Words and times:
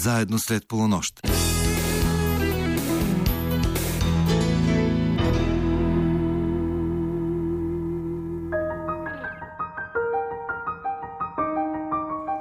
заедно 0.00 0.38
след 0.38 0.68
полунощ. 0.68 1.20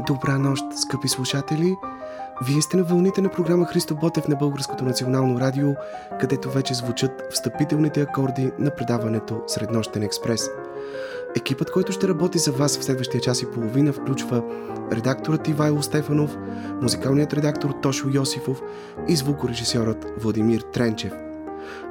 Добра 0.08 0.38
нощ, 0.38 0.64
скъпи 0.76 1.08
слушатели! 1.08 1.76
Вие 2.48 2.62
сте 2.62 2.78
на 2.78 2.84
вълните 2.84 3.22
на 3.22 3.30
програма 3.30 3.66
Христо 3.66 3.96
Ботев 3.96 4.28
на 4.28 4.36
Българското 4.36 4.84
национално 4.84 5.40
радио, 5.40 5.68
където 6.20 6.52
вече 6.52 6.74
звучат 6.74 7.12
встъпителните 7.32 8.02
акорди 8.02 8.52
на 8.60 8.76
предаването 8.76 9.42
Среднощен 9.48 10.04
експрес. 10.04 10.50
Екипът, 11.36 11.72
който 11.72 11.92
ще 11.92 12.08
работи 12.08 12.40
за 12.40 12.52
вас 12.52 12.78
в 12.78 12.84
следващия 12.84 13.22
час 13.22 13.42
и 13.42 13.46
половина, 13.46 13.94
включва 13.94 14.44
редакторът 14.92 15.48
Ивайло 15.48 15.82
Стефанов, 15.82 16.38
музикалният 16.82 17.34
редактор 17.34 17.70
Тошо 17.82 18.10
Йосифов 18.14 18.62
и 19.08 19.16
звукорежисьорът 19.16 20.06
Владимир 20.18 20.62
Тренчев. 20.62 21.14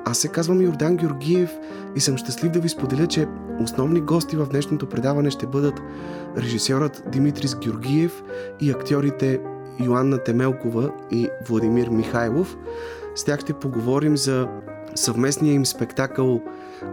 Аз 0.04 0.18
се 0.18 0.28
казвам 0.28 0.62
Йордан 0.62 0.96
Георгиев 0.96 1.50
и 1.96 2.00
съм 2.00 2.16
щастлив 2.16 2.52
да 2.52 2.60
ви 2.60 2.68
споделя, 2.68 3.06
че 3.06 3.26
основни 3.60 4.00
гости 4.00 4.36
в 4.36 4.46
днешното 4.46 4.88
предаване 4.88 5.30
ще 5.30 5.46
бъдат 5.46 5.80
режисьорът 6.36 7.02
Димитрис 7.12 7.56
Георгиев 7.56 8.22
и 8.60 8.70
актьорите 8.70 9.40
Йоанна 9.80 10.18
Темелкова 10.18 10.90
и 11.10 11.28
Владимир 11.48 11.88
Михайлов. 11.88 12.56
С 13.14 13.24
тях 13.24 13.40
ще 13.40 13.52
поговорим 13.52 14.16
за 14.16 14.48
съвместния 14.94 15.54
им 15.54 15.66
спектакъл 15.66 16.40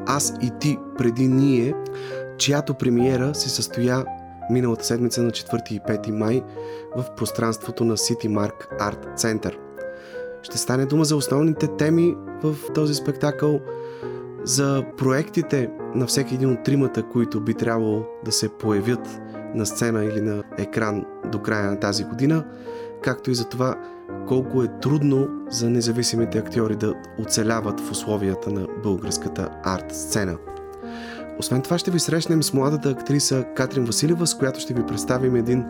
Аз 0.06 0.34
и 0.42 0.52
ти 0.60 0.78
преди 0.98 1.28
ние, 1.28 1.74
чиято 2.38 2.74
премиера 2.74 3.36
се 3.36 3.50
състоя 3.50 4.06
миналата 4.50 4.86
седмица 4.86 5.24
на 5.24 5.32
4 5.32 5.72
и 5.72 5.80
5 5.80 6.12
май 6.12 6.44
в 6.98 7.06
пространството 7.18 7.86
на 7.86 7.98
City 7.98 8.28
Mark 8.28 8.80
Art 8.80 9.18
Center. 9.18 9.58
Ще 10.44 10.58
стане 10.58 10.86
дума 10.86 11.06
за 11.06 11.16
основните 11.16 11.68
теми 11.68 12.16
в 12.44 12.56
този 12.74 12.94
спектакъл, 12.94 13.60
за 14.44 14.84
проектите 14.98 15.70
на 15.96 16.08
всеки 16.08 16.36
един 16.36 16.52
от 16.52 16.64
тримата, 16.64 17.04
които 17.04 17.42
би 17.42 17.54
трябвало 17.54 18.04
да 18.26 18.32
се 18.32 18.50
появят 18.50 19.22
на 19.56 19.66
сцена 19.66 20.06
или 20.06 20.22
на 20.22 20.44
екран 20.58 21.06
до 21.32 21.42
края 21.42 21.72
на 21.72 21.80
тази 21.80 22.04
година, 22.04 22.46
както 23.04 23.32
и 23.32 23.36
за 23.36 23.46
това 23.46 23.76
колко 24.28 24.64
е 24.64 24.80
трудно 24.82 25.28
за 25.50 25.70
независимите 25.70 26.38
актьори 26.38 26.76
да 26.76 26.94
оцеляват 27.20 27.80
в 27.80 27.92
условията 27.92 28.50
на 28.50 28.68
българската 28.84 29.50
арт 29.64 29.96
сцена. 29.96 30.38
Освен 31.40 31.62
това 31.62 31.78
ще 31.78 31.92
ви 31.92 32.00
срещнем 32.00 32.44
с 32.44 32.54
младата 32.54 32.90
актриса 32.90 33.46
Катрин 33.56 33.86
Василева, 33.86 34.28
с 34.28 34.38
която 34.38 34.60
ще 34.60 34.74
ви 34.74 34.86
представим 34.86 35.36
един 35.36 35.66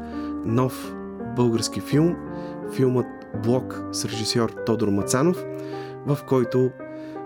нов 0.46 0.94
български 1.36 1.82
филм, 1.82 2.16
филмът 2.76 3.06
Блок 3.44 3.82
с 3.92 4.06
режисьор 4.06 4.50
Тодор 4.66 4.88
Мацанов, 4.88 5.46
в 6.06 6.20
който 6.28 6.72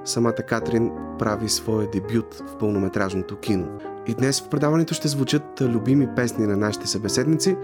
самата 0.06 0.34
Катрин 0.34 0.92
прави 1.20 1.50
своя 1.50 1.90
дебют 1.92 2.42
в 2.48 2.58
пълнометражното 2.58 3.38
кино. 3.38 3.67
И 4.08 4.14
днес 4.14 4.42
в 4.42 4.50
предаването 4.50 4.94
ще 4.94 5.08
звучат 5.08 5.62
любими 5.62 6.08
песни 6.16 6.48
на 6.48 6.58
нашите 6.58 6.88
събеседници. 6.88 7.58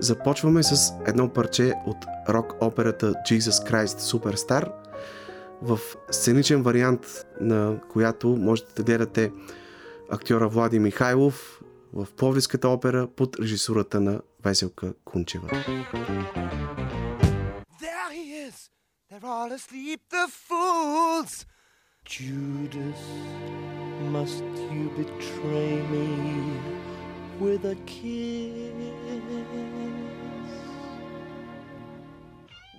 Започваме 0.00 0.62
с 0.62 0.92
едно 1.06 1.28
парче 1.28 1.74
от 1.86 1.96
рок-операта 2.28 3.12
Jesus 3.12 3.70
Christ 3.70 3.98
Superstar, 3.98 4.72
в 5.62 5.78
сценичен 6.10 6.62
вариант 6.62 7.26
на 7.40 7.76
която 7.92 8.28
можете 8.28 8.72
да 8.76 8.82
гледате 8.82 9.32
актьора 10.10 10.48
Влади 10.48 10.78
Михайлов 10.78 11.60
в 11.92 12.06
Пловдивската 12.16 12.68
опера 12.68 13.06
под 13.06 13.38
режисурата 13.38 14.00
на 14.00 14.20
Веселка 14.44 14.94
Кунчева. 15.04 15.48
There 17.80 18.10
he 18.12 18.48
is. 18.48 18.70
They're 19.10 19.24
all 19.24 19.52
asleep, 19.52 20.00
the 20.10 20.26
fools. 20.48 21.46
Judas, 22.04 23.02
must 24.16 24.44
you 24.74 24.86
betray 25.00 25.74
me 25.94 26.08
with 27.38 27.64
a 27.64 27.76
kiss? 27.86 29.20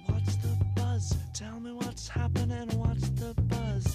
What's 0.08 0.36
the 0.46 0.54
buzz? 0.76 1.06
Tell 1.34 1.60
me 1.66 1.72
what's 1.82 2.08
happening. 2.20 2.68
What's 2.84 3.10
the 3.22 3.34
buzz? 3.54 3.86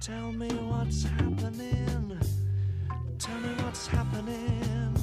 Tell 0.00 0.32
me 0.32 0.48
what's 0.70 1.04
happening. 1.04 1.91
Oh, 3.42 3.48
Tell 3.48 3.50
me 3.50 3.62
what's 3.64 3.86
happening. 3.86 4.96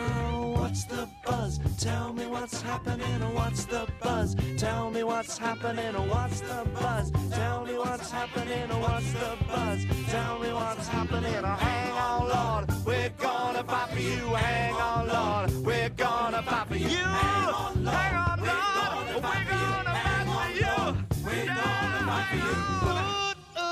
Oh, 0.00 0.50
what's 0.58 0.84
the 0.84 1.08
buzz? 1.24 1.60
Tell 1.78 2.12
me 2.12 2.26
what's 2.26 2.60
happening. 2.60 3.22
Oh, 3.22 3.30
what's 3.34 3.64
the 3.64 3.86
buzz? 4.02 4.36
Tell 4.58 4.90
me 4.90 5.02
what's 5.02 5.38
happening. 5.38 5.94
What's 6.08 6.40
the 6.40 6.66
buzz? 6.74 7.10
Tell 7.30 7.64
me 7.64 7.74
what's 7.78 8.10
happening. 8.10 8.68
What's 8.68 9.12
the 9.12 9.36
buzz? 9.48 9.86
Tell 10.08 10.38
me 10.40 10.52
what's 10.52 10.88
happening. 10.88 11.34
Oh, 11.42 11.46
hang 11.46 11.92
on, 11.92 12.28
Lord. 12.28 12.86
We're 12.86 13.10
gonna 13.18 13.64
fight 13.64 13.90
for 13.90 14.00
you. 14.00 14.34
Hang 14.34 14.74
on, 14.74 15.08
Lord. 15.08 15.66
We're 15.66 15.90
gonna 15.90 16.42
fight 16.42 16.68
for 16.68 16.76
you. 16.76 16.88
Hang 16.88 17.48
on, 17.48 17.84
Lord. 17.84 17.96
Hang 17.96 18.14
on, 18.14 18.38
Lord. 18.40 19.06
We're 19.08 19.22
gonna 19.22 19.94
fight 20.02 20.26
for 20.28 20.48
you. 20.60 20.76
We're 21.24 21.46
gonna 21.46 22.02
fight 22.10 22.26
for 22.30 22.36
you. 22.36 22.54
Put 22.84 23.62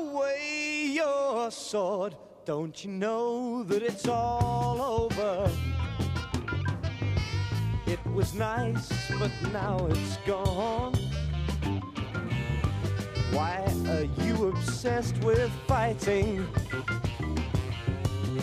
away 0.00 0.92
your 0.94 1.50
sword. 1.50 2.16
Don't 2.44 2.84
you 2.84 2.90
know 2.90 3.62
that 3.62 3.84
it's 3.84 4.08
all 4.08 4.82
over? 4.82 5.48
It 7.86 8.04
was 8.12 8.34
nice, 8.34 8.90
but 9.16 9.30
now 9.52 9.86
it's 9.88 10.16
gone. 10.26 10.92
Why 13.30 13.64
are 13.88 14.24
you 14.24 14.48
obsessed 14.48 15.16
with 15.22 15.52
fighting? 15.68 16.48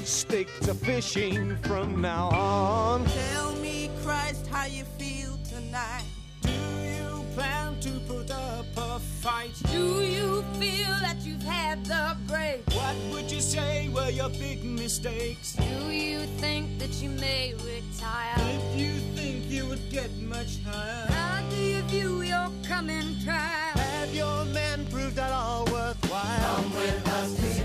Stick 0.06 0.48
to 0.62 0.74
fishing 0.74 1.58
from 1.58 2.00
now 2.02 2.30
on. 2.30 3.06
Tell 3.06 3.52
me, 3.58 3.92
Christ, 4.02 4.48
how 4.48 4.66
you 4.66 4.86
feel 4.98 5.38
tonight. 5.44 6.06
Do 6.42 6.52
you 6.52 7.26
plan 7.36 7.78
to 7.81 8.00
put 8.08 8.31
up 8.31 8.66
a 8.78 9.00
fight? 9.00 9.52
Do 9.70 10.02
you 10.02 10.42
feel 10.54 10.96
that 11.02 11.18
you've 11.20 11.29
had 11.50 11.86
the 11.86 12.16
break? 12.28 12.62
What 12.74 12.96
would 13.12 13.32
you 13.32 13.42
say 13.42 13.90
were 13.90 14.10
your 14.10 14.30
big 14.30 14.64
mistakes? 14.64 15.54
Do 15.54 15.92
you 15.92 16.20
think 16.44 16.80
that 16.80 16.94
you 17.02 17.10
may 17.10 17.54
retire? 17.56 18.36
If 18.38 18.80
you 18.80 18.94
think 19.16 19.50
you 19.50 19.66
would 19.68 19.90
get 19.90 20.12
much 20.18 20.62
higher, 20.64 21.08
How 21.10 21.42
do 21.50 21.58
you 21.58 21.82
view 21.84 22.22
your 22.22 22.50
coming 22.68 23.16
trial? 23.26 23.78
have 23.78 24.14
your 24.14 24.46
men 24.46 24.86
proved 24.88 25.16
that 25.16 25.32
all 25.32 25.66
worthwhile? 25.66 26.56
Come 26.56 26.74
with 26.74 27.08
us 27.08 27.59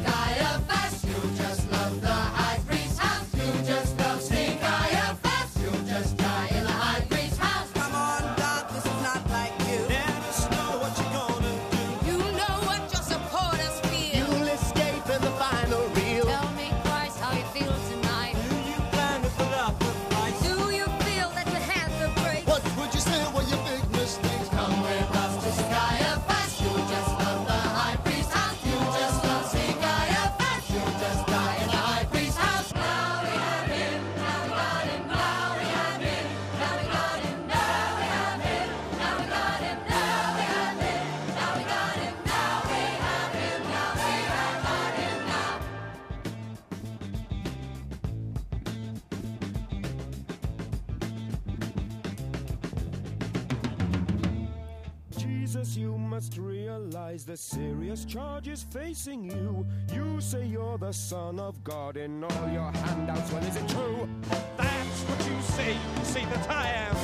serious 57.75 58.05
charges 58.05 58.67
facing 58.71 59.25
you. 59.25 59.67
You 59.93 60.21
say 60.21 60.47
you're 60.47 60.79
the 60.79 60.93
Son 60.93 61.41
of 61.41 61.63
God 61.65 61.97
in 61.97 62.23
all 62.23 62.49
your 62.53 62.71
handouts. 62.71 63.33
Well, 63.33 63.43
is 63.45 63.57
it 63.57 63.69
true? 63.69 64.09
That's 64.57 65.01
what 65.03 65.19
you 65.29 65.41
say. 65.43 65.73
You 65.73 66.05
say 66.05 66.25
that 66.25 66.51
I 66.51 66.67
am. 66.89 66.97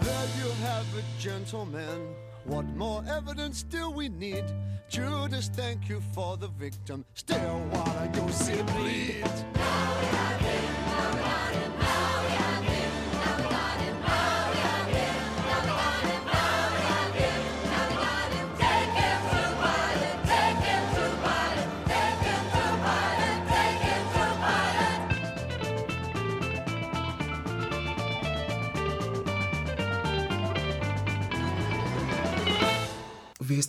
There 0.00 0.28
you 0.40 0.50
have 0.64 0.86
it, 0.96 1.04
gentlemen. 1.18 2.14
What 2.44 2.66
more 2.76 3.02
evidence 3.08 3.62
do 3.62 3.90
we 3.90 4.08
need? 4.08 4.44
Judas, 4.88 5.48
thank 5.48 5.88
you 5.88 6.02
for 6.12 6.36
the 6.36 6.48
victim. 6.48 7.04
Still, 7.14 7.58
while 7.70 8.10
you 8.14 8.32
see 8.32 8.62
bleed. 8.74 9.24
Now 9.54 10.00
we 10.00 10.06
have 10.06 10.40
him. 10.40 10.61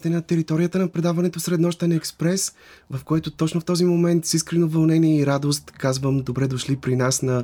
Сте 0.04 0.10
на 0.10 0.22
територията 0.22 0.80
на 0.80 0.88
предаването 0.88 1.40
Среднощен 1.40 1.92
експрес, 1.92 2.54
в 2.90 3.04
което 3.04 3.32
точно 3.32 3.62
в 3.62 3.66
този 3.66 3.86
момент 3.86 4.26
с 4.26 4.34
искрено 4.34 4.68
вълнение 4.68 5.20
и 5.20 5.26
радост 5.26 5.72
казвам 5.72 6.22
добре 6.22 6.48
дошли 6.48 6.76
при 6.76 6.96
нас 6.96 7.22
на 7.22 7.44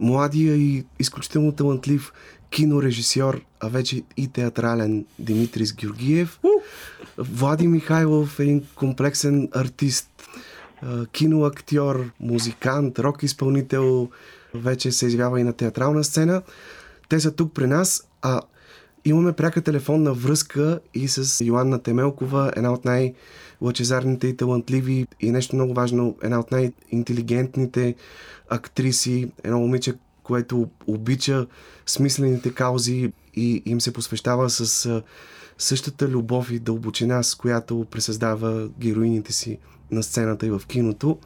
младия 0.00 0.56
и 0.56 0.84
изключително 0.98 1.52
талантлив 1.52 2.12
кинорежисьор, 2.50 3.40
а 3.60 3.68
вече 3.68 4.02
и 4.16 4.28
театрален 4.28 5.04
Димитрис 5.18 5.74
Георгиев. 5.74 6.40
Влади 7.18 7.66
Михайлов, 7.66 8.40
един 8.40 8.62
комплексен 8.74 9.48
артист, 9.52 10.08
киноактьор, 11.12 12.10
музикант, 12.20 12.98
рок 12.98 13.22
изпълнител, 13.22 14.08
вече 14.54 14.92
се 14.92 15.06
изявява 15.06 15.40
и 15.40 15.44
на 15.44 15.52
театрална 15.52 16.04
сцена. 16.04 16.42
Те 17.08 17.20
са 17.20 17.30
тук 17.30 17.54
при 17.54 17.66
нас, 17.66 18.08
а 18.22 18.40
имаме 19.04 19.32
пряка 19.32 19.60
телефонна 19.60 20.12
връзка 20.12 20.80
и 20.94 21.08
с 21.08 21.44
Йоанна 21.44 21.82
Темелкова, 21.82 22.52
една 22.56 22.72
от 22.72 22.84
най-лъчезарните 22.84 24.26
и 24.26 24.36
талантливи 24.36 25.06
и 25.20 25.30
нещо 25.30 25.56
много 25.56 25.74
важно, 25.74 26.16
една 26.22 26.40
от 26.40 26.50
най-интелигентните 26.50 27.94
актриси, 28.48 29.30
едно 29.44 29.58
момиче, 29.58 29.94
което 30.22 30.68
обича 30.86 31.46
смислените 31.86 32.54
каузи 32.54 33.12
и 33.34 33.62
им 33.66 33.80
се 33.80 33.92
посвещава 33.92 34.50
с 34.50 35.02
същата 35.58 36.08
любов 36.08 36.50
и 36.50 36.58
дълбочина, 36.58 37.22
с 37.22 37.34
която 37.34 37.86
пресъздава 37.90 38.68
героините 38.78 39.32
си 39.32 39.58
на 39.90 40.02
сцената 40.02 40.46
и 40.46 40.50
в 40.50 40.62
киното. 40.68 41.18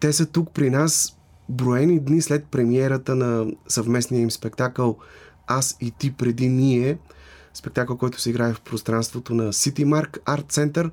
Те 0.00 0.12
са 0.12 0.26
тук 0.26 0.52
при 0.54 0.70
нас 0.70 1.18
броени 1.48 2.00
дни 2.00 2.22
след 2.22 2.44
премиерата 2.44 3.14
на 3.14 3.46
съвместния 3.68 4.20
им 4.20 4.30
спектакъл 4.30 4.98
Аз 5.48 5.76
и 5.80 5.90
ти 5.90 6.12
преди 6.12 6.48
ние, 6.48 6.98
спектакъл, 7.54 7.96
който 7.96 8.20
се 8.20 8.30
играе 8.30 8.52
в 8.52 8.60
пространството 8.60 9.34
на 9.34 9.52
City 9.52 9.84
Mark 9.84 10.18
Art 10.18 10.52
Center. 10.52 10.90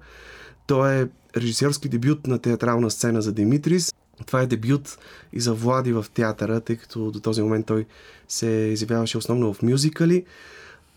Той 0.68 1.02
е 1.02 1.08
режисьорски 1.38 1.90
дебют 1.90 2.28
на 2.28 2.40
театрална 2.40 2.92
сцена 2.92 3.22
за 3.22 3.34
Димитрис. 3.34 3.94
Това 4.26 4.42
е 4.42 4.48
дебют 4.48 4.98
и 5.34 5.40
за 5.40 5.54
Влади 5.54 5.94
в 5.94 6.06
театъра, 6.14 6.62
тъй 6.62 6.76
като 6.76 7.12
до 7.12 7.20
този 7.20 7.42
момент 7.42 7.66
той 7.66 7.86
се 8.28 8.48
изявяваше 8.48 9.18
основно 9.18 9.54
в 9.54 9.62
мюзикали. 9.62 10.26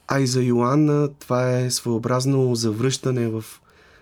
А 0.08 0.20
и 0.20 0.26
за 0.26 0.42
Йоанна 0.42 1.08
това 1.18 1.58
е 1.58 1.70
своеобразно 1.70 2.54
завръщане 2.54 3.28
в 3.28 3.44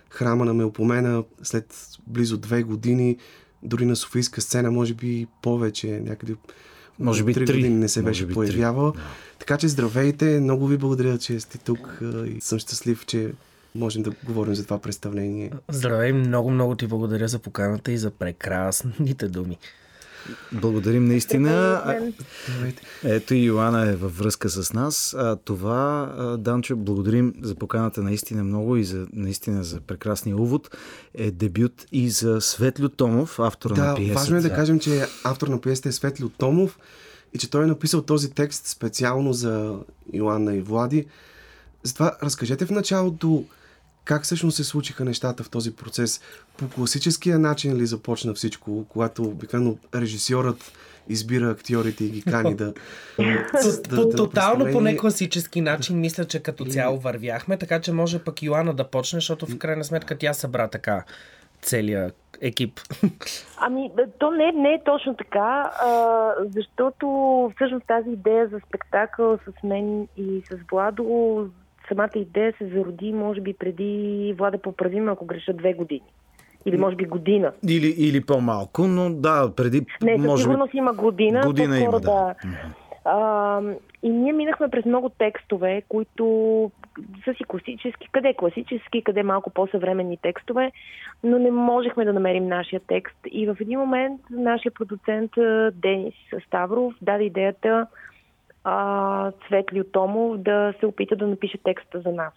храма 0.09 0.45
на 0.45 0.53
Мелпомена 0.53 1.23
след 1.43 1.97
близо 2.07 2.37
две 2.37 2.63
години, 2.63 3.17
дори 3.63 3.85
на 3.85 3.95
Софийска 3.95 4.41
сцена, 4.41 4.71
може 4.71 4.93
би 4.93 5.27
повече, 5.41 6.01
някъде 6.05 6.35
Може 6.99 7.23
би 7.23 7.33
три 7.33 7.45
три. 7.45 7.55
години 7.55 7.75
не 7.75 7.87
се 7.89 8.01
Може 8.01 8.25
беше 8.25 8.33
появявал. 8.33 8.93
Така 9.39 9.57
че 9.57 9.67
здравейте, 9.67 10.39
много 10.39 10.67
ви 10.67 10.77
благодаря, 10.77 11.17
че 11.17 11.39
сте 11.39 11.57
тук 11.57 11.99
и 12.27 12.41
съм 12.41 12.59
щастлив, 12.59 13.05
че 13.05 13.31
можем 13.75 14.03
да 14.03 14.11
говорим 14.23 14.55
за 14.55 14.63
това 14.63 14.79
представление. 14.79 15.51
Здравей, 15.69 16.13
много, 16.13 16.51
много 16.51 16.75
ти 16.75 16.87
благодаря 16.87 17.27
за 17.27 17.39
поканата 17.39 17.91
и 17.91 17.97
за 17.97 18.11
прекрасните 18.11 19.27
думи. 19.27 19.57
Благодарим 20.51 21.05
наистина. 21.05 21.81
Ето 23.03 23.33
и 23.33 23.43
Йоана 23.43 23.89
е 23.89 23.95
във 23.95 24.17
връзка 24.17 24.49
с 24.49 24.73
нас. 24.73 25.15
А, 25.17 25.35
това, 25.35 26.11
Данчо, 26.39 26.75
благодарим 26.75 27.33
за 27.41 27.55
поканата 27.55 28.01
наистина 28.01 28.43
много 28.43 28.75
и 28.75 28.83
за, 28.83 29.07
наистина 29.13 29.63
за 29.63 29.81
прекрасния 29.81 30.37
увод. 30.37 30.77
Е 31.13 31.31
дебют 31.31 31.85
и 31.91 32.09
за 32.09 32.41
Светлю 32.41 32.89
Томов, 32.89 33.39
автора 33.39 33.73
Да, 33.73 33.83
на 33.85 33.95
пиесата. 33.95 34.19
важно 34.19 34.37
е 34.37 34.41
да 34.41 34.53
кажем, 34.53 34.79
че 34.79 35.07
автор 35.23 35.47
на 35.47 35.61
пиесата 35.61 35.89
е 35.89 35.91
Светлио 35.91 36.29
Томов 36.29 36.79
и 37.33 37.37
че 37.37 37.49
той 37.49 37.63
е 37.63 37.67
написал 37.67 38.01
този 38.01 38.31
текст 38.31 38.67
специално 38.67 39.33
за 39.33 39.75
Йоанна 40.13 40.55
и 40.55 40.61
Влади. 40.61 41.05
Затова 41.83 42.17
разкажете 42.23 42.65
в 42.65 42.71
началото 42.71 43.45
как 44.07 44.23
всъщност 44.23 44.57
се 44.57 44.63
случиха 44.63 45.05
нещата 45.05 45.43
в 45.43 45.49
този 45.49 45.75
процес. 45.75 46.21
По 46.57 46.69
класическия 46.69 47.39
начин 47.39 47.77
ли 47.77 47.85
започна 47.85 48.33
всичко, 48.33 48.85
когато 48.89 49.23
обикновено 49.23 49.77
режисьорът 49.95 50.71
избира 51.09 51.49
актьорите 51.49 52.03
и 52.03 52.09
ги 52.09 52.21
кани 52.21 52.55
да... 52.55 52.73
По, 53.95 54.09
тотално 54.09 54.71
по 54.71 54.81
некласически 54.81 55.61
начин 55.61 55.99
мисля, 55.99 56.25
че 56.25 56.43
като 56.43 56.65
цяло 56.65 56.99
вървяхме, 56.99 57.57
така 57.57 57.81
че 57.81 57.91
може 57.91 58.19
пък 58.19 58.43
Йоанна 58.43 58.73
да 58.73 58.83
почне, 58.83 59.17
защото 59.17 59.45
в 59.45 59.57
крайна 59.57 59.83
сметка 59.83 60.17
тя 60.17 60.33
събра 60.33 60.67
така 60.67 61.03
целия 61.61 62.11
екип. 62.41 62.79
Ами, 63.57 63.91
то 64.19 64.31
не, 64.31 64.51
не 64.51 64.69
е 64.69 64.83
точно 64.85 65.15
така, 65.15 65.71
а, 65.85 66.31
защото 66.55 67.07
всъщност 67.55 67.87
тази 67.87 68.09
идея 68.09 68.47
за 68.47 68.59
спектакъл 68.67 69.37
с 69.37 69.63
мен 69.63 70.07
и 70.17 70.41
с 70.51 70.55
Владо, 70.71 71.49
самата 71.87 72.09
идея 72.15 72.53
се 72.57 72.67
зароди, 72.67 73.13
може 73.13 73.41
би, 73.41 73.53
преди 73.53 74.35
Влада 74.37 74.57
поправи 74.57 74.99
ме, 74.99 75.11
ако 75.11 75.25
греша 75.25 75.53
две 75.53 75.73
години. 75.73 76.03
Или 76.65 76.77
може 76.77 76.95
би 76.95 77.05
година. 77.05 77.51
Или, 77.69 77.87
или 77.97 78.25
по-малко, 78.25 78.87
но 78.87 79.09
да, 79.09 79.51
преди... 79.55 79.85
Не, 80.03 80.17
със 80.17 80.25
може 80.25 80.41
би... 80.41 80.43
сигурност 80.43 80.73
има 80.73 80.93
година. 80.93 81.41
Година 81.45 81.79
има, 81.79 81.99
да. 81.99 82.35
А, 83.05 83.61
и 84.03 84.09
ние 84.09 84.33
минахме 84.33 84.67
през 84.67 84.85
много 84.85 85.09
текстове, 85.09 85.83
които 85.89 86.25
са 87.25 87.33
си 87.33 87.43
класически, 87.47 88.09
къде 88.11 88.33
класически, 88.33 89.03
къде 89.03 89.23
малко 89.23 89.49
по-съвременни 89.49 90.17
текстове, 90.17 90.71
но 91.23 91.39
не 91.39 91.51
можехме 91.51 92.05
да 92.05 92.13
намерим 92.13 92.47
нашия 92.47 92.81
текст. 92.87 93.17
И 93.31 93.47
в 93.47 93.57
един 93.59 93.79
момент 93.79 94.21
нашия 94.29 94.71
продуцент 94.71 95.31
Денис 95.73 96.13
Ставров 96.47 96.93
даде 97.01 97.23
идеята 97.23 97.87
а, 98.69 99.31
Цветли 99.47 99.83
Томов 99.91 100.37
да 100.37 100.73
се 100.79 100.85
опита 100.85 101.15
да 101.15 101.27
напише 101.27 101.57
текста 101.57 102.01
за 102.01 102.11
нас. 102.11 102.33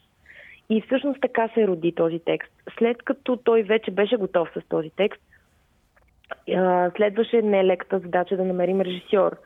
И 0.71 0.81
всъщност 0.81 1.21
така 1.21 1.49
се 1.49 1.67
роди 1.67 1.93
този 1.93 2.19
текст. 2.19 2.53
След 2.79 3.03
като 3.03 3.37
той 3.37 3.63
вече 3.63 3.91
беше 3.91 4.17
готов 4.17 4.49
с 4.55 4.69
този 4.69 4.91
текст, 4.91 5.23
а, 6.57 6.91
следваше 6.97 7.43
нелеката 7.43 7.99
задача 7.99 8.37
да 8.37 8.45
намерим 8.45 8.81
режисьор. 8.81 9.37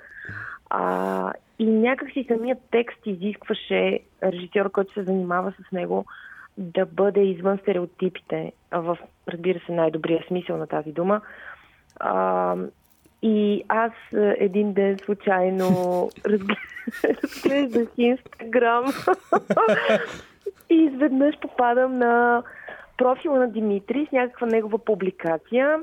А, 0.70 1.32
и 1.58 1.66
някакси 1.66 2.24
самият 2.28 2.58
текст 2.70 3.06
изискваше 3.06 4.00
режисьор, 4.22 4.70
който 4.70 4.92
се 4.92 5.02
занимава 5.02 5.52
с 5.52 5.72
него, 5.72 6.04
да 6.58 6.86
бъде 6.86 7.20
извън 7.20 7.58
стереотипите, 7.58 8.52
в, 8.72 8.98
разбира 9.28 9.60
се, 9.66 9.72
най-добрия 9.72 10.24
смисъл 10.28 10.56
на 10.56 10.66
тази 10.66 10.92
дума. 10.92 11.20
А, 12.00 12.56
и 13.24 13.64
аз 13.68 13.92
е, 14.16 14.36
един 14.38 14.72
ден 14.72 14.98
случайно 15.04 15.68
разглеждах 17.04 17.88
Инстаграм 17.98 18.84
и 20.70 20.74
изведнъж 20.74 21.38
попадам 21.40 21.98
на 21.98 22.42
профила 22.96 23.38
на 23.38 23.50
Димитри 23.50 24.06
с 24.08 24.12
някаква 24.12 24.46
негова 24.46 24.78
публикация. 24.78 25.80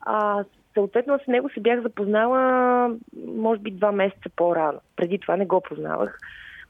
А, 0.00 0.44
съответно 0.74 1.18
с 1.24 1.26
него 1.26 1.50
се 1.54 1.60
бях 1.60 1.80
запознала 1.80 2.90
може 3.26 3.60
би 3.60 3.70
два 3.70 3.92
месеца 3.92 4.28
по-рано. 4.36 4.80
Преди 4.96 5.18
това 5.18 5.36
не 5.36 5.46
го 5.46 5.60
познавах. 5.60 6.18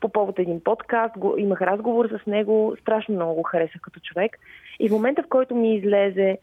По 0.00 0.08
повод 0.08 0.38
един 0.38 0.64
подкаст, 0.64 1.18
го, 1.18 1.34
имах 1.38 1.62
разговор 1.62 2.08
с 2.08 2.26
него, 2.26 2.76
страшно 2.80 3.14
много 3.14 3.34
го 3.34 3.42
харесах 3.42 3.80
като 3.80 4.00
човек. 4.00 4.38
И 4.80 4.88
в 4.88 4.92
момента, 4.92 5.22
в 5.22 5.28
който 5.28 5.54
ми 5.54 5.76
излезе 5.76 6.38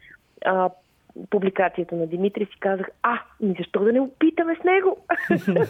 а, 0.45 0.69
публикацията 1.29 1.95
на 1.95 2.07
Димитри, 2.07 2.45
си 2.45 2.59
казах, 2.59 2.87
а, 3.03 3.19
ми 3.41 3.55
защо 3.59 3.79
да 3.79 3.93
не 3.93 4.01
опитаме 4.01 4.55
с 4.61 4.63
него? 4.63 4.97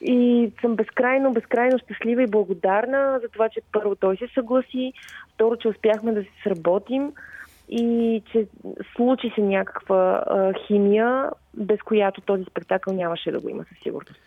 и 0.00 0.52
съм 0.60 0.76
безкрайно, 0.76 1.32
безкрайно 1.32 1.78
щастлива 1.78 2.22
и 2.22 2.30
благодарна 2.30 3.20
за 3.22 3.28
това, 3.28 3.48
че 3.48 3.60
първо 3.72 3.94
той 3.94 4.16
се 4.16 4.28
съгласи, 4.34 4.92
второ, 5.34 5.56
че 5.56 5.68
успяхме 5.68 6.12
да 6.12 6.22
се 6.22 6.30
сработим 6.44 7.12
и 7.68 8.22
че 8.32 8.46
случи 8.96 9.32
се 9.34 9.40
някаква 9.40 10.24
а, 10.26 10.52
химия, 10.66 11.30
без 11.54 11.82
която 11.82 12.20
този 12.20 12.44
спектакъл 12.44 12.94
нямаше 12.94 13.32
да 13.32 13.40
го 13.40 13.48
има 13.48 13.64
със 13.64 13.78
сигурност. 13.82 14.20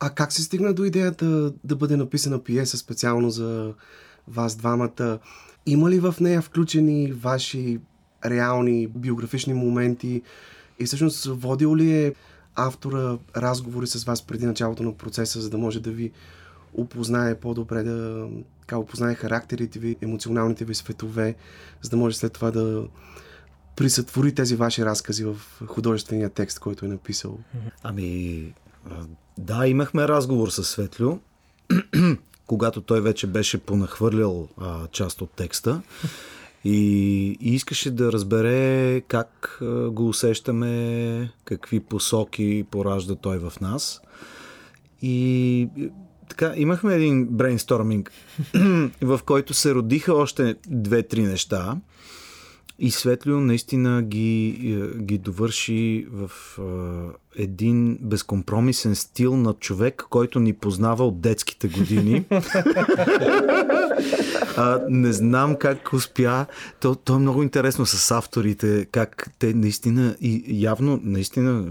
А 0.00 0.10
как 0.14 0.32
се 0.32 0.42
стигна 0.42 0.74
до 0.74 0.84
идеята 0.84 1.52
да 1.64 1.76
бъде 1.76 1.96
написана 1.96 2.44
пиеса 2.44 2.76
специално 2.76 3.30
за 3.30 3.74
вас 4.28 4.56
двамата? 4.56 5.18
Има 5.66 5.90
ли 5.90 6.00
в 6.00 6.14
нея 6.20 6.42
включени 6.42 7.12
ваши 7.12 7.78
реални 8.30 8.86
биографични 8.86 9.54
моменти? 9.54 10.22
И 10.78 10.84
всъщност 10.84 11.24
водил 11.24 11.76
ли 11.76 11.92
е 11.92 12.14
автора 12.54 13.18
разговори 13.36 13.86
с 13.86 14.04
вас 14.04 14.22
преди 14.22 14.46
началото 14.46 14.82
на 14.82 14.92
процеса, 14.92 15.40
за 15.40 15.50
да 15.50 15.58
може 15.58 15.80
да 15.80 15.90
ви 15.90 16.12
опознае 16.74 17.34
по-добре, 17.34 17.82
да 17.82 18.28
така, 18.60 18.78
опознае 18.78 19.14
характерите 19.14 19.78
ви, 19.78 19.96
емоционалните 20.02 20.64
ви 20.64 20.74
светове, 20.74 21.34
за 21.82 21.90
да 21.90 21.96
може 21.96 22.16
след 22.16 22.32
това 22.32 22.50
да 22.50 22.84
присътвори 23.76 24.34
тези 24.34 24.56
ваши 24.56 24.84
разкази 24.84 25.24
в 25.24 25.36
художествения 25.66 26.30
текст, 26.30 26.58
който 26.58 26.84
е 26.84 26.88
написал? 26.88 27.38
Ами, 27.82 28.52
да, 29.38 29.66
имахме 29.66 30.08
разговор 30.08 30.48
с 30.48 30.64
Светлю, 30.64 31.18
когато 32.46 32.80
той 32.80 33.00
вече 33.00 33.26
беше 33.26 33.58
понахвърлял 33.58 34.48
а, 34.60 34.86
част 34.86 35.22
от 35.22 35.30
текста 35.30 35.82
и, 36.68 37.26
и 37.40 37.54
искаше 37.54 37.90
да 37.90 38.12
разбере 38.12 39.00
как 39.00 39.58
го 39.90 40.08
усещаме, 40.08 41.30
какви 41.44 41.80
посоки 41.80 42.64
поражда 42.70 43.14
той 43.14 43.38
в 43.38 43.52
нас. 43.60 44.00
И 45.02 45.68
така, 46.28 46.52
имахме 46.56 46.94
един 46.94 47.26
брейнсторминг, 47.26 48.12
в 49.02 49.20
който 49.24 49.54
се 49.54 49.74
родиха 49.74 50.14
още 50.14 50.56
две-три 50.68 51.22
неща. 51.22 51.76
И 52.78 52.90
Светлио 52.90 53.40
наистина 53.40 54.02
ги, 54.02 54.48
е, 54.48 54.98
ги 55.02 55.18
довърши 55.18 56.06
в 56.10 56.30
е, 56.58 57.42
един 57.42 57.98
безкомпромисен 58.00 58.94
стил 58.94 59.36
на 59.36 59.54
човек, 59.54 60.04
който 60.10 60.40
ни 60.40 60.52
познава 60.52 61.06
от 61.06 61.20
детските 61.20 61.68
години. 61.68 62.24
а, 64.56 64.80
не 64.88 65.12
знам 65.12 65.56
как 65.56 65.92
успя. 65.92 66.46
То, 66.80 66.94
то 66.94 67.14
е 67.14 67.18
много 67.18 67.42
интересно 67.42 67.86
с 67.86 68.10
авторите, 68.10 68.86
как 68.92 69.30
те 69.38 69.54
наистина 69.54 70.16
и 70.20 70.44
явно 70.48 71.00
наистина 71.02 71.64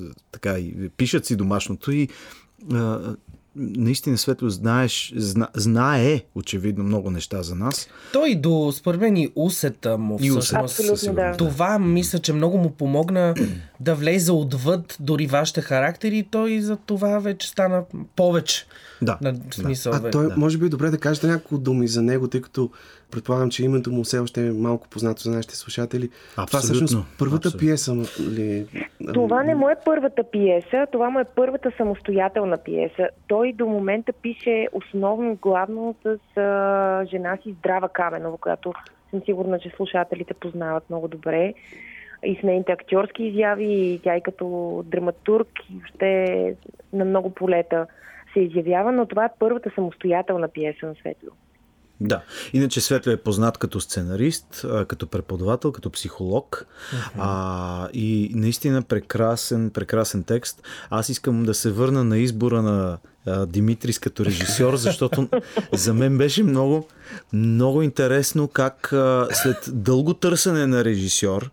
е, 0.00 0.02
така 0.32 0.58
и 0.58 0.88
пишат 0.96 1.26
си 1.26 1.36
домашното 1.36 1.92
и 1.92 2.08
а, 2.72 3.16
наистина 3.56 4.18
Светло 4.18 4.48
знаеш, 4.48 5.12
зна, 5.16 5.48
знае 5.54 6.20
очевидно 6.34 6.84
много 6.84 7.10
неща 7.10 7.42
за 7.42 7.54
нас. 7.54 7.88
Той 8.12 8.34
до, 8.34 8.72
според 8.72 9.00
мен, 9.00 9.16
и 9.16 9.32
усета 9.36 9.98
му 9.98 10.18
И 10.20 10.30
всъщност. 10.30 10.54
Абсолютно, 10.80 11.14
да. 11.14 11.36
Това 11.36 11.78
мисля, 11.78 12.18
че 12.18 12.32
много 12.32 12.58
му 12.58 12.70
помогна 12.70 13.34
да 13.80 13.94
влезе 13.94 14.32
отвъд 14.32 14.96
дори 15.00 15.26
вашите 15.26 15.60
характери 15.60 16.18
и 16.18 16.22
той 16.22 16.60
за 16.60 16.76
това 16.76 17.18
вече 17.18 17.48
стана 17.48 17.82
повече. 18.16 18.66
Да, 19.02 19.18
На 19.20 19.32
да. 19.32 19.40
смисъл, 19.54 19.92
А 19.94 20.00
бе. 20.00 20.10
той, 20.10 20.28
да. 20.28 20.36
може 20.36 20.58
би 20.58 20.66
е 20.66 20.68
добре 20.68 20.90
да 20.90 20.98
кажете 20.98 21.26
няколко 21.26 21.58
думи 21.58 21.88
за 21.88 22.02
него, 22.02 22.28
тъй 22.28 22.40
като 22.40 22.70
предполагам, 23.10 23.50
че 23.50 23.64
името 23.64 23.92
му 23.92 24.04
все 24.04 24.18
още 24.18 24.46
е 24.46 24.50
малко 24.50 24.88
познато 24.88 25.22
за 25.22 25.30
нашите 25.30 25.56
слушатели. 25.56 26.08
Това 26.30 26.42
Абсолютно, 26.42 26.66
всъщност 26.68 27.06
първата 27.18 27.48
абсолютно. 27.48 27.58
пиеса 27.58 27.96
ли? 28.20 28.66
Това 29.14 29.42
не 29.42 29.54
му 29.54 29.68
е 29.68 29.74
първата 29.84 30.22
пиеса, 30.32 30.86
това 30.92 31.10
му 31.10 31.18
е 31.18 31.24
първата 31.36 31.70
самостоятелна 31.76 32.56
пиеса. 32.56 33.08
Той 33.28 33.49
до 33.52 33.66
момента 33.66 34.12
пише 34.12 34.68
основно, 34.72 35.34
главно 35.34 35.94
с 36.02 36.36
а, 36.36 37.04
жена 37.04 37.38
си 37.42 37.52
Здрава 37.58 37.88
Каменова, 37.88 38.36
която 38.36 38.72
съм 39.10 39.22
сигурна, 39.24 39.58
че 39.58 39.70
слушателите 39.76 40.34
познават 40.34 40.90
много 40.90 41.08
добре. 41.08 41.54
И 42.24 42.36
с 42.36 42.42
нейните 42.42 42.72
актьорски 42.72 43.24
изяви, 43.24 43.72
и 43.72 44.00
тя 44.02 44.16
и 44.16 44.20
като 44.20 44.82
драматург, 44.86 45.48
и 45.70 45.74
въобще 45.74 46.54
на 46.92 47.04
много 47.04 47.30
полета 47.30 47.86
се 48.32 48.40
изявява, 48.40 48.92
но 48.92 49.06
това 49.06 49.24
е 49.24 49.34
първата 49.38 49.70
самостоятелна 49.74 50.48
пиеса 50.48 50.86
на 50.86 50.94
Светло. 50.94 51.30
Да. 52.00 52.22
Иначе 52.52 52.80
Светло 52.80 53.12
е 53.12 53.16
познат 53.16 53.58
като 53.58 53.80
сценарист, 53.80 54.44
като 54.88 55.06
преподавател, 55.06 55.72
като 55.72 55.90
психолог. 55.90 56.66
А, 57.18 57.88
и 57.92 58.30
наистина 58.34 58.82
прекрасен, 58.82 59.70
прекрасен 59.70 60.22
текст. 60.22 60.62
Аз 60.90 61.08
искам 61.08 61.44
да 61.44 61.54
се 61.54 61.70
върна 61.70 62.04
на 62.04 62.18
избора 62.18 62.62
на 62.62 62.98
а, 63.26 63.46
Димитрис 63.46 63.98
като 63.98 64.24
режисьор, 64.24 64.76
защото 64.76 65.28
за 65.72 65.94
мен 65.94 66.18
беше 66.18 66.42
много, 66.42 66.86
много 67.32 67.82
интересно 67.82 68.48
как 68.48 68.92
а, 68.92 69.28
след 69.32 69.56
дълго 69.68 70.14
търсене 70.14 70.66
на 70.66 70.84
режисьор, 70.84 71.50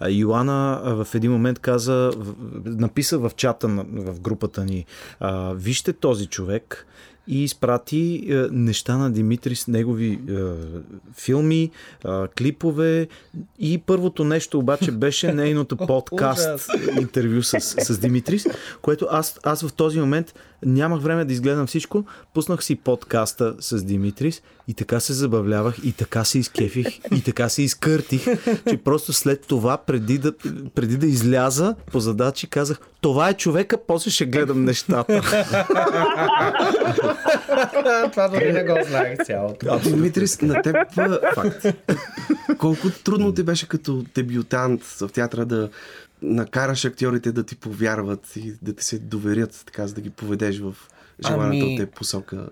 а, 0.00 0.08
Йоана 0.08 0.80
а, 0.84 1.04
в 1.04 1.14
един 1.14 1.32
момент 1.32 1.58
каза, 1.58 2.10
в- 2.16 2.34
написа 2.64 3.18
в 3.18 3.30
чата 3.36 3.68
на- 3.68 3.84
в 3.84 4.20
групата 4.20 4.64
ни, 4.64 4.86
а, 5.20 5.52
вижте 5.52 5.92
този 5.92 6.26
човек, 6.26 6.86
и 7.30 7.44
изпрати 7.44 8.26
е, 8.28 8.34
неща 8.50 8.96
на 8.96 9.10
Димитри 9.10 9.54
с 9.54 9.66
негови 9.66 10.12
е, 10.12 10.34
филми, 11.16 11.62
е, 11.62 12.08
клипове. 12.38 13.08
И 13.58 13.78
първото 13.78 14.24
нещо 14.24 14.58
обаче 14.58 14.90
беше 14.90 15.32
нейното 15.32 15.76
подкаст 15.86 16.70
интервю 17.00 17.42
с, 17.42 17.60
с 17.60 17.98
Димитрис, 17.98 18.46
което 18.82 19.06
аз, 19.10 19.40
аз 19.42 19.62
в 19.66 19.72
този 19.72 20.00
момент 20.00 20.34
нямах 20.66 21.02
време 21.02 21.24
да 21.24 21.32
изгледам 21.32 21.66
всичко, 21.66 22.04
пуснах 22.34 22.64
си 22.64 22.76
подкаста 22.76 23.54
с 23.60 23.84
Димитрис 23.84 24.42
и 24.68 24.74
така 24.74 25.00
се 25.00 25.12
забавлявах 25.12 25.78
и 25.84 25.92
така 25.92 26.24
се 26.24 26.38
изкефих 26.38 26.86
и 27.16 27.22
така 27.22 27.48
се 27.48 27.62
изкъртих, 27.62 28.24
че 28.68 28.76
просто 28.76 29.12
след 29.12 29.46
това, 29.46 29.76
преди 29.76 30.18
да, 30.18 30.32
преди 30.74 30.96
да 30.96 31.06
изляза 31.06 31.74
по 31.92 32.00
задачи, 32.00 32.46
казах, 32.46 32.78
това 33.00 33.28
е 33.28 33.34
човека, 33.34 33.78
после 33.86 34.10
ще 34.10 34.26
гледам 34.26 34.64
нещата. 34.64 35.20
Това 38.10 38.28
дори 38.28 38.52
не 38.52 38.64
го 38.64 38.78
знаех 38.88 39.18
цялото. 39.26 39.78
Димитрис, 39.78 40.40
на 40.40 40.62
теб 40.62 40.76
факт. 41.34 41.66
Колко 42.58 42.90
трудно 43.04 43.34
ти 43.34 43.42
беше 43.42 43.68
като 43.68 44.04
дебютант 44.14 44.84
в 44.84 45.08
театъра 45.12 45.44
да 45.44 45.68
накараш 46.22 46.84
актьорите 46.84 47.32
да 47.32 47.44
ти 47.44 47.56
повярват 47.56 48.36
и 48.36 48.54
да 48.62 48.74
ти 48.74 48.84
се 48.84 48.98
доверят, 48.98 49.62
така, 49.66 49.86
за 49.86 49.94
да 49.94 50.00
ги 50.00 50.10
поведеш 50.10 50.58
в 50.60 50.76
желаната 51.26 51.56
Ами- 51.56 51.72
от 51.72 51.78
теб 51.78 51.94
посока. 51.96 52.48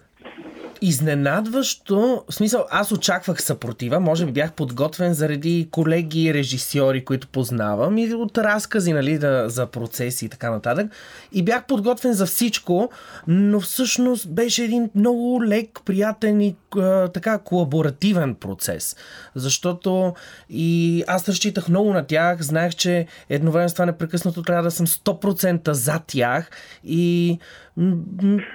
Изненадващо, 0.80 2.24
в 2.30 2.34
смисъл, 2.34 2.66
аз 2.70 2.92
очаквах 2.92 3.42
съпротива, 3.42 4.00
може 4.00 4.26
би 4.26 4.32
бях 4.32 4.52
подготвен 4.52 5.14
заради 5.14 5.68
колеги 5.70 6.24
и 6.24 6.34
режисьори, 6.34 7.04
които 7.04 7.28
познавам 7.28 7.98
и 7.98 8.14
от 8.14 8.38
разкази, 8.38 8.92
нали, 8.92 9.18
да, 9.18 9.48
за 9.48 9.66
процеси 9.66 10.24
и 10.24 10.28
така 10.28 10.50
нататък. 10.50 10.92
И 11.32 11.42
бях 11.42 11.66
подготвен 11.66 12.12
за 12.12 12.26
всичко, 12.26 12.90
но 13.26 13.60
всъщност 13.60 14.30
беше 14.30 14.64
един 14.64 14.90
много 14.94 15.44
лек, 15.44 15.80
приятен 15.84 16.40
и 16.40 16.56
а, 16.76 17.08
така 17.08 17.38
колаборативен 17.38 18.34
процес. 18.34 18.96
Защото 19.34 20.14
и 20.50 21.04
аз 21.06 21.28
разчитах 21.28 21.68
много 21.68 21.92
на 21.92 22.06
тях, 22.06 22.42
знаех, 22.42 22.74
че 22.74 23.06
едновременно 23.28 23.68
с 23.68 23.72
това 23.72 23.86
непрекъснато 23.86 24.42
трябва 24.42 24.62
да 24.62 24.70
съм 24.70 24.86
100% 24.86 25.70
за 25.70 26.00
тях 26.06 26.50
и 26.84 27.38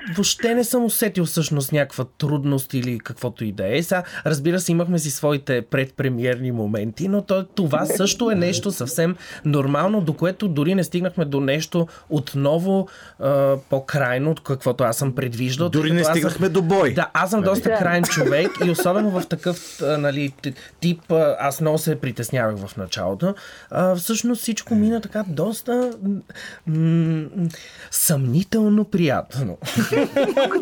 въобще 0.10 0.56
не 0.56 0.64
съм 0.64 0.86
усетил 0.86 1.26
всъщност 1.26 1.72
някаква 1.72 2.06
трудност 2.08 2.74
или 2.74 3.00
каквото 3.00 3.46
и 3.46 3.52
да 3.52 3.78
е. 3.78 3.84
Сега, 3.84 4.04
разбира 4.26 4.60
се, 4.60 4.72
имахме 4.72 5.00
си 5.00 5.12
своите 5.12 5.62
предпремиерни 5.62 6.52
моменти, 6.52 7.08
но 7.08 7.22
то, 7.22 7.46
това 7.46 7.86
също 7.88 8.32
е 8.32 8.36
нещо 8.36 8.72
съвсем 8.72 9.16
нормално, 9.46 10.02
до 10.02 10.14
което 10.14 10.48
дори 10.48 10.76
не 10.76 10.84
стигнахме 10.84 11.26
до 11.26 11.40
нещо 11.40 11.88
отново 12.10 12.88
а, 13.20 13.56
по-крайно, 13.70 14.32
от 14.32 14.44
каквото 14.44 14.84
аз 14.84 14.98
съм 14.98 15.16
предвиждал. 15.16 15.70
Дори 15.70 15.92
не 15.92 16.00
аз 16.00 16.06
съм- 16.06 16.14
стигнахме 16.14 16.50
до 16.50 16.62
бой. 16.62 16.94
Да, 16.94 17.10
аз 17.14 17.30
съм 17.30 17.42
доста 17.42 17.70
Да. 17.70 17.78
крайен 17.78 18.04
човек 18.04 18.48
и 18.66 18.72
особено 18.72 19.10
в 19.12 19.28
такъв 19.28 19.60
нали, 19.82 20.34
тип, 20.80 21.02
аз 21.40 21.62
много 21.62 21.78
се 21.78 21.96
притеснявах 21.96 22.58
в 22.58 22.78
началото. 22.78 23.36
А, 23.72 23.96
всъщност 23.96 24.42
всичко 24.42 24.76
мина 24.76 25.02
така 25.02 25.24
доста 25.28 25.92
м- 26.04 26.20
м- 26.68 27.50
съмнително 27.92 28.86
приятно. 28.86 29.13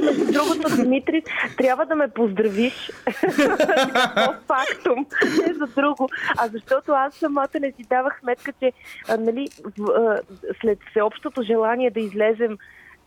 Между 0.03 0.33
другото, 0.33 0.75
Димитри, 0.75 1.23
трябва 1.57 1.85
да 1.85 1.95
ме 1.95 2.07
поздравиш. 2.07 2.91
Фактум, 4.47 5.05
не 5.47 5.53
за 5.53 5.67
друго. 5.77 6.09
А 6.37 6.47
защото 6.47 6.91
аз 6.91 7.15
самата 7.15 7.59
не 7.61 7.71
си 7.71 7.83
давах 7.89 8.19
сметка, 8.19 8.53
че 8.59 8.71
а, 9.09 9.17
нали, 9.17 9.47
в, 9.77 9.91
а, 9.91 10.19
след 10.61 10.79
всеобщото 10.89 11.41
желание 11.41 11.91
да 11.91 11.99
излезем 11.99 12.57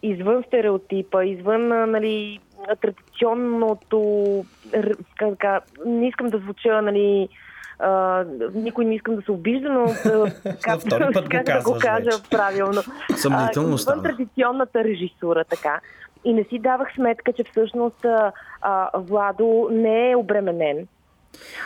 извън 0.02 0.42
стереотипа, 0.46 1.24
извън 1.24 1.72
а, 1.72 1.86
нали, 1.86 2.40
традиционното, 2.80 3.98
р- 4.74 4.96
как, 5.16 5.30
да 5.30 5.36
кажа, 5.36 5.60
не 5.86 6.08
искам 6.08 6.26
да 6.26 6.38
звуча, 6.38 6.82
нали, 6.82 7.28
а, 7.78 8.24
никой 8.54 8.84
не 8.84 8.94
искам 8.94 9.16
да 9.16 9.22
се 9.22 9.32
обижда, 9.32 9.68
но 9.68 9.84
как, 10.62 10.80
втори 10.80 11.04
път 11.14 11.24
го 11.24 11.30
как 11.30 11.44
да 11.44 11.62
го 11.62 11.78
кажа 11.80 12.04
вече. 12.04 12.30
правилно. 12.30 12.82
Съмнително 13.16 13.78
стана. 13.78 14.02
традиционната 14.02 14.84
режисура, 14.84 15.44
така. 15.44 15.80
И 16.24 16.32
не 16.32 16.44
си 16.44 16.58
давах 16.58 16.94
сметка, 16.94 17.32
че 17.32 17.44
всъщност 17.50 18.04
а, 18.04 18.32
а, 18.60 18.90
Владо 18.94 19.68
не 19.72 20.10
е 20.10 20.16
обременен. 20.16 20.86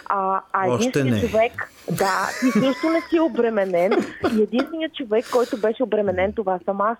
А, 0.07 0.41
а 0.53 0.67
единственият 0.67 1.21
човек, 1.21 1.73
да, 1.91 2.29
ти 2.41 2.51
също 2.51 2.89
не 2.89 3.01
си 3.01 3.21
обременен. 3.21 3.93
И 4.37 4.43
единственият 4.43 4.95
човек, 4.95 5.25
който 5.33 5.57
беше 5.57 5.83
обременен, 5.83 6.33
това 6.33 6.59
съм 6.65 6.81
аз. 6.81 6.99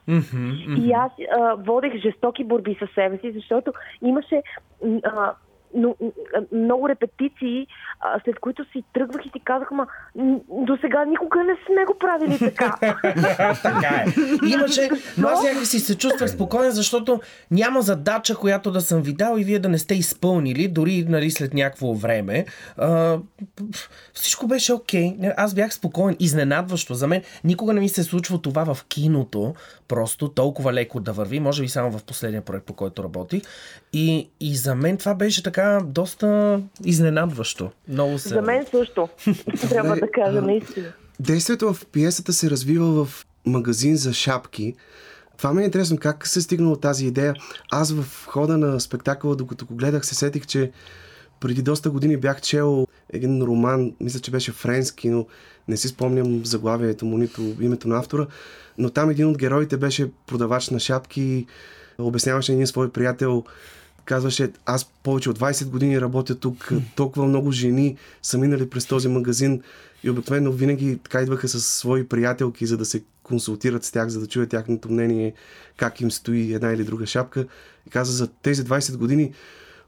И 0.79 0.93
аз 0.93 1.13
а, 1.39 1.55
водех 1.55 1.93
жестоки 2.03 2.45
борби 2.45 2.77
със 2.79 2.91
себе 2.95 3.19
си, 3.19 3.33
защото 3.33 3.73
имаше 4.03 4.43
а, 5.05 5.33
но, 5.75 5.97
много 6.53 6.89
репетиции, 6.89 7.67
а, 8.01 8.21
след 8.25 8.39
които 8.39 8.65
си 8.73 8.85
тръгвах 8.95 9.27
и 9.27 9.29
си 9.29 9.41
казах, 9.45 9.71
ма 9.71 9.87
до 10.49 10.77
сега 10.81 11.05
никога 11.05 11.45
не 11.45 11.57
сме 11.67 11.85
го 11.85 11.95
правили 11.99 12.39
така. 12.57 12.75
така 13.63 14.05
е. 14.07 14.07
Имаше, 14.49 14.91
но 15.19 15.29
аз 15.29 15.43
някакси 15.43 15.79
се 15.79 15.99
чувствах 15.99 16.31
спокоен, 16.31 16.71
защото 16.71 17.21
няма 17.51 17.83
задача, 17.83 18.37
която 18.37 18.71
да 18.71 18.81
съм 18.81 19.03
ви 19.03 19.13
дал 19.13 19.39
и 19.39 19.45
вие 19.45 19.59
да 19.59 19.69
не 19.69 19.79
сте 19.79 19.95
изпълнили, 19.95 20.69
дори 20.69 21.05
нали, 21.09 21.31
след 21.31 21.55
някакво 21.55 21.95
време. 21.95 22.45
А, 22.77 23.19
всичко 24.13 24.47
беше 24.47 24.73
окей. 24.73 25.17
Okay. 25.17 25.35
Аз 25.37 25.55
бях 25.55 25.75
спокоен. 25.75 26.17
Изненадващо. 26.21 26.95
За 26.95 27.07
мен 27.07 27.23
никога 27.45 27.73
не 27.73 27.81
ми 27.81 27.89
се 27.89 28.01
е 28.01 28.05
случва 28.05 28.43
това 28.43 28.75
в 28.75 28.85
киното, 28.85 29.55
просто 29.89 30.29
толкова 30.29 30.73
леко 30.73 31.01
да 31.01 31.13
върви, 31.13 31.41
може 31.41 31.63
би 31.63 31.69
само 31.69 31.99
в 31.99 32.05
последния 32.05 32.43
проект, 32.43 32.67
по 32.67 32.73
който 32.73 33.05
работих. 33.05 33.43
И, 33.93 34.31
и 34.41 34.57
за 34.57 34.75
мен 34.75 34.97
това 34.97 35.15
беше 35.15 35.43
така 35.43 35.58
доста 35.85 36.61
изненадващо. 36.85 37.71
Много 37.89 38.19
се... 38.19 38.29
За 38.29 38.43
мен 38.43 38.67
също, 38.71 39.09
трябва 39.69 39.97
да 39.97 40.11
кажа 40.11 40.43
наистина. 40.43 40.93
Действието 41.21 41.75
в 41.75 41.87
пиесата 41.87 42.33
се 42.33 42.51
развива 42.51 43.05
в 43.05 43.27
магазин 43.47 43.97
за 43.97 44.13
шапки. 44.13 44.75
Това 45.37 45.55
ми 45.55 45.63
е 45.63 45.65
интересно, 45.65 45.99
как 45.99 46.27
се 46.27 46.39
е 46.39 46.43
стигнало 46.43 46.77
тази 46.77 47.07
идея. 47.07 47.35
Аз 47.71 47.93
в 47.93 48.27
хода 48.27 48.59
на 48.59 48.81
спектакъла, 48.81 49.37
докато 49.37 49.67
го 49.67 49.75
гледах, 49.75 50.07
се 50.07 50.15
сетих, 50.15 50.47
че 50.47 50.71
преди 51.41 51.63
доста 51.63 51.91
години 51.91 52.17
бях 52.17 52.41
чел 52.41 52.87
един 53.13 53.43
роман, 53.43 53.93
мисля, 54.01 54.21
че 54.21 54.31
беше 54.31 54.53
френски, 54.53 55.09
но 55.09 55.27
не 55.69 55.77
си 55.77 55.89
спомням 55.89 56.45
заглавието 56.45 57.05
му, 57.05 57.19
нито 57.19 57.43
името 57.61 57.89
на 57.89 57.99
автора, 57.99 58.27
но 58.79 58.91
там 58.91 59.11
един 59.11 59.29
от 59.29 59.39
героите 59.39 59.77
беше 59.77 60.11
продавач 60.27 60.71
на 60.71 60.81
шапки 60.81 61.23
и 61.23 61.47
обясняваше 61.99 62.53
един 62.53 62.67
свой 62.67 62.93
приятел, 62.93 63.45
казваше, 64.09 64.53
аз 64.67 64.91
повече 65.03 65.31
от 65.31 65.39
20 65.39 65.67
години 65.69 66.01
работя 66.01 66.35
тук, 66.35 66.73
толкова 66.97 67.27
много 67.27 67.53
жени 67.53 67.97
са 68.23 68.39
минали 68.39 68.71
през 68.71 68.87
този 68.87 69.09
магазин 69.09 69.63
и 70.05 70.11
обикновено 70.11 70.53
винаги 70.53 70.99
така 71.05 71.23
идваха 71.23 71.49
с 71.49 71.61
свои 71.61 72.09
приятелки, 72.09 72.67
за 72.67 72.77
да 72.77 72.85
се 72.85 73.03
консултират 73.23 73.85
с 73.85 73.93
тях, 73.93 74.09
за 74.09 74.21
да 74.21 74.27
чуят 74.27 74.51
тяхното 74.51 74.93
мнение, 74.93 75.35
как 75.77 76.01
им 76.01 76.11
стои 76.11 76.55
една 76.55 76.73
или 76.73 76.85
друга 76.85 77.07
шапка. 77.07 77.47
И 77.87 77.91
каза, 77.91 78.13
за 78.13 78.27
тези 78.27 78.65
20 78.65 78.97
години 78.97 79.33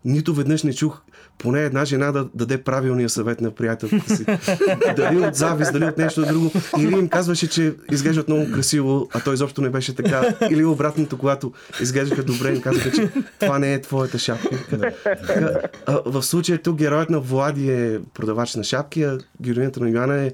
нито 0.04 0.34
веднъж 0.34 0.62
не 0.62 0.74
чух 0.74 1.02
поне 1.38 1.62
една 1.62 1.84
жена 1.84 2.12
да 2.12 2.28
даде 2.34 2.62
правилния 2.62 3.08
съвет 3.08 3.40
на 3.40 3.50
приятелката 3.50 4.16
си. 4.16 4.24
дали 4.96 5.18
от 5.18 5.34
завист, 5.34 5.72
дали 5.72 5.84
от 5.84 5.98
нещо 5.98 6.26
друго. 6.26 6.52
Или 6.78 6.92
им 6.92 7.08
казваше, 7.08 7.48
че 7.48 7.74
изглеждат 7.92 8.28
много 8.28 8.52
красиво, 8.52 9.08
а 9.14 9.20
той 9.20 9.34
изобщо 9.34 9.60
не 9.60 9.70
беше 9.70 9.94
така. 9.94 10.34
Или 10.50 10.64
обратното, 10.64 11.18
когато 11.18 11.52
изглеждаха 11.80 12.22
добре, 12.22 12.54
им 12.54 12.62
казаха, 12.62 12.90
че 12.90 13.10
това 13.40 13.58
не 13.58 13.74
е 13.74 13.80
твоята 13.80 14.18
шапка. 14.18 14.58
Така, 15.02 15.60
а, 15.86 16.00
в 16.06 16.22
случая 16.22 16.58
тук 16.58 16.76
героят 16.76 17.10
на 17.10 17.20
Влади 17.20 17.70
е 17.70 18.00
продавач 18.14 18.54
на 18.54 18.64
шапки, 18.64 19.02
а 19.02 19.18
героинята 19.42 19.80
на 19.80 19.90
Йоанна 19.90 20.24
е 20.24 20.32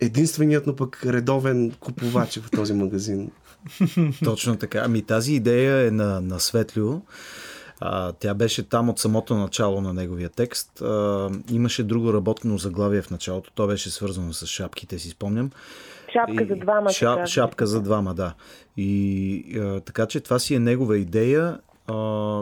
единственият, 0.00 0.66
но 0.66 0.76
пък 0.76 1.02
редовен 1.06 1.72
купувач 1.80 2.38
в 2.38 2.50
този 2.50 2.72
магазин. 2.72 3.30
Точно 4.24 4.56
така. 4.56 4.82
Ами 4.84 5.02
тази 5.02 5.34
идея 5.34 5.86
е 5.86 5.90
на, 5.90 6.20
на 6.20 6.40
Светлио. 6.40 7.00
А, 7.80 8.12
тя 8.12 8.34
беше 8.34 8.68
там 8.68 8.88
от 8.88 8.98
самото 8.98 9.34
начало 9.34 9.80
на 9.80 9.92
неговия 9.92 10.28
текст. 10.28 10.80
А, 10.80 11.30
имаше 11.50 11.82
друго 11.82 12.12
работно 12.12 12.58
заглавие 12.58 13.02
в 13.02 13.10
началото. 13.10 13.50
То 13.54 13.66
беше 13.66 13.90
свързано 13.90 14.32
с 14.32 14.46
шапките, 14.46 14.98
си 14.98 15.08
спомням. 15.10 15.50
Шапка 16.12 16.46
за 16.48 16.56
двама. 16.56 16.90
казва. 17.00 17.26
шапка 17.26 17.66
за 17.66 17.80
двама, 17.80 18.14
да. 18.14 18.34
И 18.76 19.58
а, 19.58 19.80
така 19.80 20.06
че 20.06 20.20
това 20.20 20.38
си 20.38 20.54
е 20.54 20.58
негова 20.58 20.98
идея, 20.98 21.58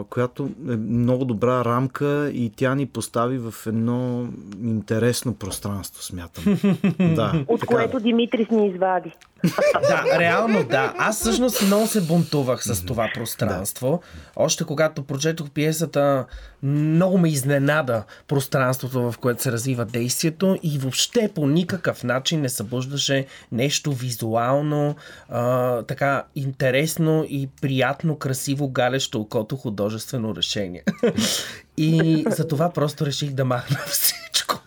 която 0.09 0.49
е 0.69 0.75
много 0.75 1.25
добра 1.25 1.65
рамка 1.65 2.31
и 2.33 2.51
тя 2.55 2.75
ни 2.75 2.85
постави 2.85 3.37
в 3.37 3.53
едно 3.67 4.27
интересно 4.63 5.33
пространство, 5.33 6.03
смятам. 6.03 6.43
да, 7.15 7.43
От 7.47 7.59
така 7.59 7.75
което 7.75 7.99
Димитрис 7.99 8.49
ни 8.49 8.67
извади. 8.67 9.11
Да, 9.89 10.19
реално 10.19 10.63
да. 10.63 10.93
Аз 10.97 11.19
всъщност 11.19 11.61
много 11.65 11.87
се 11.87 12.01
бунтувах 12.01 12.63
с 12.63 12.85
това 12.85 13.11
пространство. 13.13 14.01
Още 14.35 14.63
когато 14.63 15.03
прочетох 15.03 15.49
пиесата, 15.49 16.25
много 16.63 17.17
ме 17.17 17.29
изненада 17.29 18.03
пространството, 18.27 19.11
в 19.11 19.17
което 19.17 19.41
се 19.41 19.51
развива 19.51 19.85
действието 19.85 20.57
и 20.63 20.79
въобще 20.79 21.29
по 21.35 21.47
никакъв 21.47 22.03
начин 22.03 22.41
не 22.41 22.49
събуждаше 22.49 23.25
нещо 23.51 23.91
визуално, 23.91 24.95
а, 25.29 25.81
така 25.81 26.23
интересно 26.35 27.25
и 27.29 27.49
приятно, 27.61 28.17
красиво, 28.17 28.69
галещо 28.69 29.21
окото 29.35 29.55
художествено 29.55 30.35
решение. 30.35 30.83
И 31.77 32.25
за 32.29 32.47
това 32.47 32.69
просто 32.69 33.05
реших 33.05 33.31
да 33.31 33.45
махна 33.45 33.77
всичко. 33.87 34.61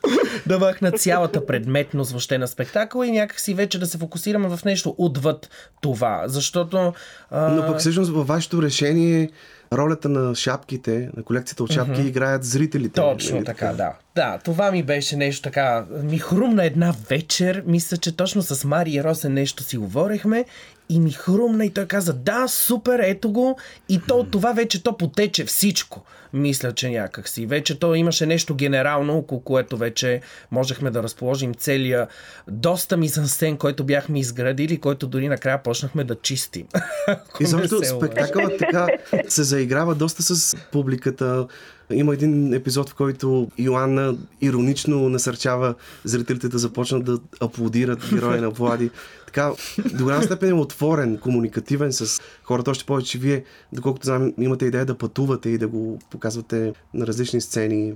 Да 0.47 0.59
махна 0.59 0.93
цялата 0.93 1.47
предметност 1.47 2.11
въобще 2.11 2.39
на 2.39 2.49
спектакъла 2.49 3.07
и 3.07 3.13
някакси 3.13 3.55
вече 3.55 3.79
да 3.79 3.87
се 3.87 3.99
фокусираме 3.99 4.49
в 4.49 4.65
нещо 4.65 4.95
отвъд 4.99 5.51
това. 5.81 6.23
Защото... 6.27 6.93
А... 7.31 7.49
Но 7.49 7.67
пък 7.67 7.79
всъщност 7.79 8.11
във 8.11 8.27
вашето 8.27 8.63
решение 8.63 9.31
ролята 9.73 10.09
на 10.09 10.35
шапките, 10.35 11.11
на 11.17 11.23
колекцията 11.23 11.65
от 11.65 11.73
шапки, 11.73 12.01
играят 12.01 12.45
зрителите. 12.45 13.01
Точно 13.01 13.35
Нали 13.35 13.45
така, 13.45 13.73
да. 13.73 13.93
Да, 14.15 14.39
това 14.45 14.71
ми 14.71 14.83
беше 14.83 15.17
нещо 15.17 15.43
така. 15.43 15.85
Ми 16.03 16.19
хрумна 16.19 16.65
една 16.65 16.95
вечер. 17.09 17.63
Мисля, 17.67 17.97
че 17.97 18.17
точно 18.17 18.43
с 18.43 18.65
Мари 18.65 18.91
и 18.91 19.05
Росен 19.05 19.35
нещо 19.35 19.63
си 19.63 19.77
говорихме. 19.77 20.45
И 20.89 21.01
ми 21.01 21.11
хрумна 21.11 21.65
и 21.65 21.71
той 21.71 21.87
каза, 21.87 22.13
да, 22.13 22.49
супер, 22.49 23.01
ето 23.03 23.33
го. 23.33 23.59
И 23.89 24.01
то 24.09 24.15
от 24.15 24.31
това 24.31 24.53
вече 24.53 24.83
то 24.83 24.97
потече 24.97 25.45
всичко. 25.45 26.05
Мисля, 26.33 26.73
че 26.73 26.91
някак 26.91 27.29
си. 27.29 27.47
Вече 27.47 27.79
то 27.79 27.95
имаше 27.95 28.27
нещо 28.27 28.55
генерално, 28.55 29.17
около 29.17 29.41
което 29.41 29.77
вече 29.77 30.21
можехме 30.51 30.91
да 30.91 31.03
разположим 31.03 31.55
целия 31.55 32.09
доста 32.49 32.97
мизансцен, 32.97 33.57
който 33.57 33.85
бяхме 33.85 34.19
изградили, 34.19 34.81
който 34.81 35.07
дори 35.07 35.29
накрая 35.29 35.63
почнахме 35.63 36.05
да 36.05 36.15
чистим. 36.15 36.67
И 37.41 37.47
защото 37.47 37.85
спектакълът 37.85 38.59
така 38.59 38.89
се 39.29 39.43
заиграва 39.43 39.95
доста 39.95 40.23
с 40.23 40.57
публиката. 40.73 41.47
Има 41.91 42.15
един 42.15 42.55
епизод, 42.55 42.91
в 42.91 42.95
който 42.95 43.49
Йоанна 43.59 44.17
иронично 44.41 45.09
насърчава 45.09 45.75
зрителите 46.05 46.49
да 46.49 46.59
започнат 46.59 47.05
да 47.05 47.19
аплодират 47.41 48.11
героя 48.11 48.43
на 48.43 48.51
Влади. 48.51 48.91
Така, 49.27 49.53
до 49.95 50.05
голяма 50.05 50.23
степен 50.23 50.49
е 50.49 50.53
отворен, 50.53 51.19
комуникативен 51.19 51.93
с 51.93 52.21
хората. 52.45 52.71
Още 52.71 52.85
повече, 52.85 53.11
че 53.11 53.19
вие, 53.19 53.45
доколкото 53.73 54.07
знам, 54.07 54.33
имате 54.39 54.67
идея 54.67 54.87
да 54.87 54.99
пътувате 54.99 55.49
и 55.49 55.59
да 55.59 55.69
го 55.69 55.99
показвате 56.11 56.73
на 56.95 57.07
различни 57.07 57.41
сцени. 57.41 57.95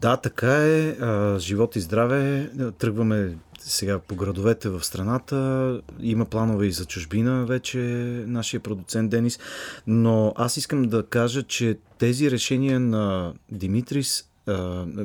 Да, 0.00 0.16
така 0.16 0.56
е. 0.56 0.96
Живот 1.38 1.76
и 1.76 1.80
здраве. 1.80 2.50
Тръгваме 2.78 3.36
сега 3.66 3.98
по 3.98 4.14
градовете 4.14 4.68
в 4.68 4.84
страната. 4.84 5.80
Има 6.00 6.24
планове 6.24 6.66
и 6.66 6.72
за 6.72 6.84
чужбина 6.84 7.46
вече 7.46 7.78
нашия 8.26 8.60
продуцент 8.60 9.10
Денис. 9.10 9.38
Но 9.86 10.32
аз 10.36 10.56
искам 10.56 10.82
да 10.82 11.06
кажа, 11.06 11.42
че 11.42 11.78
тези 11.98 12.30
решения 12.30 12.80
на 12.80 13.32
Димитрис 13.50 14.24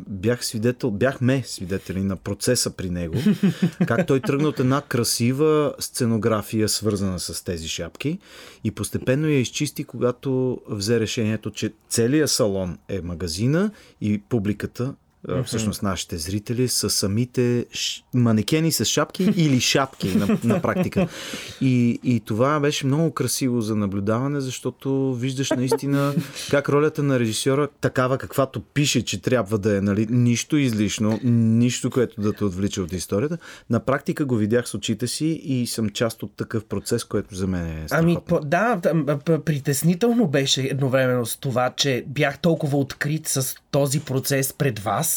бях 0.08 0.46
свидетел, 0.46 0.92
бяхме 0.92 1.44
свидетели 1.46 2.04
на 2.04 2.16
процеса 2.16 2.70
при 2.70 2.90
него, 2.90 3.16
как 3.88 4.08
той 4.08 4.20
тръгна 4.20 4.48
от 4.48 4.60
една 4.60 4.82
красива 4.82 5.74
сценография, 5.80 6.70
свързана 6.70 7.20
с 7.20 7.44
тези 7.44 7.68
шапки 7.68 8.20
и 8.64 8.72
постепенно 8.72 9.28
я 9.28 9.40
изчисти, 9.40 9.84
когато 9.84 10.62
взе 10.70 11.00
решението, 11.00 11.52
че 11.52 11.74
целият 11.90 12.30
салон 12.30 12.78
е 12.90 13.02
магазина 13.02 13.72
и 14.02 14.22
публиката 14.30 14.94
а, 15.28 15.44
всъщност 15.44 15.84
нашите 15.84 16.18
зрители 16.18 16.68
са 16.68 16.90
самите 16.90 17.66
ш... 17.72 18.04
манекени 18.14 18.72
с 18.72 18.86
шапки 18.86 19.24
или 19.36 19.60
шапки 19.62 20.16
на, 20.16 20.38
на 20.44 20.62
практика. 20.62 21.08
И, 21.62 22.00
и 22.04 22.20
това 22.20 22.60
беше 22.60 22.86
много 22.86 23.12
красиво 23.12 23.62
за 23.62 23.76
наблюдаване, 23.76 24.42
защото 24.42 25.14
виждаш 25.14 25.52
наистина 25.52 26.14
как 26.50 26.70
ролята 26.70 27.04
на 27.04 27.20
режисьора, 27.20 27.68
такава 27.82 28.18
каквато 28.18 28.62
пише, 28.62 29.06
че 29.06 29.22
трябва 29.22 29.58
да 29.58 29.78
е, 29.78 29.82
нали, 29.82 30.08
нищо 30.10 30.58
излишно, 30.58 31.20
нищо, 31.24 31.90
което 31.90 32.22
да 32.22 32.34
те 32.34 32.46
отвлича 32.46 32.82
от 32.82 32.94
историята, 32.94 33.38
на 33.70 33.80
практика 33.80 34.26
го 34.26 34.36
видях 34.36 34.68
с 34.68 34.74
очите 34.74 35.08
си 35.08 35.26
и 35.26 35.68
съм 35.68 35.90
част 35.90 36.24
от 36.24 36.36
такъв 36.36 36.66
процес, 36.66 37.04
който 37.04 37.36
за 37.36 37.48
мен 37.48 37.68
е 37.68 37.86
Ами, 37.92 38.12
страхотно. 38.12 38.40
по, 38.40 38.46
да, 38.46 38.80
притеснително 39.46 40.28
беше 40.28 40.62
едновременно 40.62 41.26
с 41.26 41.38
това, 41.38 41.74
че 41.76 42.04
бях 42.08 42.40
толкова 42.40 42.78
открит 42.78 43.28
с 43.28 43.56
този 43.72 44.00
процес 44.00 44.54
пред 44.54 44.80
вас. 44.80 45.09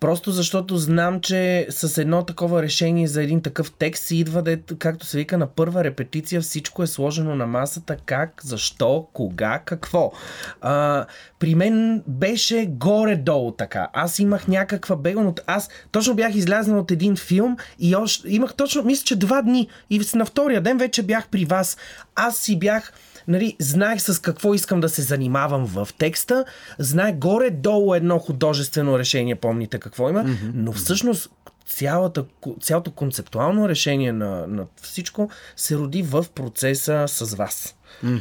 Просто 0.00 0.30
защото 0.30 0.76
знам, 0.76 1.20
че 1.20 1.66
с 1.70 1.98
едно 1.98 2.22
такова 2.22 2.62
решение 2.62 3.06
за 3.06 3.22
един 3.22 3.42
такъв 3.42 3.72
текст 3.72 4.04
си 4.04 4.16
идва, 4.16 4.42
да, 4.42 4.52
е, 4.52 4.58
както 4.78 5.06
се 5.06 5.18
вика, 5.18 5.38
на 5.38 5.46
първа 5.46 5.84
репетиция 5.84 6.40
всичко 6.40 6.82
е 6.82 6.86
сложено 6.86 7.36
на 7.36 7.46
масата. 7.46 7.96
Как, 8.06 8.40
защо, 8.44 9.06
кога, 9.12 9.58
какво. 9.64 10.12
А, 10.60 11.06
при 11.38 11.54
мен 11.54 12.02
беше 12.06 12.66
горе-долу 12.66 13.52
така. 13.52 13.88
Аз 13.92 14.18
имах 14.18 14.48
някаква 14.48 14.96
беган 14.96 15.34
Аз 15.46 15.68
точно 15.90 16.14
бях 16.14 16.34
излязен 16.34 16.78
от 16.78 16.90
един 16.90 17.16
филм 17.16 17.56
и 17.78 17.96
още, 17.96 18.28
имах 18.28 18.54
точно, 18.54 18.82
мисля, 18.82 19.04
че 19.04 19.16
два 19.16 19.42
дни. 19.42 19.68
И 19.90 20.00
на 20.14 20.24
втория 20.24 20.60
ден 20.60 20.78
вече 20.78 21.02
бях 21.02 21.28
при 21.28 21.44
вас. 21.44 21.76
Аз 22.14 22.36
си 22.36 22.58
бях 22.58 22.92
нали, 23.28 23.56
знаех 23.58 24.00
с 24.00 24.22
какво 24.22 24.54
искам 24.54 24.80
да 24.80 24.88
се 24.88 25.02
занимавам 25.02 25.66
в 25.66 25.88
текста, 25.98 26.44
знаех 26.78 27.14
горе-долу 27.14 27.94
едно 27.94 28.18
художествено 28.18 28.98
решение, 28.98 29.34
помните 29.34 29.78
какво 29.78 30.10
има, 30.10 30.24
mm-hmm. 30.24 30.50
но 30.54 30.72
всъщност 30.72 31.30
цялата, 31.66 32.24
цялото 32.60 32.90
концептуално 32.90 33.68
решение 33.68 34.12
на, 34.12 34.46
на 34.46 34.66
всичко 34.76 35.30
се 35.56 35.76
роди 35.76 36.02
в 36.02 36.24
процеса 36.34 37.04
с 37.08 37.36
вас. 37.36 37.78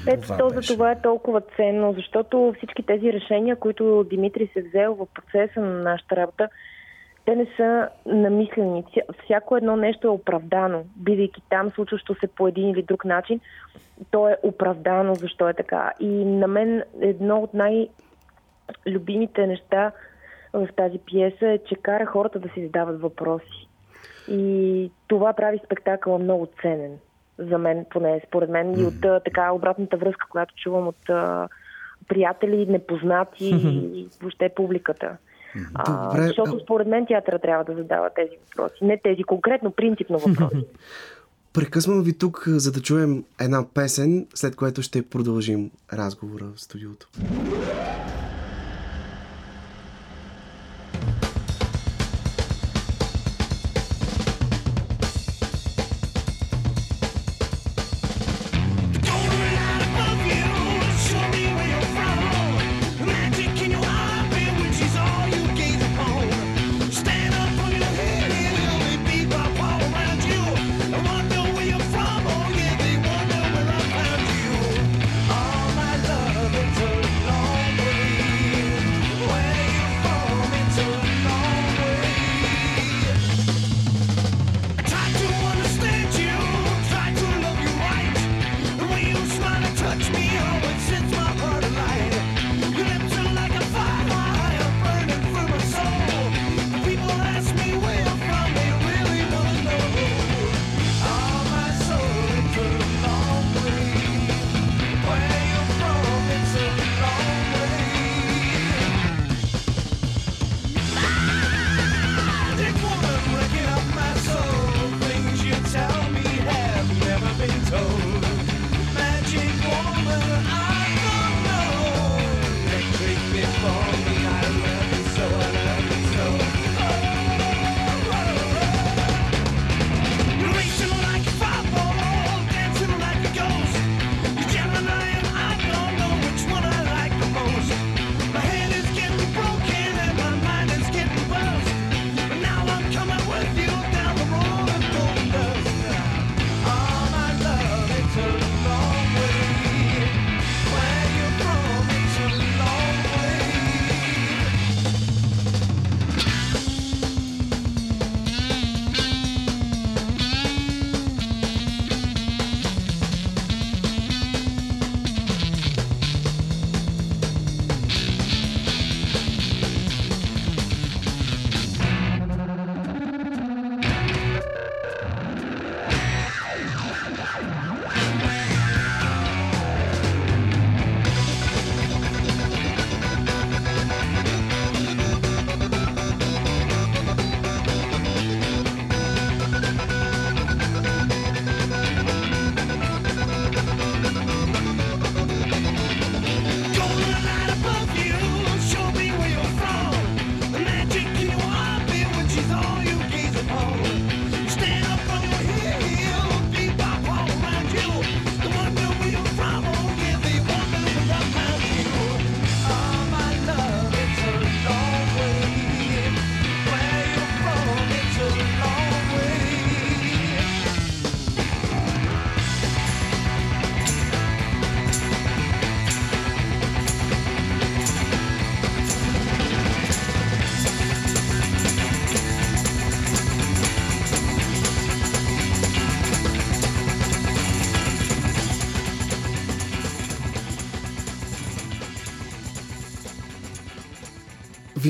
Ето 0.08 0.22
Това 0.22 0.38
то 0.38 0.50
за 0.50 0.62
това 0.62 0.92
е 0.92 1.02
толкова 1.02 1.42
ценно, 1.56 1.94
защото 1.98 2.54
всички 2.58 2.84
тези 2.84 3.14
решения, 3.14 3.56
които 3.56 4.06
Димитри 4.10 4.50
се 4.54 4.62
взел 4.62 4.96
в 4.96 5.08
процеса 5.14 5.60
на 5.60 5.84
нашата 5.84 6.16
работа, 6.16 6.50
те 7.26 7.36
не 7.36 7.48
са 7.58 7.90
намислени. 8.06 8.84
Вся- 8.84 9.24
Всяко 9.24 9.58
едно 9.58 9.76
нещо 9.76 10.08
е 10.08 10.12
оправдано, 10.12 10.84
бидейки 10.96 11.42
там, 11.50 11.70
случващо 11.70 12.16
се 12.16 12.28
по 12.28 12.48
един 12.48 12.70
или 12.70 12.82
друг 12.84 13.06
начин, 13.06 13.40
то 14.12 14.30
е 14.30 14.38
оправдано 14.44 15.16
защо 15.16 15.50
е 15.50 15.54
така. 15.54 15.92
И 16.00 16.08
на 16.26 16.48
мен 16.48 16.84
едно 17.02 17.40
от 17.40 17.54
най-любимите 17.54 19.48
неща 19.48 19.92
в 20.54 20.68
тази 20.76 20.98
пиеса 20.98 21.48
е, 21.48 21.58
че 21.60 21.76
кара 21.76 22.06
хората 22.06 22.40
да 22.40 22.50
си 22.50 22.64
задават 22.66 23.02
въпроси. 23.02 23.68
И 24.28 24.92
това 25.08 25.34
прави 25.34 25.60
спектакъла 25.66 26.20
много 26.20 26.48
ценен. 26.62 26.98
за 27.38 27.58
мен, 27.58 27.86
поне 27.90 28.22
според 28.28 28.50
мен, 28.50 28.80
и 28.80 28.84
от 28.84 29.24
така 29.24 29.52
обратната 29.52 29.98
връзка, 29.98 30.28
която 30.30 30.56
чувам 30.56 30.88
от 30.88 31.10
приятели, 32.08 32.66
непознати 32.66 33.46
и 33.96 34.08
въобще 34.22 34.50
публиката. 34.50 35.18
А, 35.74 36.10
Добре, 36.10 36.28
защото 36.28 36.60
според 36.60 36.88
мен 36.88 37.06
театъра 37.06 37.40
трябва 37.40 37.64
да 37.64 37.76
задава 37.76 38.10
тези 38.16 38.32
въпроси. 38.50 38.86
Не 38.86 38.98
тези 39.04 39.24
конкретно, 39.24 39.72
принципно 39.72 40.18
въпроси. 40.26 40.66
Прекъсвам 41.54 42.04
ви 42.04 42.18
тук, 42.18 42.44
за 42.48 42.72
да 42.72 42.82
чуем 42.82 43.24
една 43.42 43.66
песен, 43.74 44.28
след 44.34 44.56
което 44.56 44.82
ще 44.82 45.02
продължим 45.02 45.72
разговора 45.94 46.46
в 46.56 46.62
студиото. 46.62 47.08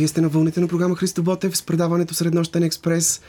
Вие 0.01 0.07
сте 0.07 0.21
на 0.21 0.29
вълните 0.29 0.59
на 0.59 0.67
програма 0.67 0.95
Христо 0.95 1.23
Ботев 1.23 1.57
с 1.57 1.63
предаването 1.63 2.13
Среднощен 2.13 2.63
експрес. 2.63 3.21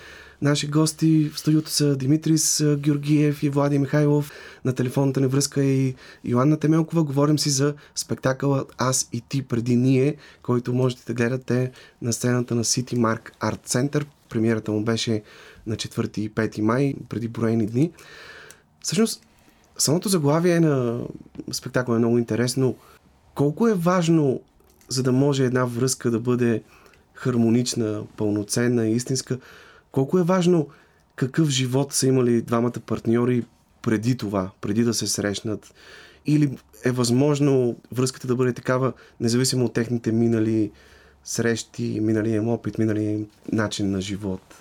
Наши 0.43 0.67
гости 0.67 1.31
в 1.35 1.39
студиото 1.39 1.71
са 1.71 1.97
Димитрис 1.97 2.65
Георгиев 2.77 3.43
и 3.43 3.49
Влади 3.49 3.79
Михайлов. 3.79 4.33
На 4.65 4.73
телефонната 4.73 5.21
ни 5.21 5.27
връзка 5.27 5.65
е 5.65 5.67
и 5.67 5.95
Йоанна 6.25 6.57
Темелкова. 6.57 7.05
Говорим 7.05 7.39
си 7.39 7.51
за 7.51 7.75
спектакъла 7.95 8.65
Аз 8.79 9.09
и 9.13 9.21
ти 9.21 9.43
преди 9.43 9.77
ние, 9.77 10.17
който 10.43 10.73
можете 10.73 11.03
да 11.07 11.15
гледате 11.15 11.71
на 12.03 12.13
сцената 12.13 12.55
на 12.55 12.65
City 12.65 12.95
Mark 12.95 13.31
Art 13.41 13.69
Center. 13.69 14.05
Премиерата 14.29 14.73
му 14.73 14.85
беше 14.85 15.23
на 15.67 15.77
4 15.77 16.19
и 16.19 16.31
5 16.31 16.61
май, 16.61 16.95
преди 17.09 17.29
броени 17.29 17.67
дни. 17.67 17.93
Всъщност, 18.81 19.23
самото 19.79 20.09
заглавие 20.09 20.61
на 20.61 21.01
спектакъла 21.53 21.97
е 21.97 21.99
много 21.99 22.19
интересно. 22.19 22.77
Колко 23.35 23.69
е 23.69 23.75
важно, 23.75 24.41
за 24.93 25.03
да 25.03 25.13
може 25.13 25.45
една 25.45 25.65
връзка 25.65 26.11
да 26.11 26.21
бъде 26.21 26.63
хармонична, 27.15 28.03
пълноценна, 28.17 28.89
истинска, 28.89 29.39
колко 29.93 30.19
е 30.19 30.23
важно 30.23 30.69
какъв 31.17 31.49
живот 31.49 31.93
са 31.93 32.07
имали 32.07 32.43
двамата 32.43 32.73
партньори 32.87 33.45
преди 33.83 34.17
това, 34.17 34.51
преди 34.61 34.85
да 34.85 34.95
се 34.95 35.07
срещнат? 35.07 35.75
Или 36.27 36.59
е 36.85 36.91
възможно 36.91 37.77
връзката 37.93 38.27
да 38.27 38.37
бъде 38.37 38.53
такава, 38.53 38.93
независимо 39.21 39.65
от 39.65 39.73
техните 39.73 40.13
минали 40.13 40.71
срещи, 41.25 42.01
миналия 42.03 42.37
им 42.37 42.49
опит, 42.49 42.79
миналия 42.79 43.11
им 43.11 43.27
начин 43.53 43.91
на 43.91 44.01
живот? 44.01 44.52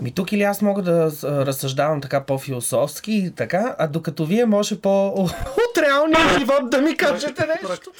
Ами 0.00 0.10
тук 0.10 0.32
или 0.32 0.42
аз 0.42 0.62
мога 0.62 0.82
да 0.82 1.10
разсъждавам 1.24 2.00
така 2.00 2.24
по-философски 2.24 3.12
и 3.12 3.30
така, 3.30 3.74
а 3.78 3.86
докато 3.86 4.24
вие 4.24 4.46
може 4.46 4.80
по 4.80 5.06
от 5.16 5.78
реалния 5.78 6.38
живот 6.38 6.70
да 6.70 6.80
ми 6.80 6.96
кажете 6.96 7.46
нещо. 7.46 7.90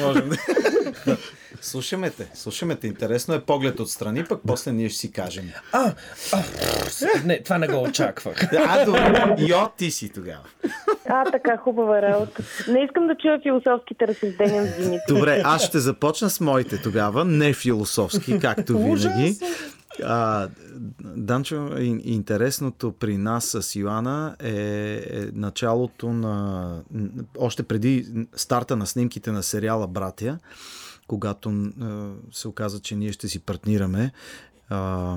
Можем. 0.00 0.30
Слушаме 1.60 2.10
те, 2.10 2.26
слушаме 2.34 2.74
те. 2.74 2.86
Интересно 2.86 3.34
е 3.34 3.40
поглед 3.40 3.80
отстрани, 3.80 4.24
пък 4.24 4.40
после 4.46 4.72
ние 4.72 4.88
ще 4.88 4.98
си 4.98 5.12
кажем. 5.12 5.44
А, 5.72 5.92
а 6.32 6.42
не, 7.24 7.42
това 7.42 7.58
не 7.58 7.68
го 7.68 7.82
очаквах. 7.82 8.36
А, 8.68 8.84
добре. 8.84 9.34
Йо, 9.38 9.68
ти 9.76 9.90
си 9.90 10.08
тогава. 10.08 10.44
А, 11.08 11.30
така, 11.30 11.56
хубава 11.56 12.02
работа. 12.02 12.42
Не 12.68 12.84
искам 12.84 13.06
да 13.06 13.16
чуя 13.16 13.40
философските 13.42 14.06
разсъждения 14.06 14.66
с 14.66 14.76
Димитър. 14.76 15.14
Добре, 15.14 15.42
аз 15.44 15.62
ще 15.62 15.78
започна 15.78 16.30
с 16.30 16.40
моите 16.40 16.82
тогава, 16.82 17.24
не 17.24 17.52
философски, 17.52 18.38
както 18.38 18.78
винаги. 18.78 19.36
А, 20.04 20.48
Данчо, 21.00 21.54
ин- 21.54 22.00
интересното 22.04 22.92
при 22.92 23.16
нас 23.16 23.44
с 23.44 23.76
Йоана 23.76 24.36
е, 24.38 24.50
е 25.10 25.28
началото 25.32 26.12
на... 26.12 26.82
Още 27.38 27.62
преди 27.62 28.26
старта 28.36 28.76
на 28.76 28.86
снимките 28.86 29.32
на 29.32 29.42
сериала 29.42 29.86
Братя, 29.86 30.38
когато 31.06 31.70
се 32.32 32.48
оказа, 32.48 32.80
че 32.80 32.96
ние 32.96 33.12
ще 33.12 33.28
си 33.28 33.38
партнираме. 33.38 34.12
А, 34.70 35.16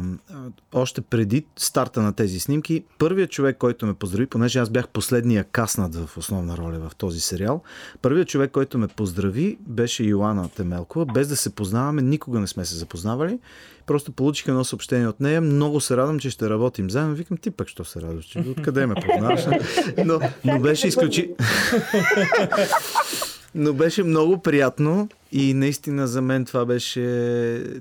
още 0.73 1.01
преди 1.01 1.45
старта 1.57 2.01
на 2.01 2.13
тези 2.13 2.39
снимки, 2.39 2.83
първият 2.97 3.31
човек, 3.31 3.57
който 3.57 3.85
ме 3.85 3.93
поздрави, 3.93 4.25
понеже 4.25 4.59
аз 4.59 4.69
бях 4.69 4.87
последния 4.87 5.43
каснат 5.43 5.95
в 5.95 6.17
основна 6.17 6.57
роля 6.57 6.89
в 6.89 6.95
този 6.95 7.19
сериал, 7.19 7.61
първият 8.01 8.27
човек, 8.27 8.51
който 8.51 8.77
ме 8.77 8.87
поздрави, 8.87 9.57
беше 9.67 10.03
Йоана 10.03 10.49
Темелкова. 10.49 11.05
Без 11.05 11.27
да 11.27 11.35
се 11.35 11.55
познаваме, 11.55 12.01
никога 12.01 12.39
не 12.39 12.47
сме 12.47 12.65
се 12.65 12.75
запознавали. 12.75 13.39
Просто 13.85 14.11
получих 14.11 14.47
едно 14.47 14.63
съобщение 14.63 15.07
от 15.07 15.19
нея. 15.19 15.41
Много 15.41 15.81
се 15.81 15.97
радвам, 15.97 16.19
че 16.19 16.29
ще 16.29 16.49
работим 16.49 16.89
заедно. 16.89 17.15
Викам, 17.15 17.37
ти 17.37 17.51
пък, 17.51 17.67
що 17.67 17.85
се 17.85 18.01
радваш? 18.01 18.37
Откъде 18.49 18.85
ме 18.85 18.95
познаваш? 18.95 19.45
Но, 20.05 20.19
но 20.45 20.59
беше 20.59 20.87
изключи... 20.87 21.33
Но 23.55 23.73
беше 23.73 24.03
много 24.03 24.37
приятно 24.37 25.09
и 25.31 25.53
наистина 25.53 26.07
за 26.07 26.21
мен 26.21 26.45
това 26.45 26.65
беше 26.65 27.01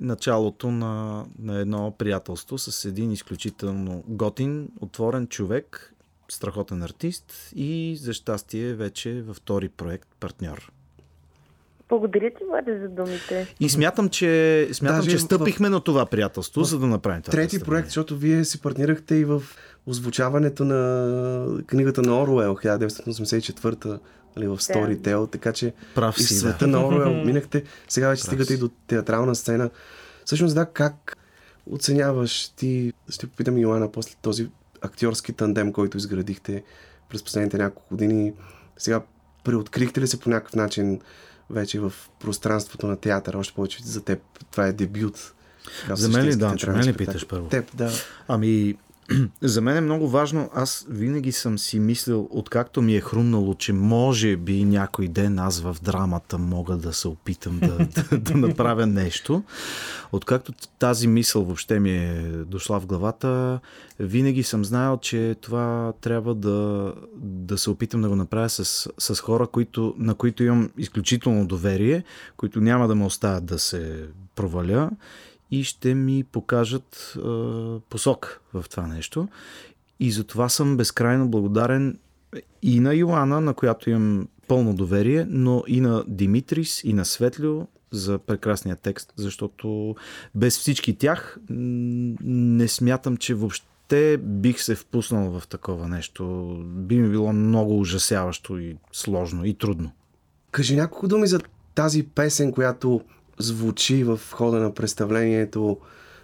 началото 0.00 0.70
на, 0.70 1.24
на 1.38 1.58
едно 1.58 1.94
приятелство 1.98 2.58
с 2.58 2.84
един 2.84 3.12
изключително 3.12 4.04
готин, 4.08 4.68
отворен 4.80 5.26
човек, 5.26 5.94
страхотен 6.28 6.82
артист 6.82 7.52
и 7.56 7.98
за 8.00 8.12
щастие 8.12 8.74
вече 8.74 9.22
във 9.22 9.36
втори 9.36 9.68
проект 9.68 10.08
партньор. 10.20 10.72
Благодаря 11.88 12.30
ти, 12.30 12.44
Владе, 12.48 12.78
за 12.78 12.88
думите. 12.88 13.54
И 13.60 13.68
смятам, 13.68 14.08
че, 14.08 14.68
смятам, 14.72 14.96
Даже 14.98 15.10
че 15.10 15.16
в- 15.16 15.20
стъпихме 15.20 15.68
на 15.68 15.80
това 15.80 16.06
приятелство, 16.06 16.64
за 16.64 16.78
да 16.78 16.86
направим 16.86 17.22
това. 17.22 17.32
Трети 17.32 17.60
проект, 17.60 17.88
защото 17.88 18.16
вие 18.16 18.44
си 18.44 18.60
партнирахте 18.60 19.14
и 19.14 19.24
в 19.24 19.42
озвучаването 19.86 20.64
на 20.64 21.62
книгата 21.66 22.02
на 22.02 22.22
Оруел, 22.22 22.54
1984 22.56 23.98
нали, 24.36 24.48
в 24.48 24.58
Storytel, 24.58 25.32
така 25.32 25.52
че 25.52 25.72
Прав 25.94 26.18
и 26.18 26.22
в 26.22 26.26
си, 26.26 26.34
света 26.34 26.64
да. 26.64 26.66
на 26.66 26.86
Оруел 26.86 27.14
минахте, 27.24 27.64
сега 27.88 28.08
вече 28.08 28.22
Прав 28.22 28.26
стигате 28.26 28.48
си. 28.48 28.54
и 28.54 28.58
до 28.58 28.70
театрална 28.86 29.34
сцена. 29.34 29.70
Всъщност, 30.24 30.54
да, 30.54 30.66
как 30.66 31.16
оценяваш 31.70 32.48
ти, 32.48 32.92
ще 33.08 33.26
попитам 33.26 33.58
Йоана 33.58 33.92
после 33.92 34.16
този 34.22 34.48
актьорски 34.80 35.32
тандем, 35.32 35.72
който 35.72 35.96
изградихте 35.96 36.62
през 37.08 37.22
последните 37.22 37.58
няколко 37.58 37.88
години. 37.90 38.32
Сега, 38.76 39.02
преоткрихте 39.44 40.00
ли 40.00 40.06
се 40.06 40.20
по 40.20 40.30
някакъв 40.30 40.54
начин 40.54 41.00
вече 41.50 41.80
в 41.80 41.92
пространството 42.20 42.86
на 42.86 42.96
театъра, 42.96 43.38
още 43.38 43.54
повече 43.54 43.82
за 43.84 44.00
теб 44.00 44.20
това 44.50 44.66
е 44.66 44.72
дебют. 44.72 45.34
За 45.90 46.08
мен 46.08 46.26
ли, 46.26 46.38
театрален 46.38 46.78
Мен 46.78 46.88
ли 46.88 46.96
питаш 46.96 47.26
първо? 47.26 47.48
Теб, 47.48 47.76
да. 47.76 47.90
Ами, 48.28 48.76
за 49.42 49.60
мен 49.60 49.76
е 49.76 49.80
много 49.80 50.08
важно. 50.08 50.50
Аз 50.54 50.86
винаги 50.88 51.32
съм 51.32 51.58
си 51.58 51.80
мислил, 51.80 52.28
откакто 52.30 52.82
ми 52.82 52.96
е 52.96 53.00
хрумнало, 53.00 53.54
че 53.54 53.72
може 53.72 54.36
би 54.36 54.64
някой 54.64 55.08
ден 55.08 55.38
аз 55.38 55.60
в 55.60 55.76
драмата 55.82 56.38
мога 56.38 56.76
да 56.76 56.92
се 56.92 57.08
опитам 57.08 57.58
да, 57.58 57.78
да, 58.10 58.18
да 58.18 58.34
направя 58.34 58.86
нещо. 58.86 59.42
Откакто 60.12 60.52
тази 60.78 61.08
мисъл 61.08 61.44
въобще 61.44 61.80
ми 61.80 61.90
е 61.90 62.22
дошла 62.46 62.80
в 62.80 62.86
главата, 62.86 63.60
винаги 64.00 64.42
съм 64.42 64.64
знаел, 64.64 64.98
че 64.98 65.36
това 65.40 65.92
трябва 66.00 66.34
да, 66.34 66.92
да 67.22 67.58
се 67.58 67.70
опитам 67.70 68.02
да 68.02 68.08
го 68.08 68.16
направя 68.16 68.48
с, 68.48 68.88
с 68.98 69.20
хора, 69.20 69.46
които, 69.46 69.94
на 69.98 70.14
които 70.14 70.44
имам 70.44 70.70
изключително 70.78 71.46
доверие, 71.46 72.04
които 72.36 72.60
няма 72.60 72.88
да 72.88 72.94
ме 72.94 73.04
оставят 73.04 73.44
да 73.44 73.58
се 73.58 74.08
проваля 74.34 74.90
и 75.52 75.64
ще 75.64 75.94
ми 75.94 76.24
покажат 76.24 77.14
е, 77.16 77.20
посок 77.90 78.40
в 78.54 78.64
това 78.70 78.86
нещо. 78.86 79.28
И 80.00 80.12
за 80.12 80.24
това 80.24 80.48
съм 80.48 80.76
безкрайно 80.76 81.28
благодарен 81.28 81.98
и 82.62 82.80
на 82.80 82.94
Йоана, 82.94 83.40
на 83.40 83.54
която 83.54 83.90
имам 83.90 84.28
пълно 84.48 84.74
доверие, 84.74 85.26
но 85.28 85.64
и 85.66 85.80
на 85.80 86.04
Димитрис, 86.08 86.84
и 86.84 86.92
на 86.92 87.04
Светлю 87.04 87.66
за 87.90 88.18
прекрасния 88.18 88.76
текст, 88.76 89.12
защото 89.16 89.96
без 90.34 90.58
всички 90.58 90.98
тях 90.98 91.38
не 91.50 92.68
смятам, 92.68 93.16
че 93.16 93.34
въобще 93.34 94.16
бих 94.16 94.62
се 94.62 94.74
впуснал 94.74 95.40
в 95.40 95.46
такова 95.48 95.88
нещо. 95.88 96.24
Би 96.64 96.98
ми 96.98 97.08
било 97.08 97.32
много 97.32 97.80
ужасяващо 97.80 98.58
и 98.58 98.76
сложно 98.92 99.44
и 99.44 99.54
трудно. 99.54 99.90
Кажи 100.50 100.76
няколко 100.76 101.08
думи 101.08 101.26
за 101.26 101.40
тази 101.74 102.02
песен, 102.02 102.52
която 102.52 103.00
звучи 103.42 104.04
в 104.04 104.20
хода 104.30 104.60
на 104.60 104.74
представлението 104.74 105.78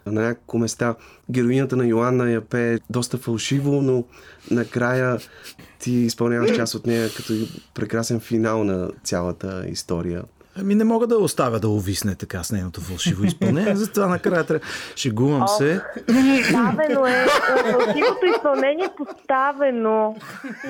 на 0.07 0.23
няколко 0.23 0.59
места. 0.59 0.95
Героинята 1.31 1.77
на 1.77 1.87
Йоанна 1.87 2.31
я 2.31 2.41
пее 2.41 2.79
доста 2.91 3.19
фалшиво, 3.19 3.83
но 3.83 4.05
накрая 4.51 5.19
ти 5.79 5.93
изпълняваш 5.93 6.57
част 6.57 6.75
от 6.75 6.87
нея 6.87 7.09
като 7.17 7.33
прекрасен 7.75 8.21
финал 8.21 8.65
на 8.65 8.91
цялата 9.05 9.65
история. 9.69 10.23
Ами 10.61 10.75
не 10.75 10.85
мога 10.85 11.07
да 11.07 11.19
оставя 11.19 11.61
да 11.61 11.69
увисне 11.69 12.15
така 12.15 12.43
с 12.43 12.53
нейното 12.53 12.81
фалшиво 12.81 13.25
изпълнение, 13.25 13.77
затова 13.77 14.07
накрая 14.07 14.45
трябва... 14.45 14.67
Шегувам 14.97 15.49
се. 15.49 15.81
Поставено 16.07 17.07
е. 17.07 17.27
Фалшивото 17.73 18.27
изпълнение 18.37 18.85
е 18.85 18.97
поставено. 18.97 20.17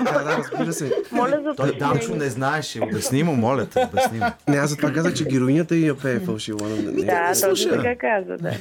Да, 0.05 0.25
да, 0.25 0.39
разбира 0.39 0.73
се. 0.73 0.93
Моля 1.13 1.41
за 1.45 1.55
Той 1.55 1.79
Данчо 1.79 2.15
не 2.15 2.31
знаеше. 2.31 2.81
Обясни 2.83 3.23
му, 3.23 3.37
моля 3.37 3.67
те, 3.67 3.89
обясни 3.93 4.19
му. 4.19 4.27
Не, 4.49 4.57
аз 4.57 4.71
затова 4.71 4.93
казах, 4.93 5.15
че 5.15 5.25
героинята 5.25 5.77
и 5.77 5.87
я 5.87 5.99
пее 5.99 6.21
фалшиво. 6.21 6.67
Не. 6.67 7.05
Да, 7.05 7.33
точно 7.43 7.71
така 7.71 7.97
каза, 7.97 8.37
да. 8.37 8.53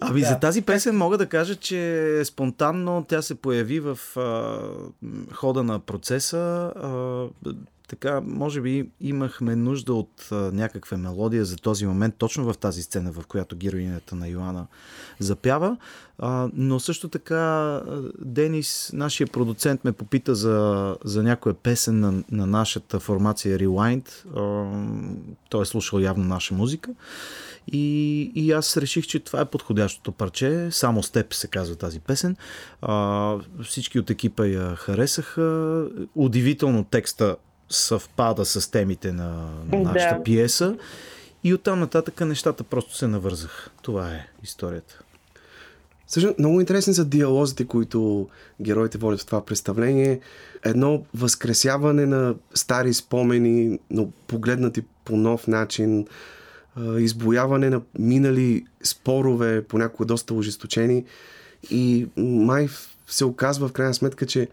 Ами 0.00 0.20
да. 0.20 0.26
за 0.26 0.38
тази 0.38 0.62
песен 0.62 0.96
мога 0.96 1.18
да 1.18 1.26
кажа, 1.26 1.56
че 1.56 2.22
спонтанно 2.24 3.04
тя 3.08 3.22
се 3.22 3.34
появи 3.34 3.80
в 3.80 3.98
а, 4.16 4.58
хода 5.34 5.62
на 5.62 5.78
процеса. 5.78 6.72
А, 6.76 7.24
така, 7.90 8.20
може 8.20 8.60
би 8.60 8.90
имахме 9.00 9.56
нужда 9.56 9.94
от 9.94 10.28
а, 10.32 10.34
някаква 10.34 10.96
мелодия 10.96 11.44
за 11.44 11.56
този 11.56 11.86
момент, 11.86 12.14
точно 12.18 12.52
в 12.52 12.58
тази 12.58 12.82
сцена, 12.82 13.12
в 13.12 13.26
която 13.26 13.56
героинята 13.56 14.14
на 14.14 14.28
Йоанна 14.28 14.66
запява. 15.18 15.76
А, 16.18 16.48
но 16.54 16.80
също 16.80 17.08
така 17.08 17.80
Денис, 18.18 18.90
нашия 18.94 19.26
продуцент, 19.26 19.84
ме 19.84 19.92
попита 19.92 20.34
за, 20.34 20.96
за 21.04 21.22
някоя 21.22 21.54
песен 21.54 22.00
на, 22.00 22.24
на 22.30 22.46
нашата 22.46 23.00
формация 23.00 23.58
Rewind. 23.58 24.08
А, 24.36 24.70
той 25.48 25.62
е 25.62 25.66
слушал 25.66 25.98
явно 25.98 26.24
наша 26.24 26.54
музика. 26.54 26.90
И, 27.72 28.22
и 28.34 28.52
аз 28.52 28.76
реших, 28.76 29.06
че 29.06 29.20
това 29.20 29.40
е 29.40 29.44
подходящото 29.44 30.12
парче. 30.12 30.68
Само 30.70 31.02
с 31.02 31.10
теб 31.10 31.34
се 31.34 31.48
казва 31.48 31.76
тази 31.76 32.00
песен. 32.00 32.36
А, 32.82 33.36
всички 33.64 33.98
от 33.98 34.10
екипа 34.10 34.46
я 34.46 34.76
харесаха. 34.76 35.86
Удивително 36.14 36.84
текста 36.84 37.36
съвпада 37.70 38.44
с 38.44 38.70
темите 38.70 39.12
на, 39.12 39.50
на 39.72 39.78
нашата 39.78 40.16
Да. 40.16 40.22
пиеса. 40.22 40.76
И 41.44 41.54
оттам 41.54 41.80
нататък 41.80 42.20
нещата 42.20 42.64
просто 42.64 42.96
се 42.96 43.06
навързаха. 43.06 43.70
Това 43.82 44.10
е 44.10 44.26
историята. 44.42 45.00
Също 46.06 46.34
много 46.38 46.60
интересни 46.60 46.94
са 46.94 47.04
диалозите, 47.04 47.66
които 47.66 48.28
героите 48.60 48.98
водят 48.98 49.20
в 49.20 49.26
това 49.26 49.44
представление. 49.44 50.20
Едно 50.64 51.04
възкресяване 51.14 52.06
на 52.06 52.34
стари 52.54 52.94
спомени, 52.94 53.78
но 53.90 54.10
погледнати 54.26 54.82
по 55.04 55.16
нов 55.16 55.46
начин. 55.46 56.06
Избояване 56.98 57.70
на 57.70 57.80
минали 57.98 58.64
спорове, 58.82 59.64
понякога 59.64 60.06
доста 60.06 60.34
ожесточени. 60.34 61.04
И 61.70 62.08
май 62.16 62.68
се 63.06 63.24
оказва 63.24 63.68
в 63.68 63.72
крайна 63.72 63.94
сметка, 63.94 64.26
че 64.26 64.48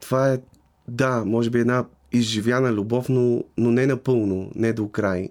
това 0.00 0.32
е, 0.32 0.38
да, 0.88 1.24
може 1.26 1.50
би 1.50 1.60
една 1.60 1.84
изживяна 2.12 2.72
любов, 2.72 3.08
но, 3.08 3.42
не 3.56 3.86
напълно, 3.86 4.50
не 4.54 4.72
до 4.72 4.90
край. 4.90 5.28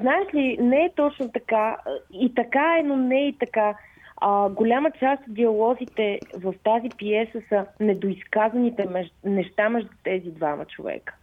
Знаеш 0.00 0.34
ли, 0.34 0.58
не 0.60 0.84
е 0.84 0.92
точно 0.96 1.28
така. 1.32 1.76
И 2.12 2.34
така 2.34 2.76
е, 2.78 2.82
но 2.82 2.96
не 2.96 3.28
и 3.28 3.32
така. 3.32 3.74
А, 4.16 4.48
голяма 4.48 4.90
част 4.90 5.22
от 5.28 5.34
диалозите 5.34 6.20
в 6.36 6.54
тази 6.64 6.88
пиеса 6.98 7.40
са 7.48 7.66
недоизказаните 7.80 8.86
меж... 8.88 9.08
неща 9.24 9.68
между 9.68 9.90
тези 10.04 10.30
двама 10.30 10.64
човека. 10.64 11.14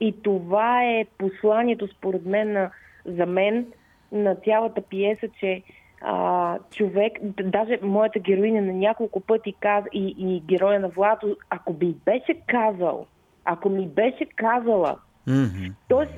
И 0.00 0.14
това 0.22 0.84
е 0.84 1.06
посланието, 1.18 1.88
според 1.88 2.26
мен, 2.26 2.52
на, 2.52 2.70
за 3.04 3.26
мен, 3.26 3.66
на 4.12 4.34
цялата 4.34 4.82
пиеса, 4.82 5.28
че 5.40 5.62
а, 6.00 6.58
човек, 6.70 7.12
даже 7.44 7.78
моята 7.82 8.18
героиня 8.18 8.62
на 8.62 8.72
няколко 8.72 9.20
пъти 9.20 9.54
каза, 9.60 9.86
и, 9.92 10.14
и 10.18 10.40
героя 10.40 10.80
на 10.80 10.88
Владо, 10.88 11.36
ако 11.50 11.72
би 11.72 11.94
беше 12.04 12.34
казал, 12.46 13.06
ако 13.48 13.68
ми 13.68 13.88
беше 13.88 14.26
казала, 14.36 14.96
Mm-hmm. 15.28 15.72
Тоест, 15.88 16.12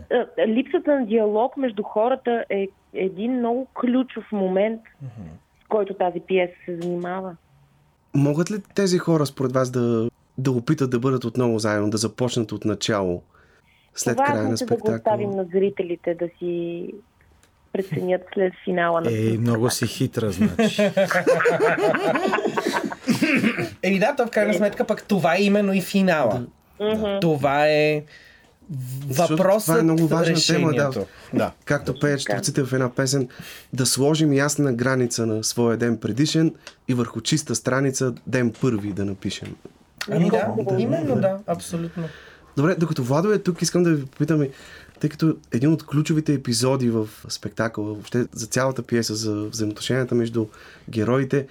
липсата 0.49 1.01
на 1.01 1.07
диалог 1.07 1.57
между 1.57 1.83
хората 1.83 2.45
е 2.51 2.69
един 2.95 3.39
много 3.39 3.67
ключов 3.81 4.25
момент, 4.33 4.81
с 5.65 5.69
който 5.69 5.95
тази 5.95 6.21
пиеса 6.21 6.53
се 6.67 6.77
занимава. 6.77 7.37
Могат 8.15 8.51
ли 8.51 8.55
тези 8.75 8.99
хора, 8.99 9.27
според 9.27 9.53
вас, 9.53 9.71
да, 9.71 10.11
да 10.39 10.51
опитат 10.51 10.91
да 10.91 10.99
бъдат 10.99 11.25
отново 11.25 11.59
заедно, 11.59 11.91
да 11.91 11.97
започнат 11.97 12.53
от 12.53 12.65
начало, 12.65 13.23
след 13.95 14.17
края 14.17 14.29
Важно 14.29 14.43
на 14.43 14.49
е 14.49 14.49
да 14.49 14.53
го 14.53 14.57
спектакъла? 14.57 14.97
оставим 14.97 15.31
на 15.31 15.45
зрителите 15.45 16.15
да 16.15 16.29
си 16.39 16.85
преценят 17.73 18.23
след 18.35 18.53
финала 18.65 19.01
на 19.01 19.11
Ей, 19.11 19.39
много 19.39 19.71
си 19.71 19.87
хитра, 19.87 20.31
значи. 20.31 20.83
Еми 23.83 23.99
да, 23.99 24.17
то 24.17 24.27
в 24.27 24.31
крайна 24.31 24.55
сметка 24.55 24.87
пък 24.87 25.05
това 25.09 25.37
е 25.37 25.43
именно 25.43 25.73
и 25.73 25.81
финала. 25.81 26.47
Това 27.21 27.67
е 27.69 28.03
въпросът, 29.09 29.67
това 29.67 29.79
е 29.79 29.83
много 29.83 30.07
важна 30.07 30.35
тема, 30.47 30.73
да. 30.73 30.77
решението. 30.77 31.07
да. 31.35 31.53
Както 31.65 32.01
пеят 32.01 32.21
творците 32.25 32.65
в 32.65 32.73
една 32.73 32.95
песен, 32.95 33.29
да 33.73 33.87
сложим 33.87 34.33
ясна 34.33 34.73
граница 34.73 35.27
на 35.27 35.45
своя 35.45 35.77
ден 35.77 35.99
предишен 35.99 36.55
и 36.89 36.95
върху 36.95 37.21
чиста 37.21 37.55
страница 37.55 38.15
ден 38.27 38.53
първи 38.61 38.93
да 38.93 39.05
напишем. 39.05 39.57
Ами 40.11 40.31
да, 40.31 40.55
именно 40.79 41.17
да, 41.17 41.39
абсолютно. 41.47 42.05
Добре, 42.57 42.75
докато 42.75 43.03
Владо 43.03 43.33
е 43.33 43.39
тук, 43.39 43.63
искам 43.63 43.83
да 43.83 43.91
ви 43.91 44.07
попитам, 44.07 44.47
тъй 45.01 45.11
като 45.11 45.37
един 45.53 45.73
от 45.73 45.87
ключовите 45.87 46.33
епизоди 46.33 46.91
в 46.91 47.09
спектакъла, 47.29 47.87
въобще 47.87 48.27
за 48.33 48.47
цялата 48.47 48.83
пиеса, 48.83 49.15
за 49.15 49.35
взаимоотношенията 49.35 50.15
между 50.15 50.47
героите, 50.89 51.47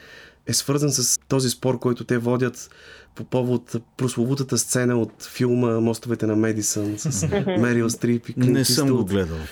е 0.48 0.54
свързан 0.54 0.92
с 0.92 1.19
този 1.30 1.50
спор, 1.50 1.80
който 1.80 2.04
те 2.04 2.18
водят 2.18 2.70
по 3.16 3.24
повод 3.24 3.76
прословутата 3.98 4.58
сцена 4.58 5.02
от 5.02 5.24
филма 5.24 5.80
Мостовете 5.80 6.28
на 6.28 6.36
Медисън 6.36 6.96
с 6.98 7.28
Мерил 7.48 7.90
Стрип 7.90 8.30
и 8.30 8.34
Клинт 8.34 8.50
Не 8.50 8.66
съм 8.66 8.90
го 8.90 9.06
гледал. 9.06 9.38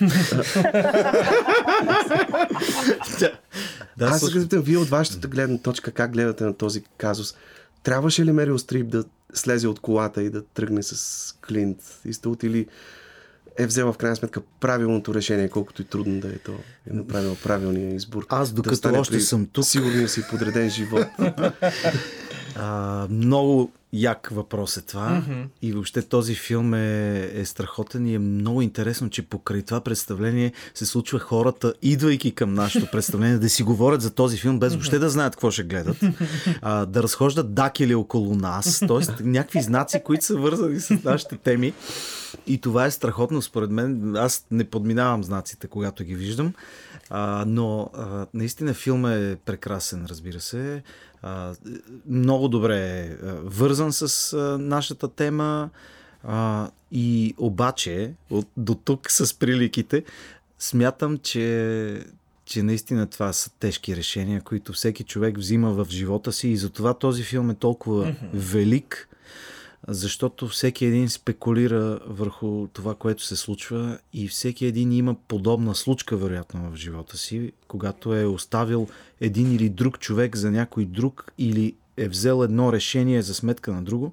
да, 3.98 4.06
Аз 4.06 4.20
се 4.20 4.32
питам, 4.32 4.62
вие 4.62 4.76
от 4.76 4.88
вашата 4.88 5.28
гледна 5.28 5.58
точка, 5.58 5.90
как 5.92 6.12
гледате 6.12 6.44
на 6.44 6.54
този 6.54 6.82
казус? 6.98 7.34
Трябваше 7.82 8.24
ли 8.24 8.32
Мерил 8.32 8.58
Стрип 8.58 8.88
да 8.88 9.04
слезе 9.34 9.68
от 9.68 9.80
колата 9.80 10.22
и 10.22 10.30
да 10.30 10.44
тръгне 10.44 10.82
с 10.82 11.34
Клинт 11.48 11.78
Иствуд 12.04 12.42
или 12.42 12.66
е 13.58 13.66
взела 13.66 13.92
в 13.92 13.96
крайна 13.96 14.16
сметка 14.16 14.40
правилното 14.60 15.14
решение, 15.14 15.48
колкото 15.48 15.82
и 15.82 15.84
трудно 15.84 16.20
да 16.20 16.28
е 16.28 16.38
то, 16.38 16.52
е 16.90 16.94
направила 16.94 17.34
правилния 17.34 17.94
избор. 17.94 18.26
Аз, 18.28 18.52
докато 18.52 18.92
да 18.92 18.98
още 19.00 19.20
съм 19.20 19.46
тук- 19.46 19.64
Сигурния 19.64 20.08
си 20.08 20.22
подреден 20.30 20.70
живот. 20.70 21.06
А, 22.56 23.06
много 23.10 23.72
як 23.92 24.28
въпрос 24.32 24.76
е 24.76 24.82
това. 24.82 25.08
Mm-hmm. 25.08 25.46
И 25.62 25.72
въобще 25.72 26.02
този 26.02 26.34
филм 26.34 26.74
е, 26.74 27.30
е 27.34 27.44
страхотен 27.44 28.06
и 28.06 28.14
е 28.14 28.18
много 28.18 28.62
интересно, 28.62 29.10
че 29.10 29.22
покрай 29.22 29.62
това 29.62 29.80
представление 29.80 30.52
се 30.74 30.86
случва 30.86 31.18
хората, 31.18 31.74
идвайки 31.82 32.32
към 32.32 32.54
нашето 32.54 32.86
представление, 32.92 33.38
да 33.38 33.48
си 33.48 33.62
говорят 33.62 34.00
за 34.00 34.10
този 34.10 34.36
филм, 34.36 34.58
без 34.58 34.72
въобще 34.72 34.98
да 34.98 35.10
знаят 35.10 35.36
какво 35.36 35.50
ще 35.50 35.62
гледат. 35.62 35.96
А, 36.62 36.86
да 36.86 37.02
разхождат 37.02 37.54
дакели 37.54 37.94
около 37.94 38.34
нас, 38.34 38.80
т.е. 38.88 39.22
някакви 39.22 39.62
знаци, 39.62 40.02
които 40.04 40.24
са 40.24 40.36
вързани 40.36 40.80
с 40.80 40.90
нашите 41.04 41.36
теми. 41.36 41.72
И 42.46 42.58
това 42.58 42.86
е 42.86 42.90
страхотно, 42.90 43.42
според 43.42 43.70
мен. 43.70 44.16
Аз 44.16 44.46
не 44.50 44.64
подминавам 44.64 45.24
знаците, 45.24 45.66
когато 45.66 46.04
ги 46.04 46.14
виждам. 46.14 46.52
А, 47.10 47.44
но 47.46 47.90
а, 47.94 48.26
наистина 48.34 48.74
филм 48.74 49.06
е 49.06 49.36
прекрасен, 49.44 50.06
разбира 50.08 50.40
се. 50.40 50.82
А, 51.22 51.54
много 52.08 52.48
добре 52.48 52.78
е 52.78 53.16
вързан 53.42 53.92
с 53.92 54.32
а, 54.32 54.58
нашата 54.58 55.08
тема. 55.08 55.70
А, 56.22 56.70
и 56.92 57.34
обаче, 57.38 58.12
от, 58.30 58.48
до 58.56 58.74
тук 58.74 59.06
с 59.10 59.38
приликите, 59.38 60.04
смятам, 60.58 61.18
че, 61.18 62.04
че 62.44 62.62
наистина 62.62 63.06
това 63.06 63.32
са 63.32 63.50
тежки 63.50 63.96
решения, 63.96 64.40
които 64.40 64.72
всеки 64.72 65.04
човек 65.04 65.38
взима 65.38 65.72
в 65.72 65.86
живота 65.90 66.32
си 66.32 66.48
и 66.48 66.56
затова 66.56 66.94
този 66.94 67.22
филм 67.22 67.50
е 67.50 67.54
толкова 67.54 68.06
mm-hmm. 68.06 68.28
велик, 68.32 69.07
защото 69.88 70.48
всеки 70.48 70.84
един 70.84 71.08
спекулира 71.08 72.00
върху 72.06 72.66
това, 72.72 72.94
което 72.94 73.22
се 73.22 73.36
случва 73.36 73.98
и 74.12 74.28
всеки 74.28 74.66
един 74.66 74.92
има 74.92 75.14
подобна 75.14 75.74
случка, 75.74 76.16
вероятно, 76.16 76.70
в 76.70 76.76
живота 76.76 77.16
си, 77.16 77.52
когато 77.68 78.14
е 78.14 78.24
оставил 78.24 78.88
един 79.20 79.52
или 79.52 79.68
друг 79.68 79.98
човек 79.98 80.36
за 80.36 80.50
някой 80.50 80.84
друг 80.84 81.32
или 81.38 81.74
е 81.96 82.08
взел 82.08 82.44
едно 82.44 82.72
решение 82.72 83.22
за 83.22 83.34
сметка 83.34 83.72
на 83.72 83.82
друго. 83.82 84.12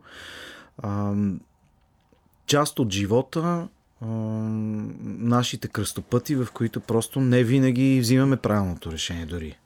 Част 2.45 2.80
от 2.80 2.91
живота, 2.91 3.67
нашите 5.01 5.67
кръстопъти, 5.67 6.36
в 6.36 6.47
които 6.54 6.80
просто 6.80 7.21
не 7.21 7.43
винаги 7.43 7.99
взимаме 7.99 8.38
правилното 8.38 8.91
решение 8.91 9.25
дори. 9.25 9.58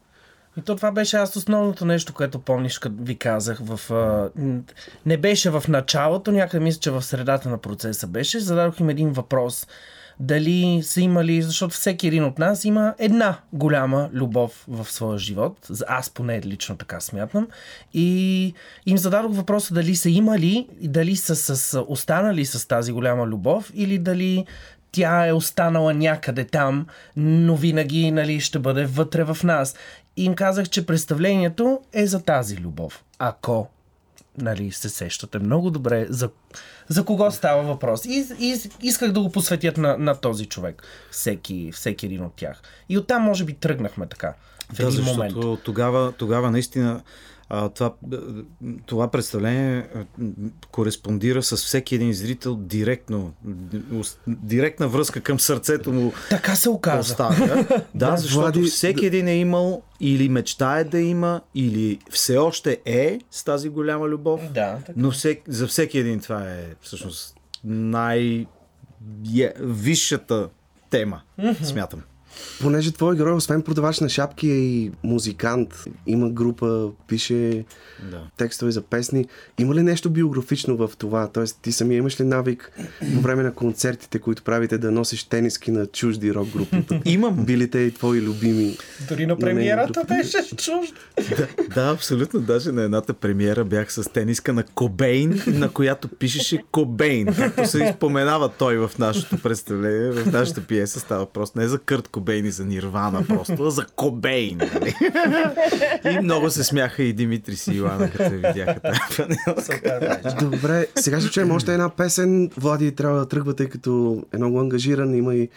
И 0.60 0.62
то 0.62 0.76
това 0.76 0.92
беше 0.92 1.18
аз 1.18 1.36
основното 1.36 1.86
нещо, 1.86 2.14
което 2.14 2.40
помниш, 2.40 2.80
като 2.80 2.96
ви 3.04 3.16
казах. 3.16 3.60
В, 3.62 3.92
а, 3.94 4.30
не 5.06 5.18
беше 5.18 5.50
в 5.50 5.64
началото, 5.68 6.32
някъде 6.32 6.64
мисля, 6.64 6.80
че 6.80 6.92
в 6.92 7.02
средата 7.02 7.50
на 7.50 7.58
процеса 7.58 8.08
беше. 8.08 8.40
Зададох 8.40 8.80
им 8.80 8.90
един 8.90 9.12
въпрос. 9.12 9.68
Дали 10.20 10.82
са 10.84 11.02
имали, 11.02 11.42
защото 11.42 11.76
всеки 11.76 12.08
един 12.08 12.24
от 12.24 12.40
нас 12.40 12.66
има 12.66 12.94
една 12.98 13.38
голяма 13.54 14.10
любов 14.14 14.66
в 14.68 14.92
своя 14.92 15.18
живот. 15.18 15.68
Аз 15.88 16.10
поне 16.10 16.42
лично 16.42 16.78
така 16.78 17.00
смятам. 17.00 17.48
И 17.94 18.54
им 18.86 18.98
зададох 18.98 19.36
въпроса 19.36 19.74
дали 19.74 19.96
са 19.96 20.10
имали 20.10 20.68
дали 20.82 21.16
са 21.16 21.36
с, 21.36 21.82
останали 21.88 22.46
с 22.46 22.68
тази 22.68 22.92
голяма 22.92 23.26
любов 23.26 23.72
или 23.76 23.98
дали 23.98 24.46
тя 24.92 25.28
е 25.28 25.34
останала 25.34 25.94
някъде 25.94 26.46
там, 26.46 26.88
но 27.16 27.56
винаги 27.56 28.12
нали, 28.12 28.40
ще 28.40 28.60
бъде 28.60 28.86
вътре 28.86 29.24
в 29.24 29.38
нас. 29.44 29.76
И 30.20 30.24
им 30.24 30.36
казах, 30.36 30.70
че 30.70 30.86
представлението 30.86 31.82
е 31.94 32.08
за 32.08 32.22
тази 32.22 32.58
любов. 32.58 33.04
Ако 33.20 33.68
нали, 34.38 34.72
се 34.72 34.90
сещате 34.90 35.40
много 35.40 35.70
добре 35.70 36.06
за, 36.10 36.30
за 36.88 37.06
кого 37.06 37.32
става 37.32 37.64
въпрос. 37.64 38.06
И, 38.06 38.26
и 38.40 38.58
исках 38.82 39.12
да 39.12 39.22
го 39.22 39.32
посветят 39.32 39.78
на, 39.78 39.98
на 39.98 40.16
този 40.16 40.46
човек. 40.46 40.84
Всеки, 41.12 41.72
всеки 41.72 42.06
един 42.06 42.24
от 42.24 42.34
тях. 42.36 42.62
И 42.90 42.98
оттам 42.98 43.24
може 43.24 43.44
би 43.44 43.54
тръгнахме 43.54 44.08
така. 44.08 44.34
В 44.74 44.78
Да, 44.78 44.84
един 44.84 44.92
защото 44.92 45.18
момент. 45.18 45.64
тогава, 45.64 46.12
тогава 46.12 46.52
наистина 46.52 47.02
а, 47.50 47.70
това, 47.70 47.94
това 48.86 49.08
представление 49.08 49.88
м, 50.18 50.30
кореспондира 50.72 51.44
с 51.44 51.56
всеки 51.56 51.96
един 51.96 52.14
зрител 52.14 52.56
директно. 52.56 53.34
Директна 54.28 54.88
връзка 54.88 55.22
към 55.22 55.40
сърцето 55.40 55.92
му 55.92 56.14
Така 56.30 56.56
се 56.56 56.70
оказа. 56.70 57.00
оставя. 57.02 57.66
Да, 57.96 58.18
защото 58.18 58.40
Влади, 58.42 58.62
всеки 58.64 59.06
един 59.06 59.28
е 59.28 59.36
имал 59.36 59.82
или 60.00 60.30
мечтае 60.30 60.84
да 60.84 61.00
има, 61.00 61.42
или 61.56 62.00
все 62.10 62.38
още 62.38 62.82
е 62.86 63.20
с 63.32 63.44
тази 63.44 63.70
голяма 63.70 64.08
любов. 64.08 64.42
Да, 64.44 64.78
така. 64.78 64.94
Но 64.96 65.12
всек, 65.12 65.42
за 65.48 65.68
всеки 65.68 65.98
един 65.98 66.20
това 66.20 66.44
е 66.44 66.66
всъщност 66.82 67.36
най- 67.64 68.46
е, 69.38 69.54
висшата 69.60 70.50
тема, 70.90 71.22
смятам. 71.64 72.02
Понеже 72.62 72.92
твой 72.92 73.16
герой, 73.16 73.34
освен 73.34 73.62
продавач 73.62 74.00
на 74.00 74.10
шапки, 74.10 74.48
е 74.48 74.56
и 74.56 74.92
музикант, 75.04 75.70
има 76.08 76.30
група, 76.30 76.90
пише 77.08 77.66
Да. 78.04 78.22
текстове 78.38 78.72
за 78.72 78.82
песни. 78.82 79.26
Има 79.58 79.76
ли 79.76 79.84
нещо 79.84 80.10
биографично 80.10 80.78
в 80.78 80.92
това? 80.98 81.28
Тоест, 81.28 81.60
ти 81.62 81.72
самия 81.72 81.98
имаш 81.98 82.20
ли 82.20 82.26
навик 82.26 82.72
по 83.16 83.22
време 83.22 83.44
на 83.44 83.54
концертите, 83.54 84.20
които 84.20 84.44
правите, 84.44 84.78
да 84.78 84.92
носиш 84.92 85.24
тениски 85.24 85.72
на 85.72 85.86
чужди 85.86 86.34
рок 86.34 86.48
групи? 86.50 86.84
Имам. 87.06 87.46
Били 87.46 87.70
те 87.70 87.80
и 87.80 87.92
твои 87.92 88.22
любими? 88.22 88.78
Дори 89.10 89.26
на 89.26 89.30
на 89.30 89.40
премиерата 89.40 90.00
нейното- 90.00 90.08
беше 90.08 90.56
чуждо. 90.56 90.96
Да, 91.76 91.90
абсолютно. 91.90 92.40
Даже 92.40 92.72
на 92.72 92.84
едната 92.84 93.14
премиера 93.14 93.66
бях 93.66 93.94
с 93.94 94.10
тениска 94.10 94.54
на 94.54 94.64
Кобейн, 94.66 95.42
на 95.48 95.70
която 95.70 96.08
пишеше 96.08 96.64
Кобейн. 96.72 97.28
Както 97.28 97.66
се 97.68 97.84
изпоменава 97.86 98.50
той 98.50 98.78
в 98.78 98.92
нашето 99.00 99.38
представление, 99.38 100.12
в 100.12 100.26
нашата 100.26 100.62
пиеса 100.62 101.00
става 101.00 101.20
въпрос 101.20 101.56
не 101.56 101.68
за 101.68 101.80
Кърт 101.80 102.08
Кобейн 102.20 102.46
и 102.46 102.52
за 102.52 102.66
Нирвана 102.66 103.24
просто, 103.28 103.70
за 103.70 103.86
Кобейн. 103.96 104.58
Нали? 104.58 104.96
И 106.16 106.20
много 106.20 106.50
се 106.50 106.64
смяха 106.64 107.04
и 107.04 107.14
Димитри 107.14 107.56
си 107.56 107.72
и 107.72 107.78
Йоана, 107.78 108.12
като 108.12 108.30
видяха 108.30 108.80
тази. 108.80 109.72
Добре, 110.46 110.88
сега 110.96 111.22
ще 111.22 111.30
чуем 111.30 111.52
още 111.52 111.74
една 111.74 111.90
песен. 111.90 112.50
Влади 112.58 112.96
трябва 112.96 113.20
да 113.20 113.28
тръгва, 113.28 113.54
тъй 113.54 113.70
като 113.70 114.24
е 114.34 114.38
много 114.38 114.60
ангажиран, 114.60 115.16
има 115.16 115.36
и 115.36 115.50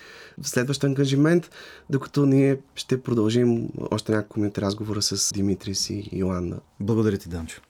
следващ 0.42 0.84
ангажимент, 0.84 1.50
докато 1.90 2.26
ние 2.26 2.56
ще 2.74 3.02
продължим 3.02 3.68
още 3.90 4.12
няколко 4.12 4.40
минути 4.40 4.60
разговора 4.60 5.02
с 5.02 5.32
Димитрис 5.34 5.90
и 5.90 6.08
Йоанна. 6.12 6.56
Благодаря 6.80 7.18
ти, 7.18 7.28
Данчо. 7.28 7.60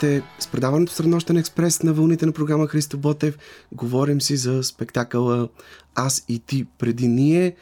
Сте 0.00 0.22
с 0.38 0.46
предаването 0.46 0.92
Среднощен 0.92 1.36
експрес 1.36 1.82
на 1.82 1.92
вълните 1.92 2.26
на 2.26 2.32
програма 2.32 2.66
Христо 2.66 2.98
Ботев. 2.98 3.38
Говорим 3.72 4.20
си 4.20 4.36
за 4.36 4.62
спектакъла 4.62 5.48
Аз 5.94 6.24
и 6.28 6.38
ти 6.38 6.66
преди 6.78 7.08
ние. 7.08 7.56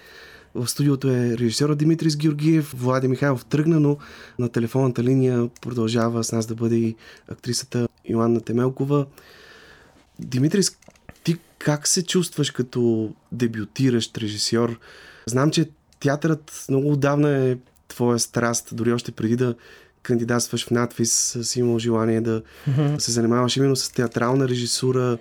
В 0.55 0.69
студиото 0.69 1.09
е 1.09 1.39
режисьора 1.39 1.77
Димитрис 1.77 2.17
Георгиев. 2.17 2.75
Влади 2.77 3.09
Михайлов 3.09 3.45
тръгна, 3.45 3.81
но 3.81 3.97
на 4.39 4.49
телефонната 4.49 5.03
линия 5.03 5.49
продължава 5.61 6.25
с 6.25 6.33
нас 6.33 6.47
да 6.47 6.55
бъде 6.55 6.77
и 6.77 6.97
актрисата 7.29 7.89
Йоанна 8.09 8.41
Темелкова. 8.41 9.07
Димитрис, 10.19 10.79
ти 11.25 11.37
как 11.59 11.89
се 11.89 12.07
чувстваш 12.07 12.51
като 12.51 13.13
дебютиращ 13.33 14.19
режисьор? 14.19 14.79
Знам, 15.27 15.51
че 15.51 15.71
театърът 16.01 16.65
много 16.69 16.93
отдавна 16.93 17.31
е 17.31 17.57
твоя 17.89 18.19
страст, 18.19 18.69
дори 18.73 18.93
още 18.93 19.13
преди 19.13 19.37
да 19.37 19.55
кандидатстваш 20.09 20.67
в 20.67 20.71
надвис, 20.71 21.39
си 21.43 21.61
имал 21.61 21.79
желание 21.79 22.21
да 22.21 22.43
се 22.99 23.13
занимаваш 23.13 23.57
именно 23.57 23.77
с 23.77 23.91
театрална 23.91 24.49
режисура. 24.49 25.19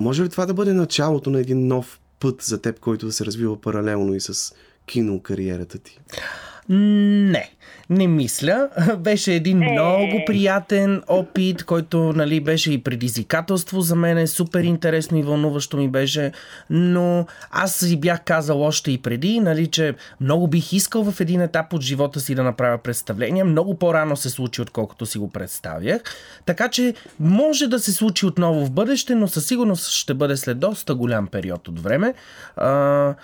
Може 0.00 0.24
ли 0.24 0.28
това 0.28 0.46
да 0.46 0.54
бъде 0.54 0.72
началото 0.72 1.30
на 1.30 1.40
един 1.40 1.66
нов 1.66 2.00
път 2.20 2.42
за 2.42 2.62
теб, 2.62 2.80
който 2.80 3.06
да 3.06 3.12
се 3.12 3.24
развива 3.24 3.60
паралелно 3.60 4.14
и 4.14 4.20
с 4.20 4.54
кино 4.86 5.20
кариерата 5.22 5.78
ти? 5.78 6.00
Не, 6.68 7.50
не 7.90 8.06
мисля. 8.06 8.68
Беше 8.98 9.34
един 9.34 9.58
много 9.58 10.22
приятен 10.26 11.02
опит, 11.06 11.64
който 11.64 11.98
нали, 11.98 12.40
беше 12.40 12.72
и 12.72 12.82
предизвикателство 12.82 13.80
за 13.80 13.96
мен. 13.96 14.26
Супер 14.26 14.64
интересно 14.64 15.18
и 15.18 15.22
вълнуващо 15.22 15.76
ми 15.76 15.88
беше. 15.88 16.32
Но 16.70 17.26
аз 17.50 17.74
си 17.74 18.00
бях 18.00 18.24
казал 18.24 18.62
още 18.62 18.90
и 18.90 18.98
преди, 18.98 19.40
нали, 19.40 19.66
че 19.66 19.94
много 20.20 20.48
бих 20.48 20.72
искал 20.72 21.04
в 21.10 21.20
един 21.20 21.40
етап 21.40 21.72
от 21.72 21.82
живота 21.82 22.20
си 22.20 22.34
да 22.34 22.42
направя 22.42 22.78
представление. 22.78 23.44
Много 23.44 23.78
по-рано 23.78 24.16
се 24.16 24.30
случи, 24.30 24.62
отколкото 24.62 25.06
си 25.06 25.18
го 25.18 25.30
представях. 25.30 26.02
Така 26.46 26.68
че 26.68 26.94
може 27.20 27.66
да 27.66 27.78
се 27.78 27.92
случи 27.92 28.26
отново 28.26 28.66
в 28.66 28.70
бъдеще, 28.70 29.14
но 29.14 29.28
със 29.28 29.46
сигурност 29.46 29.90
ще 29.90 30.14
бъде 30.14 30.36
след 30.36 30.58
доста 30.58 30.94
голям 30.94 31.26
период 31.26 31.68
от 31.68 31.80
време. 31.80 32.14
А, 32.56 33.14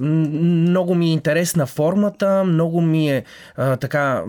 Много 0.00 0.94
ми 0.94 1.06
е 1.06 1.12
интересна 1.12 1.66
формата, 1.66 2.44
много 2.44 2.80
ми 2.80 3.10
е 3.10 3.24
а, 3.56 3.76
така 3.76 4.24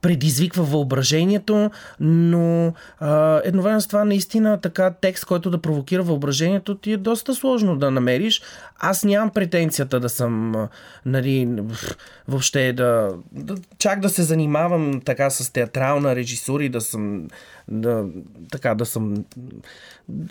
предизвиква 0.00 0.64
въображението, 0.64 1.70
но 2.00 2.72
а, 3.00 3.40
едновременно 3.44 3.80
с 3.80 3.86
това 3.86 4.04
наистина 4.04 4.60
така 4.60 4.90
текст, 4.90 5.24
който 5.24 5.50
да 5.50 5.58
провокира 5.58 6.02
въображението 6.02 6.74
ти 6.74 6.92
е 6.92 6.96
доста 6.96 7.34
сложно 7.34 7.76
да 7.76 7.90
намериш. 7.90 8.42
Аз 8.78 9.04
нямам 9.04 9.30
претенцията 9.30 10.00
да 10.00 10.08
съм 10.08 10.54
нали, 11.06 11.48
въобще 12.28 12.72
да, 12.72 13.10
да 13.32 13.54
чак 13.78 14.00
да 14.00 14.08
се 14.08 14.22
занимавам 14.22 15.00
така 15.04 15.30
с 15.30 15.52
театрална 15.52 16.16
режисура 16.16 16.64
и 16.64 16.68
да 16.68 16.80
съм 16.80 17.28
да, 17.68 18.04
така 18.50 18.74
да 18.74 18.86
съм 18.86 19.24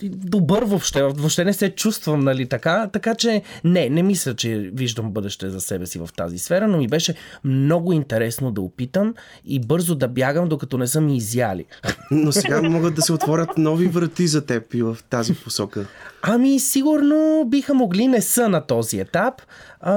добър 0.01 0.63
въобще, 0.63 1.03
въобще 1.03 1.45
не 1.45 1.53
се 1.53 1.69
чувствам, 1.69 2.19
нали 2.19 2.45
така, 2.45 2.89
така 2.93 3.15
че 3.15 3.41
не, 3.63 3.89
не 3.89 4.03
мисля, 4.03 4.35
че 4.35 4.71
виждам 4.73 5.11
бъдеще 5.11 5.49
за 5.49 5.61
себе 5.61 5.85
си 5.85 5.99
в 5.99 6.09
тази 6.17 6.37
сфера, 6.37 6.67
но 6.67 6.77
ми 6.77 6.87
беше 6.87 7.15
много 7.43 7.93
интересно 7.93 8.51
да 8.51 8.61
опитам 8.61 9.13
и 9.45 9.59
бързо 9.59 9.95
да 9.95 10.07
бягам, 10.07 10.49
докато 10.49 10.77
не 10.77 10.87
са 10.87 11.01
ми 11.01 11.17
изяли. 11.17 11.65
Но 12.11 12.31
сега 12.31 12.61
могат 12.61 12.95
да 12.95 13.01
се 13.01 13.13
отворят 13.13 13.57
нови 13.57 13.87
врати 13.87 14.27
за 14.27 14.45
теб 14.45 14.73
и 14.73 14.81
в 14.81 14.97
тази 15.09 15.33
посока. 15.33 15.85
Ами, 16.21 16.59
сигурно 16.59 17.45
биха 17.47 17.73
могли, 17.73 18.07
не 18.07 18.21
са 18.21 18.49
на 18.49 18.61
този 18.61 18.99
етап, 18.99 19.41
а, 19.81 19.95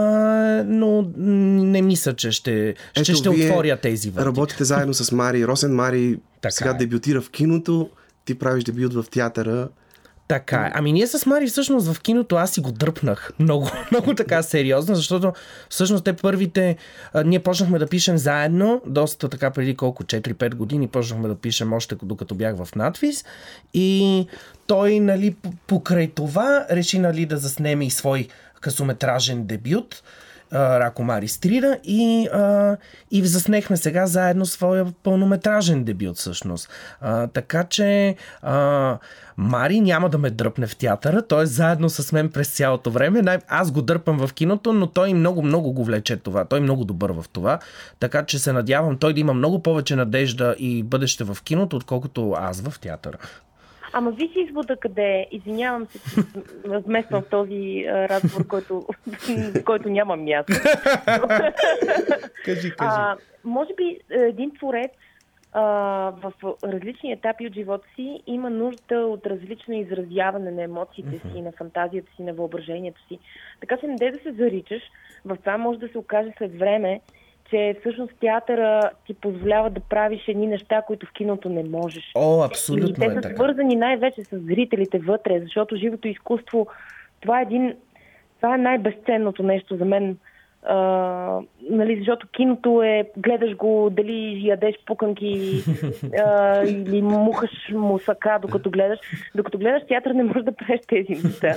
но 0.67 1.11
не 1.17 1.83
мисля, 1.83 2.15
че 2.15 2.31
ще, 2.31 2.75
ще, 2.97 3.15
ще 3.15 3.31
вие 3.31 3.51
отворя 3.51 3.77
тези 3.77 4.11
врати. 4.11 4.27
Работите 4.27 4.65
заедно 4.65 4.95
с 4.95 5.13
Мари. 5.13 5.47
Росен 5.47 5.75
Мари 5.75 6.19
Така 6.41 6.53
сега 6.53 6.71
е. 6.71 6.75
дебютира 6.75 7.21
в 7.21 7.31
киното, 7.31 7.91
ти 8.25 8.39
правиш 8.39 8.65
дебют 8.65 8.95
в 8.95 9.05
театъра. 9.11 9.69
Така 10.29 10.57
е. 10.67 10.71
Ами 10.75 10.93
ние 10.93 11.07
с 11.07 11.27
Мари 11.27 11.47
всъщност 11.47 11.93
в 11.93 12.01
киното 12.01 12.37
аз 12.37 12.51
си 12.51 12.61
го 12.61 12.73
дръпнах 12.73 13.33
много, 13.39 13.71
много 13.91 14.15
така 14.15 14.43
сериозно, 14.43 14.95
защото 14.95 15.33
всъщност 15.71 16.05
те 16.05 16.13
първите, 16.13 16.77
а, 17.13 17.25
ние 17.25 17.39
почнахме 17.39 17.79
да 17.79 17.87
пишем 17.87 18.19
заедно, 18.19 18.83
доста 18.87 19.29
така 19.29 19.51
преди 19.51 19.77
колко 19.77 20.05
4-5 20.05 20.55
години 20.55 20.89
почнахме 20.89 21.29
да 21.29 21.35
пишем 21.35 21.73
още 21.73 21.97
докато 22.03 22.35
бях 22.35 22.57
в 22.57 22.69
надвис 22.77 23.25
и 23.75 24.27
той 24.67 25.01
нали 25.01 25.37
покрай 25.67 26.09
това 26.09 26.67
реши 26.71 26.99
нали 26.99 27.27
да 27.27 27.37
заснеме 27.37 27.87
и 27.87 27.91
свой 27.91 28.29
късометражен 28.65 29.45
дебют. 29.47 30.03
Рако 30.53 31.03
Мари 31.03 31.29
Стрира 31.29 31.79
и, 31.85 32.29
а, 32.33 32.77
и 33.11 33.27
заснехме 33.27 33.77
сега 33.77 34.07
заедно 34.07 34.47
своя 34.47 34.87
пълнометражен 35.03 35.85
дебют 35.85 36.17
всъщност. 36.17 36.69
А, 37.01 37.27
така 37.27 37.65
че 37.65 38.17
а, 38.43 38.99
Мари 39.37 39.81
няма 39.81 40.09
да 40.09 40.19
ме 40.19 40.31
дръпне 40.31 40.67
в 40.67 40.77
театъра, 40.77 41.23
той 41.23 41.43
е 41.43 41.47
заедно 41.47 41.91
с 41.91 42.13
мен 42.13 42.31
през 42.31 42.49
цялото 42.49 42.91
време. 42.91 43.39
Аз 43.49 43.71
го 43.71 43.83
дърпам 43.83 44.27
в 44.27 44.33
киното, 44.33 44.73
но 44.73 44.87
той 44.87 45.15
много, 45.15 45.43
много 45.43 45.73
го 45.73 45.85
влече 45.85 46.17
това. 46.17 46.45
Той 46.45 46.59
е 46.59 46.63
много 46.63 46.85
добър 46.85 47.11
в 47.11 47.25
това. 47.33 47.59
Така 48.01 48.25
че 48.25 48.39
се 48.39 48.53
надявам 48.53 48.99
той 48.99 49.15
да 49.15 49.21
има 49.21 49.35
много 49.35 49.63
повече 49.63 49.97
надежда 49.97 50.57
и 50.59 50.83
бъдеще 50.83 51.25
в 51.25 51.37
киното, 51.45 51.77
отколкото 51.77 52.35
аз 52.39 52.61
в 52.61 52.81
театъра. 52.81 53.19
Ама 53.97 54.11
виж 54.11 54.31
извода 54.37 54.77
къде 54.77 55.03
е. 55.03 55.27
Извинявам 55.31 55.87
се, 55.87 55.99
че 55.99 56.21
вмествам 56.65 57.23
в 57.23 57.29
този 57.31 57.85
а, 57.89 58.09
разговор, 58.09 58.47
който, 58.47 58.87
който 59.65 59.89
няма 59.89 60.17
място. 60.17 60.53
Кажи, 62.45 62.73
А, 62.79 63.17
може 63.45 63.71
би 63.77 64.01
е, 64.11 64.19
един 64.19 64.51
творец 64.57 64.91
а, 65.53 65.63
в 66.23 66.33
различни 66.65 67.13
етапи 67.13 67.47
от 67.47 67.55
живота 67.55 67.89
си 67.95 68.23
има 68.27 68.51
нужда 68.51 68.99
от 68.99 69.27
различно 69.27 69.75
изразяване 69.75 70.51
на 70.51 70.63
емоциите 70.63 71.19
си, 71.19 71.43
на 71.43 71.53
фантазията 71.53 72.13
си, 72.17 72.23
на 72.23 72.33
въображението 72.33 73.07
си. 73.09 73.19
Така 73.61 73.77
че 73.77 73.87
не 73.87 74.11
да 74.11 74.19
се 74.19 74.33
заричаш. 74.33 74.83
В 75.25 75.37
това 75.37 75.59
може 75.59 75.79
да 75.79 75.89
се 75.89 75.99
окаже 75.99 76.33
след 76.39 76.59
време, 76.59 77.01
че 77.51 77.77
всъщност 77.81 78.13
театъра 78.21 78.91
ти 79.07 79.15
позволява 79.15 79.71
да 79.71 79.81
правиш 79.81 80.29
едни 80.29 80.47
неща, 80.47 80.83
които 80.87 81.07
в 81.07 81.13
киното 81.13 81.49
не 81.49 81.63
можеш. 81.63 82.13
О, 82.15 82.43
И 82.43 82.47
абсолютно 82.47 82.95
те 82.95 83.07
е 83.07 83.11
са 83.11 83.21
така. 83.21 83.35
свързани 83.35 83.77
най-вече 83.77 84.25
с 84.25 84.39
зрителите 84.39 84.99
вътре, 84.99 85.41
защото 85.41 85.77
живото 85.77 86.09
изкуство, 86.09 86.67
това 87.21 87.39
е 87.39 87.43
един, 87.43 87.75
това 88.37 88.55
е 88.55 88.59
най-безценното 88.59 89.43
нещо 89.43 89.77
за 89.77 89.85
мен. 89.85 90.17
А, 90.67 90.77
нали, 91.71 91.99
защото 91.99 92.29
киното 92.29 92.83
е, 92.83 93.11
гледаш 93.17 93.57
го, 93.57 93.91
дали 93.93 94.49
ядеш 94.49 94.75
пуканки 94.87 95.63
а, 96.25 96.63
или 96.65 97.03
мухаш 97.03 97.51
мусака, 97.73 98.39
докато 98.43 98.71
гледаш. 98.71 98.99
Докато 99.35 99.59
гледаш 99.59 99.83
театър 99.89 100.11
не 100.11 100.23
можеш 100.25 100.43
да 100.43 100.53
правиш 100.53 100.81
тези 100.89 101.23
неща. 101.25 101.55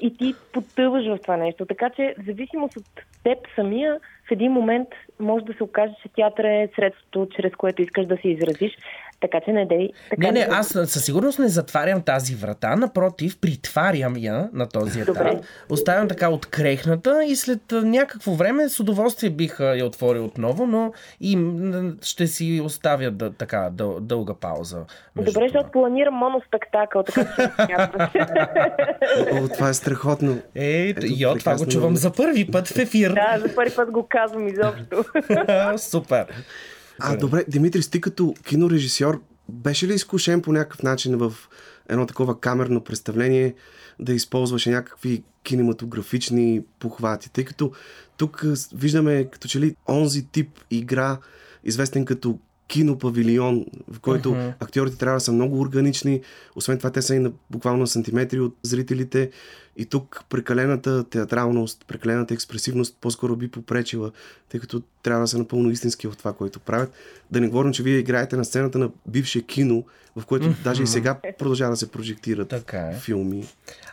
И 0.00 0.16
ти 0.16 0.34
потъваш 0.52 1.06
в 1.06 1.18
това 1.22 1.36
нещо. 1.36 1.66
Така 1.66 1.90
че, 1.90 2.14
в 2.18 2.24
зависимост 2.24 2.76
от 2.76 2.84
теб 3.24 3.38
самия, 3.54 3.98
в 4.28 4.30
един 4.30 4.52
момент 4.52 4.88
може 5.20 5.44
да 5.44 5.54
се 5.54 5.62
окаже, 5.62 5.94
че 6.02 6.08
театър 6.08 6.44
е 6.44 6.68
средството, 6.76 7.28
чрез 7.36 7.52
което 7.56 7.82
искаш 7.82 8.06
да 8.06 8.16
се 8.16 8.28
изразиш. 8.28 8.72
Така 9.24 9.40
че 9.44 9.52
не 9.52 9.66
дей. 9.66 9.88
Така 10.10 10.26
Не, 10.26 10.32
не, 10.32 10.48
аз 10.50 10.68
със 10.68 11.04
сигурност 11.04 11.38
не 11.38 11.48
затварям 11.48 12.02
тази 12.02 12.34
врата, 12.34 12.76
напротив, 12.76 13.38
притварям 13.40 14.16
я 14.16 14.48
на 14.52 14.68
този 14.68 15.00
етап. 15.00 15.16
Добре. 15.16 15.40
Оставям 15.70 16.08
така 16.08 16.28
открехната 16.28 17.24
и 17.24 17.36
след 17.36 17.60
някакво 17.72 18.32
време 18.32 18.68
с 18.68 18.80
удоволствие 18.80 19.30
бих 19.30 19.60
я 19.60 19.86
отворил 19.86 20.24
отново, 20.24 20.66
но 20.66 20.92
и 21.20 21.38
ще 22.02 22.26
си 22.26 22.60
оставя 22.64 23.10
да, 23.10 23.32
така 23.32 23.68
дъл, 23.72 24.00
дълга 24.00 24.34
пауза. 24.34 24.84
Добре, 25.16 25.32
това. 25.32 25.42
защото 25.42 25.70
планирам 25.70 26.14
моноспектакъл, 26.14 27.02
така 27.02 27.36
че 27.36 27.66
няма. 27.68 28.10
О, 29.44 29.48
това 29.54 29.68
е 29.68 29.74
страхотно. 29.74 30.38
Е, 30.54 30.88
Ето, 30.88 31.06
и 31.06 31.26
о, 31.26 31.34
това 31.34 31.56
го 31.56 31.66
чувам 31.66 31.96
за 31.96 32.12
първи 32.12 32.50
път 32.50 32.68
в 32.68 32.78
ефир. 32.78 33.12
Да, 33.12 33.38
за 33.48 33.54
първи 33.54 33.74
път 33.76 33.90
го 33.90 34.06
казвам 34.08 34.48
изобщо. 34.48 35.04
Супер. 35.90 36.26
А, 36.98 37.16
добре, 37.16 37.44
Димитри, 37.48 37.90
ти 37.90 38.00
като 38.00 38.34
кинорежисьор, 38.44 39.22
беше 39.48 39.88
ли 39.88 39.94
изкушен 39.94 40.42
по 40.42 40.52
някакъв 40.52 40.82
начин 40.82 41.16
в 41.16 41.34
едно 41.88 42.06
такова 42.06 42.40
камерно 42.40 42.80
представление 42.80 43.54
да 44.00 44.12
използваш 44.14 44.66
някакви 44.66 45.22
кинематографични 45.42 46.62
похвати? 46.78 47.32
Тъй 47.32 47.44
като 47.44 47.72
тук 48.16 48.44
виждаме 48.74 49.24
като 49.24 49.48
че 49.48 49.60
ли 49.60 49.76
онзи 49.88 50.26
тип 50.26 50.48
игра, 50.70 51.18
известен 51.64 52.04
като 52.04 52.38
кинопавилион, 52.66 53.66
в 53.88 54.00
който 54.00 54.30
Мгм. 54.30 54.48
актьорите 54.60 54.96
трябва 54.96 55.16
да 55.16 55.20
са 55.20 55.32
много 55.32 55.60
органични, 55.60 56.20
освен 56.56 56.78
това 56.78 56.90
те 56.90 57.02
са 57.02 57.14
и 57.14 57.18
на 57.18 57.32
буквално 57.50 57.86
сантиметри 57.86 58.40
от 58.40 58.56
зрителите 58.62 59.30
и 59.76 59.86
тук 59.86 60.24
прекалената 60.28 61.04
театралност, 61.04 61.84
прекалената 61.88 62.34
експресивност 62.34 62.96
по-скоро 63.00 63.36
би 63.36 63.48
попречила, 63.48 64.12
тъй 64.48 64.60
като 64.60 64.82
трябва 65.02 65.20
да 65.20 65.28
са 65.28 65.38
напълно 65.38 65.70
истински 65.70 66.06
в 66.06 66.14
това, 66.18 66.32
което 66.32 66.60
правят. 66.60 66.92
Да 67.30 67.40
не 67.40 67.48
говорим, 67.48 67.72
че 67.72 67.82
вие 67.82 67.98
играете 67.98 68.36
на 68.36 68.44
сцената 68.44 68.78
на 68.78 68.90
бивше 69.06 69.42
кино, 69.42 69.84
в 70.16 70.26
което 70.26 70.54
даже 70.64 70.82
и 70.82 70.86
сега 70.86 71.18
продължава 71.38 71.70
да 71.70 71.76
се 71.76 71.90
прожектират 71.90 72.48
Така 72.48 72.90
е. 72.90 72.94
филми. 72.94 73.44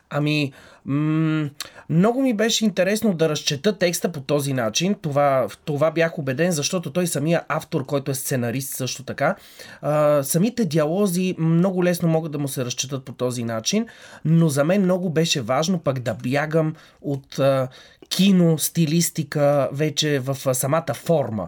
Ами, 0.09 0.53
м- 0.85 1.49
много 1.89 2.21
ми 2.21 2.33
беше 2.33 2.65
интересно 2.65 3.13
да 3.13 3.29
разчета 3.29 3.77
текста 3.77 4.11
по 4.11 4.21
този 4.21 4.53
начин. 4.53 4.95
Това, 5.01 5.47
това 5.65 5.91
бях 5.91 6.19
убеден, 6.19 6.51
защото 6.51 6.91
той 6.91 7.07
самия 7.07 7.43
автор, 7.47 7.85
който 7.85 8.11
е 8.11 8.15
сценарист 8.15 8.69
също 8.75 9.03
така, 9.03 9.35
а, 9.81 10.23
самите 10.23 10.65
диалози 10.65 11.35
много 11.37 11.83
лесно 11.83 12.09
могат 12.09 12.31
да 12.31 12.39
му 12.39 12.47
се 12.47 12.65
разчетат 12.65 13.05
по 13.05 13.11
този 13.11 13.43
начин, 13.43 13.85
но 14.25 14.49
за 14.49 14.63
мен 14.63 14.81
много 14.83 15.09
беше 15.09 15.41
важно 15.41 15.79
пък 15.79 15.99
да 15.99 16.13
бягам 16.13 16.75
от 17.01 17.39
а, 17.39 17.67
кино, 18.09 18.57
стилистика, 18.57 19.69
вече 19.71 20.19
в 20.19 20.37
а, 20.45 20.53
самата 20.53 20.93
форма. 20.93 21.47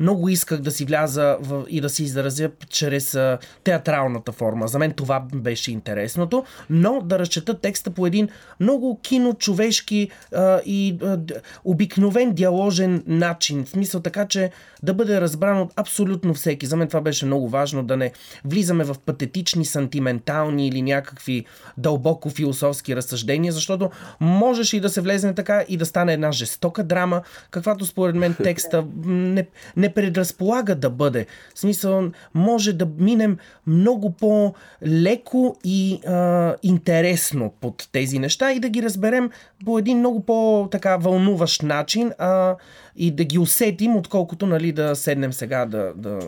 Много 0.00 0.28
исках 0.28 0.60
да 0.60 0.70
си 0.70 0.84
вляза 0.84 1.36
в, 1.40 1.64
и 1.68 1.80
да 1.80 1.88
си 1.88 2.04
изразя 2.04 2.50
чрез 2.68 3.14
а, 3.14 3.38
театралната 3.64 4.32
форма. 4.32 4.68
За 4.68 4.78
мен 4.78 4.92
това 4.92 5.24
беше 5.34 5.72
интересното, 5.72 6.44
но 6.70 7.00
да 7.00 7.18
разчета 7.18 7.60
текста 7.60 7.90
по 7.90 8.06
един 8.06 8.28
много 8.60 9.00
кино-човешки 9.02 10.10
а, 10.34 10.60
и 10.66 10.98
а, 11.02 11.18
обикновен 11.64 12.32
диаложен 12.32 13.02
начин. 13.06 13.64
В 13.64 13.68
смисъл 13.68 14.00
така, 14.00 14.26
че 14.26 14.50
да 14.82 14.94
бъде 14.94 15.20
разбран 15.20 15.60
от 15.60 15.72
абсолютно 15.76 16.34
всеки. 16.34 16.66
За 16.66 16.76
мен 16.76 16.88
това 16.88 17.00
беше 17.00 17.26
много 17.26 17.48
важно, 17.48 17.82
да 17.82 17.96
не 17.96 18.12
влизаме 18.44 18.84
в 18.84 18.96
патетични, 19.06 19.64
сантиментални 19.64 20.68
или 20.68 20.82
някакви 20.82 21.44
дълбоко 21.78 22.30
философски 22.30 22.96
разсъждения, 22.96 23.52
защото 23.52 23.90
можеш 24.20 24.72
и 24.72 24.80
да 24.80 24.88
се 24.88 25.00
влезне 25.00 25.34
така 25.34 25.64
и 25.68 25.76
да 25.76 25.86
стане 25.86 26.12
една 26.12 26.32
жестока 26.32 26.84
драма, 26.84 27.22
каквато 27.50 27.86
според 27.86 28.14
мен 28.14 28.34
текста 28.34 28.84
не, 29.34 29.46
не 29.76 29.94
предразполага 29.94 30.74
да 30.74 30.90
бъде. 30.90 31.26
В 31.54 31.58
смисъл, 31.58 32.10
може 32.34 32.72
да 32.72 32.86
минем 32.98 33.38
много 33.66 34.10
по-леко 34.10 35.56
и 35.64 36.00
а, 36.06 36.54
интересно 36.62 37.52
под 37.60 37.88
тези 37.92 38.18
неща 38.18 38.52
и 38.52 38.60
да 38.60 38.68
ги 38.68 38.82
разберем 38.82 39.30
по 39.64 39.78
един 39.78 39.98
много 39.98 40.20
по-така 40.20 40.96
вълнуващ 40.96 41.62
начин 41.62 42.12
а, 42.18 42.56
и 42.96 43.10
да 43.10 43.24
ги 43.24 43.38
усетим, 43.38 43.96
отколкото 43.96 44.46
нали, 44.46 44.72
да 44.72 44.96
седнем 44.96 45.32
сега 45.32 45.66
да, 45.66 45.92
да 45.96 46.18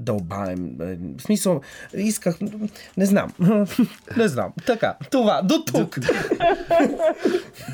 дълбаем. 0.00 0.80
Е, 0.80 0.98
В 1.18 1.22
смисъл, 1.22 1.60
исках... 1.94 2.38
Не 2.96 3.06
знам. 3.06 3.32
не 4.16 4.28
знам. 4.28 4.52
Така, 4.66 4.96
това, 5.10 5.42
до 5.42 5.64
тук. 5.66 5.98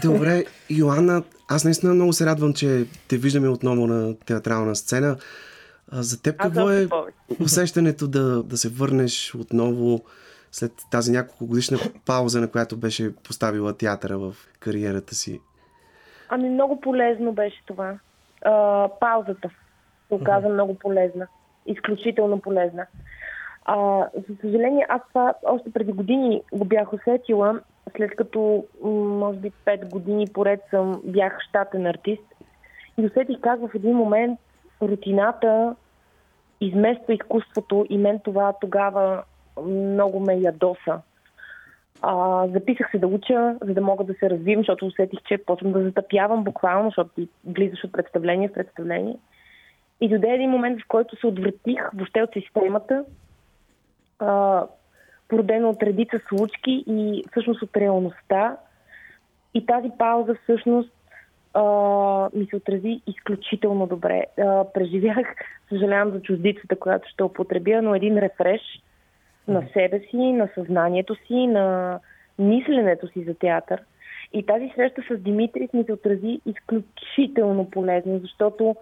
Добре, 0.03 0.45
Йоанна, 0.71 1.23
аз 1.49 1.65
наистина 1.65 1.95
много 1.95 2.13
се 2.13 2.27
радвам, 2.27 2.55
че 2.55 2.87
те 3.09 3.17
виждаме 3.17 3.49
отново 3.49 3.87
на 3.87 4.19
театрална 4.19 4.77
сцена. 4.77 5.17
А 5.93 6.03
за 6.03 6.23
теб 6.23 6.37
какво 6.37 6.71
е 6.71 6.89
усещането 7.41 8.09
да, 8.09 8.43
да 8.43 8.57
се 8.57 8.69
върнеш 8.69 9.35
отново 9.35 10.05
след 10.53 10.73
тази 10.91 11.13
няколко 11.13 11.47
годишна 11.47 11.79
пауза, 12.07 12.41
на 12.41 12.51
която 12.51 12.77
беше 12.77 13.15
поставила 13.15 13.77
театъра 13.77 14.19
в 14.19 14.35
кариерата 14.61 15.15
си? 15.15 15.41
Ами 16.29 16.49
много 16.49 16.81
полезно 16.81 17.33
беше 17.33 17.63
това. 17.67 17.99
А, 18.45 18.89
паузата 19.01 19.49
се 20.09 20.15
оказа 20.15 20.49
много 20.49 20.75
полезна. 20.75 21.27
Изключително 21.67 22.41
полезна. 22.41 22.87
А, 23.65 24.07
за 24.15 24.37
съжаление, 24.41 24.87
аз 24.89 25.01
това 25.09 25.35
още 25.43 25.73
преди 25.73 25.93
години 25.93 26.43
го 26.53 26.65
бях 26.65 26.93
усетила, 26.93 27.61
след 27.97 28.17
като, 28.17 28.65
може 28.83 29.39
би, 29.39 29.51
5 29.51 29.91
години 29.91 30.27
поред 30.27 30.61
съм 30.71 31.01
бях 31.05 31.41
щатен 31.41 31.87
артист. 31.87 32.23
И 32.99 33.07
усетих 33.07 33.41
как 33.41 33.61
в 33.61 33.75
един 33.75 33.97
момент 33.97 34.41
рутината 34.83 35.77
измества 36.61 37.15
изкуството 37.15 37.87
и 37.91 37.99
мен 37.99 38.19
това 38.19 38.53
тогава 38.61 39.23
много 39.67 40.21
ме 40.21 40.35
ядоса. 40.35 41.01
А, 42.03 42.47
записах 42.49 42.91
се 42.91 42.99
да 42.99 43.07
уча, 43.07 43.57
за 43.61 43.75
да 43.75 43.81
мога 43.81 44.05
да 44.05 44.15
се 44.15 44.31
развивам, 44.31 44.61
защото 44.61 44.87
усетих, 44.87 45.19
че 45.29 45.39
почвам 45.39 45.73
да 45.73 45.83
затъпявам 45.83 46.45
буквално, 46.45 46.89
защото 46.89 47.11
ти 47.15 47.29
влизаш 47.45 47.85
от 47.85 47.93
представление 47.93 48.49
в 48.49 48.53
представление. 48.53 49.17
И 50.01 50.09
дойде 50.09 50.29
един 50.29 50.51
момент, 50.51 50.81
в 50.81 50.89
който 50.89 51.17
се 51.17 51.27
отвратих 51.27 51.91
въобще 51.95 52.23
от 52.23 52.33
системата, 52.33 53.05
а, 54.19 54.67
породено 55.29 55.71
от 55.71 55.83
редица 55.83 56.21
случки 56.29 56.85
и 56.87 57.25
всъщност 57.31 57.63
от 57.63 57.77
реалността. 57.77 58.57
И 59.55 59.67
тази 59.67 59.91
пауза 59.99 60.35
всъщност 60.43 60.93
а, 61.55 61.63
ми 62.35 62.47
се 62.47 62.57
отрази 62.57 63.01
изключително 63.07 63.87
добре. 63.87 64.25
А, 64.39 64.65
преживях, 64.75 65.27
съжалявам 65.69 66.11
за 66.11 66.23
чуждицата, 66.23 66.77
която 66.77 67.09
ще 67.09 67.23
употребя, 67.23 67.83
но 67.83 67.95
един 67.95 68.19
рефреш 68.19 68.61
на 69.51 69.69
себе 69.73 70.01
си, 70.01 70.17
на 70.17 70.49
съзнанието 70.55 71.15
си, 71.27 71.47
на 71.47 71.99
мисленето 72.39 73.09
си 73.09 73.25
за 73.25 73.35
театър. 73.35 73.83
И 74.33 74.47
тази 74.47 74.73
среща 74.75 75.03
с 75.11 75.17
Димитрис 75.17 75.73
ми 75.73 75.85
се 75.85 75.93
отрази 75.93 76.41
изключително 76.47 77.71
полезно, 77.71 78.19
защото 78.19 78.77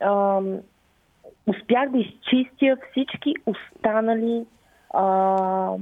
ам, 0.00 0.58
успях 1.46 1.90
да 1.90 1.98
изчистя 1.98 2.76
всички 2.90 3.34
останали 3.46 4.46
а, 4.94 5.76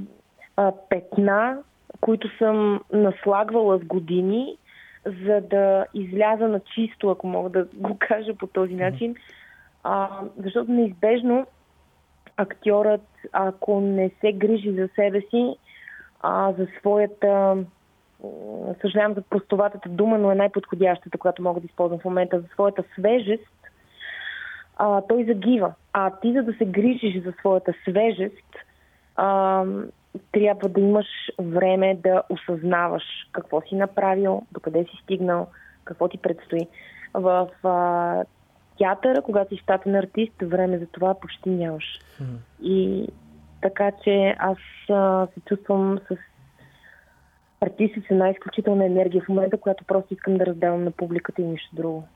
а, 0.57 0.71
петна, 0.89 1.57
които 2.01 2.37
съм 2.37 2.81
наслагвала 2.93 3.77
с 3.77 3.85
години, 3.85 4.57
за 5.05 5.41
да 5.41 5.85
изляза 5.93 6.47
на 6.47 6.59
чисто, 6.59 7.09
ако 7.09 7.27
мога 7.27 7.49
да 7.49 7.67
го 7.73 7.97
кажа 7.99 8.33
по 8.33 8.47
този 8.47 8.75
начин. 8.75 9.15
А, 9.83 10.09
защото 10.37 10.71
неизбежно 10.71 11.47
актьорът, 12.41 13.01
ако 13.31 13.81
не 13.81 14.11
се 14.21 14.31
грижи 14.31 14.71
за 14.71 14.89
себе 14.95 15.21
си, 15.21 15.55
а, 16.21 16.53
за 16.53 16.67
своята 16.79 17.57
съжалявам 18.81 19.13
за 19.13 19.21
простоватата 19.21 19.89
дума, 19.89 20.17
но 20.17 20.31
е 20.31 20.35
най-подходящата, 20.35 21.17
която 21.17 21.43
мога 21.43 21.59
да 21.59 21.65
използвам 21.65 21.99
в 21.99 22.05
момента, 22.05 22.39
за 22.39 22.47
своята 22.47 22.83
свежест, 22.93 23.59
а, 24.77 25.01
той 25.01 25.23
загива. 25.23 25.73
А 25.93 26.11
ти, 26.21 26.33
за 26.33 26.43
да 26.43 26.53
се 26.53 26.65
грижиш 26.65 27.23
за 27.23 27.33
своята 27.39 27.73
свежест, 27.87 28.55
а, 29.15 29.63
трябва 30.31 30.69
да 30.69 30.81
имаш 30.81 31.07
време 31.39 31.95
да 32.03 32.23
осъзнаваш 32.29 33.03
какво 33.31 33.61
си 33.61 33.75
направил, 33.75 34.41
докъде 34.51 34.83
си 34.83 34.99
стигнал, 35.03 35.47
какво 35.83 36.07
ти 36.07 36.17
предстои. 36.17 36.67
В 37.13 37.49
а, 37.63 38.23
театъра, 38.79 39.21
когато 39.21 39.55
си 39.55 39.61
щатен 39.63 39.95
артист, 39.95 40.33
време 40.41 40.79
за 40.79 40.85
това 40.85 41.13
почти 41.13 41.49
нямаш. 41.49 41.83
И 42.63 43.07
така 43.61 43.91
че 44.03 44.35
аз 44.39 44.57
а, 44.89 45.27
се 45.33 45.39
чувствам 45.45 45.99
с 46.11 46.15
артисти 47.61 48.01
с 48.07 48.11
една 48.11 48.29
изключителна 48.29 48.85
енергия 48.85 49.23
в 49.25 49.29
момента, 49.29 49.57
която 49.57 49.83
просто 49.85 50.13
искам 50.13 50.37
да 50.37 50.45
раздавам 50.45 50.83
на 50.83 50.91
публиката 50.91 51.41
и 51.41 51.45
нищо 51.45 51.75
друго. 51.75 52.07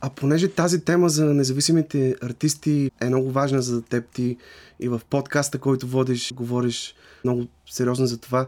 А 0.00 0.10
понеже 0.10 0.48
тази 0.48 0.84
тема 0.84 1.08
за 1.08 1.24
независимите 1.24 2.14
артисти 2.22 2.90
е 3.02 3.06
много 3.06 3.30
важна 3.30 3.62
за 3.62 3.84
теб 3.84 4.08
ти 4.08 4.36
и 4.80 4.88
в 4.88 5.00
подкаста, 5.10 5.58
който 5.58 5.86
водиш, 5.86 6.32
говориш 6.32 6.94
много 7.24 7.42
сериозно 7.66 8.06
за 8.06 8.20
това, 8.20 8.46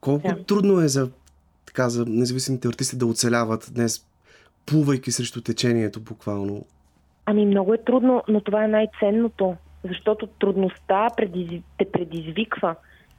колко 0.00 0.28
Да. 0.28 0.44
трудно 0.44 0.80
е 0.80 0.88
за, 0.88 1.10
така, 1.66 1.88
за 1.88 2.04
независимите 2.06 2.68
артисти 2.68 2.96
да 2.96 3.06
оцеляват 3.06 3.70
днес, 3.74 4.06
плувайки 4.66 5.12
срещу 5.12 5.40
течението 5.40 6.00
буквално? 6.00 6.64
Ами 7.26 7.46
много 7.46 7.74
е 7.74 7.78
трудно, 7.78 8.22
но 8.28 8.40
това 8.40 8.64
е 8.64 8.68
най-ценното, 8.68 9.56
защото 9.84 10.26
трудността 10.26 11.08
предиз... 11.16 11.62
те 11.78 11.92
предизвиква 11.92 12.74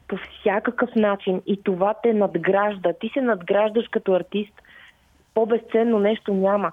по 0.08 0.18
всякакъв 0.18 0.96
начин 0.96 1.42
и 1.46 1.64
това 1.64 1.94
те 2.04 2.14
надгражда. 2.14 2.94
Ти 2.94 3.10
се 3.14 3.22
надграждаш 3.22 3.88
като 3.88 4.14
артист, 4.14 4.54
по-безценно 5.34 6.00
нещо 6.00 6.34
няма. 6.34 6.72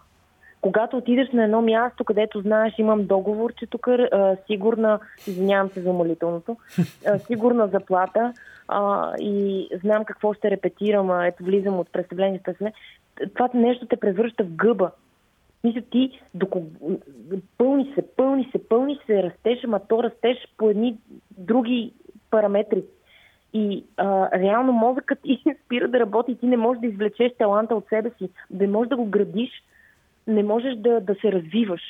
Когато 0.60 0.96
отидеш 0.96 1.28
на 1.32 1.44
едно 1.44 1.62
място, 1.62 2.04
където 2.04 2.40
знаеш, 2.40 2.74
имам 2.78 3.06
договор, 3.06 3.52
че 3.54 3.66
тук 3.66 3.86
е 3.86 4.08
сигурна, 4.46 5.00
извинявам 5.26 5.70
се 5.70 5.80
за 5.80 5.92
молителното, 5.92 6.56
а, 7.06 7.18
сигурна 7.18 7.68
заплата 7.68 8.32
а, 8.68 9.12
и 9.18 9.68
знам 9.84 10.04
какво 10.04 10.34
ще 10.34 10.50
репетирам, 10.50 11.10
а, 11.10 11.26
ето 11.26 11.44
влизам 11.44 11.78
от 11.78 11.92
представление 11.92 12.40
в 12.46 12.54
това 13.34 13.48
нещо 13.54 13.86
те 13.86 13.96
превръща 13.96 14.44
в 14.44 14.54
гъба. 14.54 14.90
Мисля, 15.64 15.80
ти 15.90 16.20
доко... 16.34 16.62
пълни 17.58 17.92
се, 17.94 18.16
пълни 18.16 18.48
се, 18.52 18.68
пълни 18.68 18.98
се, 19.06 19.22
растеш, 19.22 19.64
ама 19.64 19.80
то 19.88 20.02
растеш 20.02 20.36
по 20.58 20.70
едни 20.70 20.98
други 21.38 21.92
параметри. 22.30 22.84
И 23.52 23.84
а, 23.96 24.38
реално 24.38 24.72
мозъкът 24.72 25.18
ти 25.22 25.42
спира 25.64 25.88
да 25.88 26.00
работи, 26.00 26.38
ти 26.38 26.46
не 26.46 26.56
можеш 26.56 26.80
да 26.80 26.86
извлечеш 26.86 27.32
таланта 27.38 27.74
от 27.74 27.88
себе 27.88 28.10
си, 28.18 28.30
не 28.50 28.66
можеш 28.66 28.88
да 28.88 28.96
го 28.96 29.04
градиш, 29.04 29.50
не 30.26 30.42
можеш 30.42 30.76
да, 30.76 31.00
да 31.00 31.14
се 31.14 31.32
развиваш. 31.32 31.82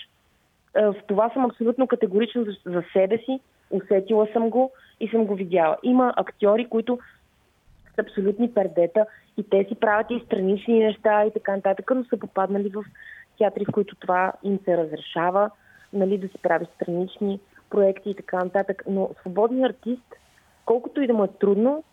А, 0.75 0.93
в 0.93 0.95
това 1.09 1.31
съм 1.31 1.45
абсолютно 1.45 1.87
категорична 1.87 2.45
за, 2.45 2.53
за 2.67 2.83
себе 2.93 3.19
си, 3.19 3.41
усетила 3.71 4.29
съм 4.33 4.51
го 4.51 4.73
и 5.01 5.09
съм 5.09 5.25
го 5.25 5.35
видяла. 5.35 5.77
Има 5.83 6.15
актьори, 6.17 6.69
които 6.69 6.99
са 7.95 8.03
абсолютни 8.03 8.55
пердета 8.55 9.07
и 9.37 9.43
те 9.51 9.65
си 9.65 9.75
правят 9.75 10.11
и 10.11 10.23
странични 10.27 10.79
неща 10.79 11.25
и 11.25 11.33
така 11.33 11.57
нататък, 11.57 11.91
но 11.95 12.05
са 12.05 12.17
попаднали 12.17 12.69
в 12.69 12.85
театри, 13.41 13.65
в 13.65 13.73
които 13.73 13.97
това 13.97 14.33
им 14.43 14.59
се 14.65 14.77
разрешава, 14.77 15.51
нали, 15.93 16.19
да 16.19 16.29
си 16.29 16.39
прави 16.43 16.67
странични 16.75 17.41
проекти 17.71 18.11
и 18.11 18.15
така 18.15 18.45
нататък. 18.45 18.83
Но 18.89 19.11
свободен 19.21 19.65
артист, 19.65 20.15
колкото 20.65 21.01
и 21.01 21.07
да 21.07 21.15
му 21.15 21.25
е 21.25 21.29
трудно, 21.41 21.85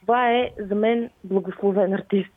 това 0.00 0.30
е 0.30 0.50
за 0.58 0.74
мен 0.74 1.10
благословен 1.24 1.94
артист. 1.94 2.32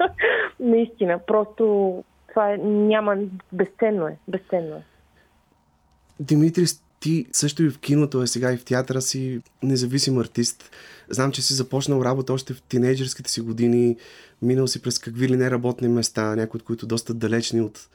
Наистина, 0.60 1.18
просто 1.26 2.04
това 2.28 2.52
е, 2.52 2.56
няма, 2.58 3.16
безценно 3.52 4.06
е, 4.06 4.16
безценно 4.28 4.76
е. 4.76 4.82
Димитри, 6.20 6.64
ти 7.04 7.26
също 7.32 7.62
и 7.62 7.70
в 7.70 7.78
киното, 7.78 8.20
а 8.20 8.26
сега 8.26 8.52
и 8.52 8.56
в 8.56 8.64
театъра 8.64 9.02
си 9.02 9.40
независим 9.62 10.18
артист. 10.18 10.70
Знам, 11.10 11.32
че 11.32 11.42
си 11.42 11.54
започнал 11.54 12.02
работа 12.04 12.32
още 12.32 12.54
в 12.54 12.62
тинейджерските 12.62 13.30
си 13.30 13.40
години, 13.40 13.96
минал 14.42 14.66
си 14.66 14.82
през 14.82 14.98
какви 14.98 15.28
ли 15.28 15.36
не 15.36 15.50
работни 15.50 15.88
места, 15.88 16.36
някои 16.36 16.58
от 16.58 16.64
които 16.64 16.86
доста 16.86 17.14
далечни 17.14 17.60
от, 17.60 17.88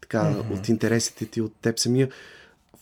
така, 0.00 0.22
mm-hmm. 0.22 0.58
от 0.58 0.68
интересите 0.68 1.26
ти, 1.26 1.40
от 1.40 1.52
теб 1.62 1.78
самия. 1.78 2.08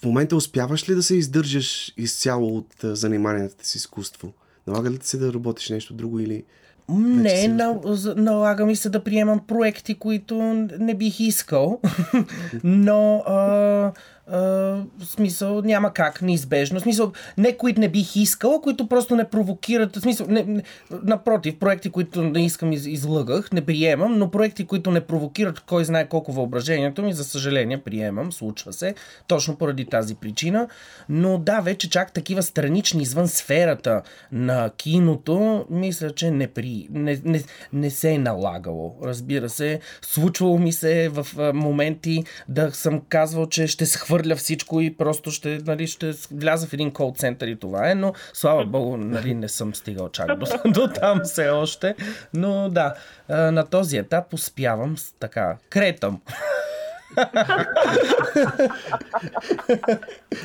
В 0.00 0.04
момента 0.04 0.36
успяваш 0.36 0.88
ли 0.88 0.94
да 0.94 1.02
се 1.02 1.16
издържаш 1.16 1.92
изцяло 1.96 2.56
от 2.56 2.74
заниманията 2.82 3.66
си 3.66 3.72
с 3.72 3.74
изкуство? 3.74 4.32
Налага 4.66 4.90
ли 4.90 4.98
ти 4.98 5.08
се 5.08 5.18
да 5.18 5.32
работиш 5.32 5.68
нещо 5.68 5.94
друго 5.94 6.20
или... 6.20 6.44
Не, 6.88 7.36
си 7.36 7.48
на, 7.48 7.80
за- 7.84 8.14
налага 8.14 8.66
ми 8.66 8.76
се 8.76 8.90
да 8.90 9.04
приемам 9.04 9.40
проекти, 9.46 9.94
които 9.94 10.42
не 10.78 10.94
бих 10.94 11.20
искал, 11.20 11.80
но 12.64 13.16
а, 13.26 13.92
в 14.26 14.86
смисъл 15.04 15.62
няма 15.62 15.92
как, 15.92 16.22
неизбежно. 16.22 16.80
В 16.80 16.82
смисъл, 16.82 17.12
не 17.38 17.56
които 17.56 17.80
не 17.80 17.88
бих 17.88 18.16
искал, 18.16 18.54
а 18.54 18.60
които 18.60 18.88
просто 18.88 19.16
не 19.16 19.28
провокират. 19.28 19.96
В 19.96 20.00
смисъл, 20.00 20.26
не, 20.30 20.42
не, 20.42 20.62
напротив, 21.02 21.58
проекти, 21.58 21.90
които 21.90 22.22
не 22.22 22.44
искам, 22.44 22.72
из, 22.72 22.86
излъгах, 22.86 23.52
не 23.52 23.66
приемам, 23.66 24.18
но 24.18 24.30
проекти, 24.30 24.66
които 24.66 24.90
не 24.90 25.00
провокират 25.00 25.60
кой 25.60 25.84
знае 25.84 26.08
колко 26.08 26.32
въображението 26.32 27.02
ми, 27.02 27.12
за 27.12 27.24
съжаление, 27.24 27.82
приемам, 27.82 28.32
случва 28.32 28.72
се, 28.72 28.94
точно 29.26 29.56
поради 29.56 29.84
тази 29.84 30.14
причина. 30.14 30.68
Но 31.08 31.38
да, 31.38 31.60
вече 31.60 31.90
чак 31.90 32.12
такива 32.12 32.42
странични 32.42 33.02
извън 33.02 33.28
сферата 33.28 34.02
на 34.32 34.70
киното, 34.76 35.66
мисля, 35.70 36.10
че 36.10 36.30
не, 36.30 36.46
при, 36.46 36.88
не, 36.90 37.20
не, 37.24 37.42
не 37.72 37.90
се 37.90 38.10
е 38.10 38.18
налагало. 38.18 38.96
Разбира 39.04 39.48
се, 39.48 39.80
случвало 40.02 40.58
ми 40.58 40.72
се 40.72 41.08
в 41.08 41.52
моменти 41.54 42.24
да 42.48 42.70
съм 42.70 43.02
казвал, 43.08 43.46
че 43.46 43.66
ще 43.66 43.86
схвърля 43.86 44.19
всичко 44.36 44.80
и 44.80 44.96
просто 44.96 45.30
ще, 45.30 45.58
нали, 45.66 45.86
ще 45.86 46.12
вляза 46.32 46.66
в 46.66 46.72
един 46.72 46.90
кол 46.90 47.14
център 47.16 47.46
и 47.46 47.56
това 47.56 47.90
е, 47.90 47.94
но 47.94 48.12
слава 48.32 48.64
богу, 48.64 48.96
нали, 48.96 49.34
не 49.34 49.48
съм 49.48 49.74
стигал 49.74 50.08
чак 50.08 50.38
до, 50.38 50.46
до 50.70 50.88
там 50.88 51.20
все 51.24 51.48
още. 51.48 51.94
Но 52.34 52.68
да, 52.68 52.94
на 53.28 53.66
този 53.66 53.96
етап 53.96 54.34
успявам 54.34 54.98
с- 54.98 55.12
така, 55.12 55.56
кретам. 55.70 56.20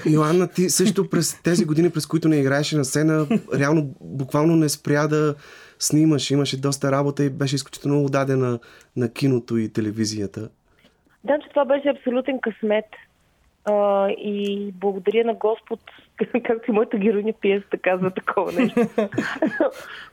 Йоанна, 0.05 0.47
ти 0.47 0.69
също 0.69 1.09
през 1.09 1.41
тези 1.41 1.65
години, 1.65 1.89
през 1.89 2.05
които 2.05 2.27
не 2.27 2.37
играеше 2.37 2.77
на 2.77 2.85
сцена, 2.85 3.27
реално 3.59 3.95
буквално 4.01 4.55
не 4.55 4.69
спря 4.69 5.07
да 5.07 5.35
снимаш. 5.79 6.31
Имаше 6.31 6.61
доста 6.61 6.91
работа 6.91 7.23
и 7.23 7.29
беше 7.29 7.55
изключително 7.55 8.05
отдадена 8.05 8.59
на 8.95 9.13
киното 9.13 9.57
и 9.57 9.73
телевизията. 9.73 10.49
Да, 11.23 11.33
че 11.43 11.49
това 11.49 11.65
беше 11.65 11.89
абсолютен 11.89 12.39
късмет. 12.41 12.85
А, 13.65 14.09
и 14.09 14.71
благодаря 14.71 15.23
на 15.25 15.33
Господ, 15.33 15.79
както 16.43 16.71
и 16.71 16.73
моята 16.73 16.97
героиня 16.97 17.33
пиеста 17.41 17.77
казва 17.77 18.11
такова 18.11 18.51
нещо. 18.51 18.79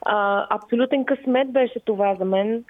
а, 0.05 0.47
абсолютен 0.49 1.05
късмет 1.05 1.51
беше 1.51 1.79
това 1.79 2.15
за 2.15 2.25
мен. 2.25 2.63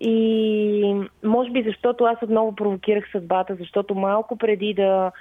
И 0.00 1.08
може 1.24 1.50
би 1.50 1.62
защото 1.62 2.04
аз 2.04 2.22
отново 2.22 2.54
провокирах 2.54 3.10
съдбата, 3.12 3.54
защото 3.54 3.94
малко 3.94 4.36
преди 4.36 4.74
да 4.74 5.12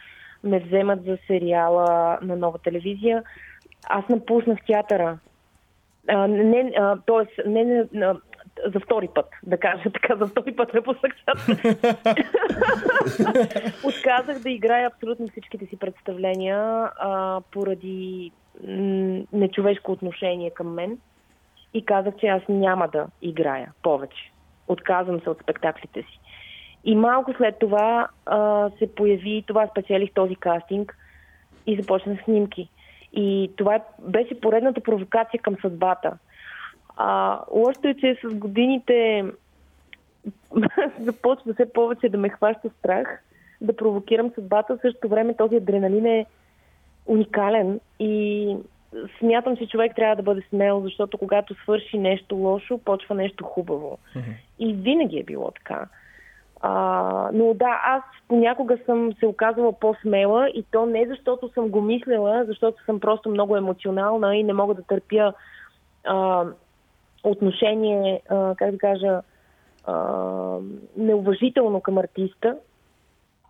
ме 0.43 0.59
вземат 0.59 1.03
за 1.03 1.17
сериала 1.27 2.19
на 2.21 2.35
нова 2.35 2.57
телевизия, 2.57 3.23
аз 3.89 4.09
напуснах 4.09 4.59
театъра. 4.67 5.17
А, 6.07 6.27
не, 6.27 6.71
а, 6.77 6.97
тоест, 7.05 7.31
не, 7.45 7.63
не, 7.63 8.05
а, 8.05 8.15
за 8.65 8.79
втори 8.79 9.09
път, 9.15 9.25
да 9.43 9.57
кажа 9.57 9.89
така, 9.93 10.15
за 10.15 10.27
втори 10.27 10.55
път 10.55 10.73
напуснах 10.73 11.13
театъра. 11.25 11.75
Отказах 13.83 14.39
да 14.39 14.49
играя 14.49 14.87
абсолютно 14.87 15.27
всичките 15.27 15.65
си 15.65 15.77
представления 15.77 16.89
а, 16.99 17.41
поради 17.51 18.31
м- 18.67 19.21
нечовешко 19.33 19.91
отношение 19.91 20.49
към 20.49 20.73
мен 20.73 20.97
и 21.73 21.85
казах, 21.85 22.13
че 22.19 22.27
аз 22.27 22.41
няма 22.49 22.87
да 22.87 23.07
играя 23.21 23.71
повече. 23.83 24.31
Отказвам 24.67 25.21
се 25.21 25.29
от 25.29 25.41
спектаклите 25.41 26.01
си. 26.01 26.19
И 26.83 26.95
малко 26.95 27.33
след 27.37 27.59
това 27.59 28.07
а, 28.25 28.69
се 28.79 28.95
появи, 28.95 29.43
това 29.47 29.67
спечелих 29.67 30.13
този 30.13 30.35
кастинг 30.35 30.97
и 31.67 31.75
започнах 31.81 32.23
снимки. 32.23 32.69
И 33.13 33.51
това 33.57 33.79
беше 33.99 34.39
поредната 34.39 34.81
провокация 34.81 35.41
към 35.41 35.55
съдбата. 35.61 36.17
А, 37.01 37.39
лошото 37.51 37.87
е, 37.87 37.93
че 37.93 38.17
с 38.23 38.35
годините 38.35 39.25
започва 40.99 41.53
все 41.53 41.73
повече 41.73 42.09
да 42.09 42.17
ме 42.17 42.29
хваща 42.29 42.69
страх, 42.79 43.23
да 43.61 43.75
провокирам 43.75 44.31
съдбата. 44.35 44.75
В 44.77 44.81
същото 44.81 45.09
време 45.09 45.35
този 45.35 45.55
адреналин 45.55 46.05
е 46.05 46.25
уникален 47.05 47.79
и 47.99 48.55
смятам, 49.19 49.57
че 49.57 49.67
човек 49.67 49.95
трябва 49.95 50.15
да 50.15 50.23
бъде 50.23 50.41
смел, 50.49 50.81
защото 50.81 51.17
когато 51.17 51.53
свърши 51.53 51.97
нещо 51.97 52.35
лошо, 52.35 52.77
почва 52.77 53.15
нещо 53.15 53.43
хубаво. 53.43 53.97
И 54.59 54.73
винаги 54.73 55.19
е 55.19 55.23
било 55.23 55.51
така. 55.51 55.85
А, 56.61 57.29
но 57.33 57.53
да, 57.53 57.81
аз 57.85 58.03
понякога 58.27 58.77
съм 58.85 59.13
се 59.19 59.25
оказала 59.25 59.73
по-смела 59.73 60.49
и 60.49 60.63
то 60.71 60.85
не 60.85 61.05
защото 61.07 61.49
съм 61.53 61.69
го 61.69 61.81
мислила, 61.81 62.45
защото 62.47 62.83
съм 62.83 62.99
просто 62.99 63.29
много 63.29 63.57
емоционална 63.57 64.35
и 64.35 64.43
не 64.43 64.53
мога 64.53 64.75
да 64.75 64.81
търпя 64.81 65.33
а, 66.03 66.45
отношение, 67.23 68.21
как 68.57 68.71
да 68.71 68.77
кажа, 68.77 69.21
неуважително 70.97 71.81
към 71.81 71.97
артиста. 71.97 72.57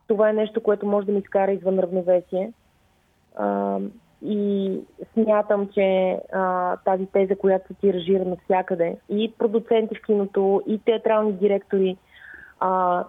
Това 0.08 0.30
е 0.30 0.34
нещо, 0.34 0.64
което 0.64 0.86
може 0.86 1.06
да 1.06 1.12
ми 1.12 1.20
изкара 1.20 1.52
извън 1.52 1.80
равновесие. 1.80 2.54
И 4.22 4.74
смятам, 5.14 5.70
че 5.74 6.20
тази 6.86 7.06
теза, 7.06 7.36
която 7.36 7.68
се 7.68 7.74
тиражира 7.74 8.26
навсякъде, 8.26 8.98
и 9.10 9.34
продуценти 9.38 9.96
в 9.96 10.06
киното, 10.06 10.62
и 10.68 10.80
театрални 10.80 11.34
директори, 11.34 11.98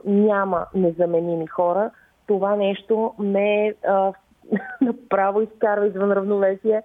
няма 0.04 0.66
незаменими 0.74 1.46
хора. 1.46 1.90
Това 2.26 2.56
нещо 2.56 3.14
ме 3.18 3.74
а, 3.88 4.12
направо 4.80 5.40
изкарва 5.40 5.86
извън 5.86 6.12
равновесие 6.12 6.82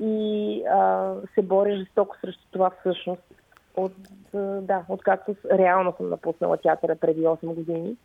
и 0.00 0.62
а, 0.70 1.12
се 1.34 1.42
боря 1.42 1.76
жестоко 1.76 2.16
срещу 2.20 2.42
това 2.50 2.70
всъщност. 2.80 3.22
От, 3.76 3.92
да, 4.60 4.84
откакто 4.88 5.34
реално 5.52 5.94
съм 5.96 6.08
напуснала 6.08 6.56
театъра 6.56 6.96
преди 6.96 7.20
8 7.20 7.54
години. 7.54 7.96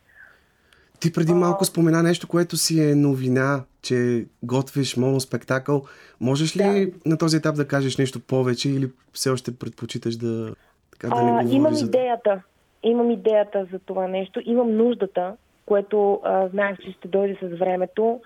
Ти 0.99 1.13
преди 1.13 1.33
малко 1.33 1.65
спомена 1.65 2.03
нещо, 2.03 2.27
което 2.27 2.57
си 2.57 2.89
е 2.89 2.95
новина, 2.95 3.63
че 3.81 4.25
готвиш 4.43 4.97
моноспектакъл. 4.97 5.83
Можеш 6.19 6.57
ли 6.57 6.93
на 7.05 7.17
този 7.17 7.37
етап 7.37 7.55
да 7.55 7.67
кажеш 7.67 7.97
нещо 7.97 8.19
повече 8.19 8.69
или 8.69 8.91
все 9.13 9.29
още 9.29 9.55
предпочиташ 9.55 10.15
да, 10.15 10.55
така, 10.91 11.15
да 11.15 11.23
не 11.23 11.29
А, 11.29 11.33
говориш 11.33 11.53
имам 11.53 11.73
за 11.73 11.85
идеята. 11.85 12.41
Имам 12.83 13.11
идеята 13.11 13.67
за 13.71 13.79
това 13.79 14.07
нещо. 14.07 14.41
Имам 14.45 14.77
нуждата, 14.77 15.33
което 15.65 16.19
а, 16.23 16.47
знаех, 16.47 16.77
че 16.77 16.91
ще 16.91 17.07
дойде 17.07 17.37
с 17.41 17.59
времето. 17.59 18.21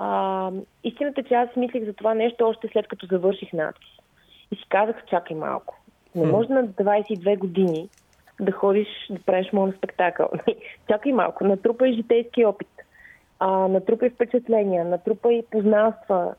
А, 0.00 0.50
истината 0.84 1.20
е, 1.20 1.24
че 1.24 1.34
аз 1.34 1.50
си 1.52 1.58
мислех 1.58 1.84
за 1.84 1.92
това 1.92 2.14
нещо 2.14 2.48
още 2.48 2.68
след 2.72 2.88
като 2.88 3.06
завърших 3.06 3.52
надпис. 3.52 3.88
И 4.52 4.56
си 4.56 4.62
казах, 4.68 5.04
чакай 5.06 5.36
малко. 5.36 5.80
Не 6.14 6.26
може 6.26 6.48
на 6.48 6.68
22 6.68 7.38
години 7.38 7.88
да 8.40 8.52
ходиш 8.52 8.88
да 9.10 9.18
правиш 9.26 9.52
моноспектакъл. 9.52 10.30
чакай 10.88 11.12
малко. 11.12 11.44
Натрупай 11.44 11.92
житейски 11.92 12.44
опит. 12.44 12.68
А, 13.38 13.50
натрупай 13.50 14.10
впечатления, 14.10 14.84
натрупай 14.84 15.42
познанства. 15.50 16.34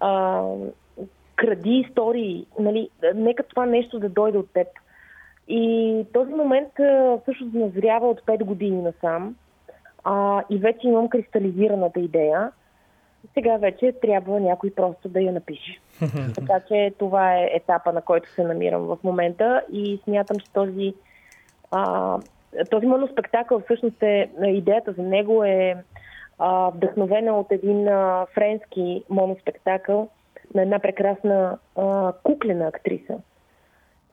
А, 0.00 0.42
кради 1.36 1.84
истории. 1.88 2.46
Нали? 2.58 2.88
Нека 3.14 3.42
това 3.42 3.66
нещо 3.66 3.98
да 3.98 4.08
дойде 4.08 4.38
от 4.38 4.52
теб. 4.52 4.66
И 5.48 6.04
този 6.12 6.32
момент 6.32 6.72
всъщност 7.22 7.54
назрява 7.54 8.10
от 8.10 8.20
5 8.20 8.44
години 8.44 8.82
насам. 8.82 9.36
А, 10.04 10.42
и 10.50 10.58
вече 10.58 10.88
имам 10.88 11.08
кристализираната 11.08 12.00
идея. 12.00 12.50
Сега 13.34 13.56
вече 13.56 13.92
трябва 14.02 14.40
някой 14.40 14.70
просто 14.70 15.08
да 15.08 15.20
я 15.20 15.32
напише. 15.32 15.80
Така 16.34 16.60
че 16.68 16.92
това 16.98 17.34
е 17.34 17.50
етапа, 17.52 17.92
на 17.92 18.02
който 18.02 18.30
се 18.30 18.42
намирам 18.42 18.82
в 18.82 18.98
момента 19.04 19.62
и 19.72 20.00
смятам, 20.04 20.36
че 20.38 20.52
този, 20.52 20.94
а, 21.70 22.18
този 22.70 22.86
моноспектакъл 22.86 23.60
всъщност 23.60 24.02
е, 24.02 24.30
идеята 24.44 24.92
за 24.92 25.02
него 25.02 25.44
е 25.44 25.76
а, 26.38 26.70
вдъхновена 26.70 27.38
от 27.38 27.52
един 27.52 27.88
а, 27.88 28.26
френски 28.34 29.04
моноспектакъл 29.10 30.08
на 30.54 30.62
една 30.62 30.78
прекрасна 30.78 31.58
а, 31.76 32.12
куклена 32.22 32.66
актриса, 32.66 33.18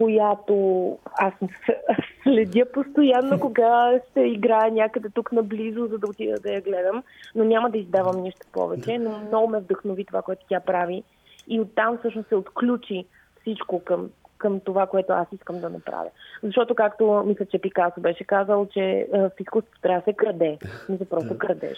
която 0.02 0.98
аз 1.14 1.34
следя 2.24 2.66
постоянно, 2.74 3.40
кога 3.40 4.00
се 4.14 4.20
играе 4.22 4.72
някъде 4.72 5.10
тук 5.10 5.32
наблизо, 5.32 5.88
за 5.88 5.98
да 5.98 6.08
отида 6.08 6.36
да 6.40 6.54
я 6.54 6.62
гледам, 6.62 7.04
но 7.36 7.44
няма 7.44 7.70
да 7.70 7.78
издавам 7.78 8.22
нищо 8.22 8.48
повече, 8.52 8.98
но 8.98 9.20
много 9.28 9.48
ме 9.48 9.60
вдъхнови 9.60 10.06
това, 10.06 10.22
което 10.22 10.46
тя 10.50 10.60
прави 10.60 11.04
и 11.48 11.60
оттам 11.60 11.98
всъщност 11.98 12.30
се 12.30 12.36
отключи 12.36 13.06
всичко 13.42 13.84
към, 13.84 14.10
към 14.38 14.60
това, 14.60 14.88
което 14.88 15.14
аз 15.14 15.28
искам 15.32 15.60
да 15.60 15.70
направя. 15.70 16.10
Защото, 16.44 16.76
както 16.76 17.24
мисля, 17.26 17.46
че 17.46 17.60
Пикасо 17.62 18.02
беше 18.02 18.24
казал, 18.24 18.68
че 18.74 18.82
е, 18.82 19.08
в 19.14 19.32
изкуството 19.40 19.82
трябва 19.82 20.00
да 20.00 20.04
се 20.04 20.14
краде, 20.14 20.58
да 20.90 21.06
просто 21.06 21.38
крадеш. 21.38 21.78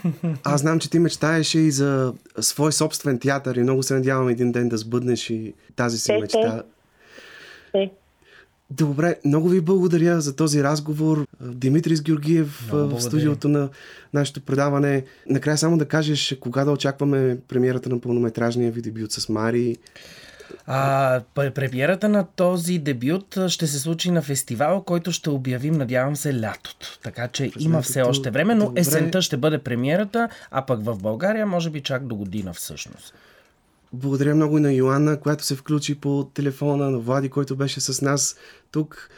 Аз 0.44 0.60
знам, 0.60 0.78
че 0.78 0.90
ти 0.90 0.98
мечтаеше 0.98 1.58
и 1.58 1.70
за 1.70 2.14
свой 2.40 2.72
собствен 2.72 3.18
театър 3.18 3.54
и 3.54 3.62
много 3.62 3.82
се 3.82 3.94
надявам 3.94 4.28
един 4.28 4.52
ден 4.52 4.68
да 4.68 4.76
сбъднеш 4.76 5.30
и 5.30 5.54
тази 5.76 5.98
си 5.98 6.12
Те, 6.12 6.20
мечта. 6.20 6.62
Те. 6.62 6.73
Добре, 8.70 9.16
много 9.24 9.48
ви 9.48 9.60
благодаря 9.60 10.20
за 10.20 10.36
този 10.36 10.62
разговор. 10.62 11.26
Димитрис 11.40 12.02
Георгиев 12.02 12.68
в 12.72 13.00
студиото 13.00 13.48
на 13.48 13.68
нашето 14.14 14.40
предаване. 14.40 15.04
Накрая 15.28 15.58
само 15.58 15.78
да 15.78 15.88
кажеш 15.88 16.36
кога 16.40 16.64
да 16.64 16.70
очакваме 16.70 17.38
премиерата 17.48 17.88
на 17.88 18.00
пълнометражния 18.00 18.72
ви 18.72 18.82
дебют 18.82 19.12
с 19.12 19.28
Мари. 19.28 19.76
А, 20.66 21.20
пре- 21.34 21.50
премиерата 21.50 22.08
на 22.08 22.26
този 22.36 22.78
дебют 22.78 23.38
ще 23.48 23.66
се 23.66 23.78
случи 23.78 24.10
на 24.10 24.22
фестивал, 24.22 24.82
който 24.82 25.12
ще 25.12 25.30
обявим, 25.30 25.74
надявам 25.74 26.16
се, 26.16 26.40
лятото. 26.40 26.98
Така 27.02 27.28
че 27.28 27.50
има 27.58 27.82
все 27.82 28.02
още 28.02 28.30
време, 28.30 28.54
но 28.54 28.64
добре. 28.64 28.80
есента 28.80 29.22
ще 29.22 29.36
бъде 29.36 29.58
премиерата, 29.58 30.28
а 30.50 30.66
пък 30.66 30.84
в 30.84 30.98
България 30.98 31.46
може 31.46 31.70
би 31.70 31.80
чак 31.80 32.06
до 32.06 32.14
година 32.14 32.52
всъщност. 32.52 33.14
Благодаря 33.94 34.34
много 34.34 34.58
и 34.58 34.60
на 34.60 34.72
Йоанна, 34.72 35.20
която 35.20 35.44
се 35.44 35.56
включи 35.56 36.00
по 36.00 36.24
телефона, 36.34 36.90
на 36.90 36.98
Влади, 36.98 37.28
който 37.28 37.56
беше 37.56 37.80
с 37.80 38.02
нас 38.02 38.36
тук. 38.72 39.10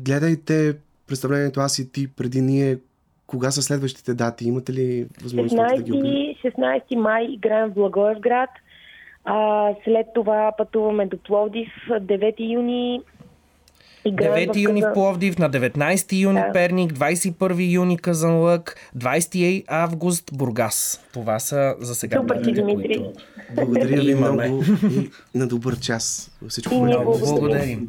Гледайте 0.00 0.76
представлението 1.06 1.60
Аз 1.60 1.78
и 1.78 1.92
ти 1.92 2.08
преди 2.08 2.40
ние. 2.40 2.78
Кога 3.26 3.50
са 3.50 3.62
следващите 3.62 4.14
дати? 4.14 4.44
Имате 4.44 4.72
ли 4.72 5.06
възможност 5.22 5.56
да 5.76 5.82
ги 5.82 5.92
обявите? 5.92 6.48
16, 6.48 6.90
16 6.90 6.96
май 6.96 7.24
играем 7.24 7.70
в 7.70 7.74
Благоевград. 7.74 8.50
А, 9.24 9.68
след 9.84 10.06
това 10.14 10.52
пътуваме 10.58 11.06
до 11.06 11.18
Пловдив. 11.18 11.68
9 11.90 12.34
юни 12.54 13.00
играем 14.04 14.48
9 14.48 14.54
в 14.54 14.58
юни 14.58 14.82
в. 14.82 14.92
Пловдив, 14.94 15.38
на 15.38 15.50
19 15.50 16.22
юни 16.22 16.40
Да. 16.40 16.52
Перник, 16.52 16.92
21 16.92 17.72
юни 17.72 17.98
Казанлък, 17.98 18.76
20 18.96 19.64
август 19.68 20.30
Бургас. 20.32 21.08
Това 21.12 21.38
са 21.38 21.74
за 21.80 21.94
сега 21.94 22.20
Супер 22.20 22.42
ти, 22.44 22.52
Димитри. 22.52 22.94
които 22.94 23.20
Благодаря 23.54 24.00
ви 24.00 24.10
имаме. 24.10 24.48
много 24.48 24.64
и 24.90 25.10
на 25.34 25.46
добър 25.46 25.78
час. 25.78 26.30
Всичко, 26.48 26.74
И 26.74 26.78
благодарим. 27.04 27.88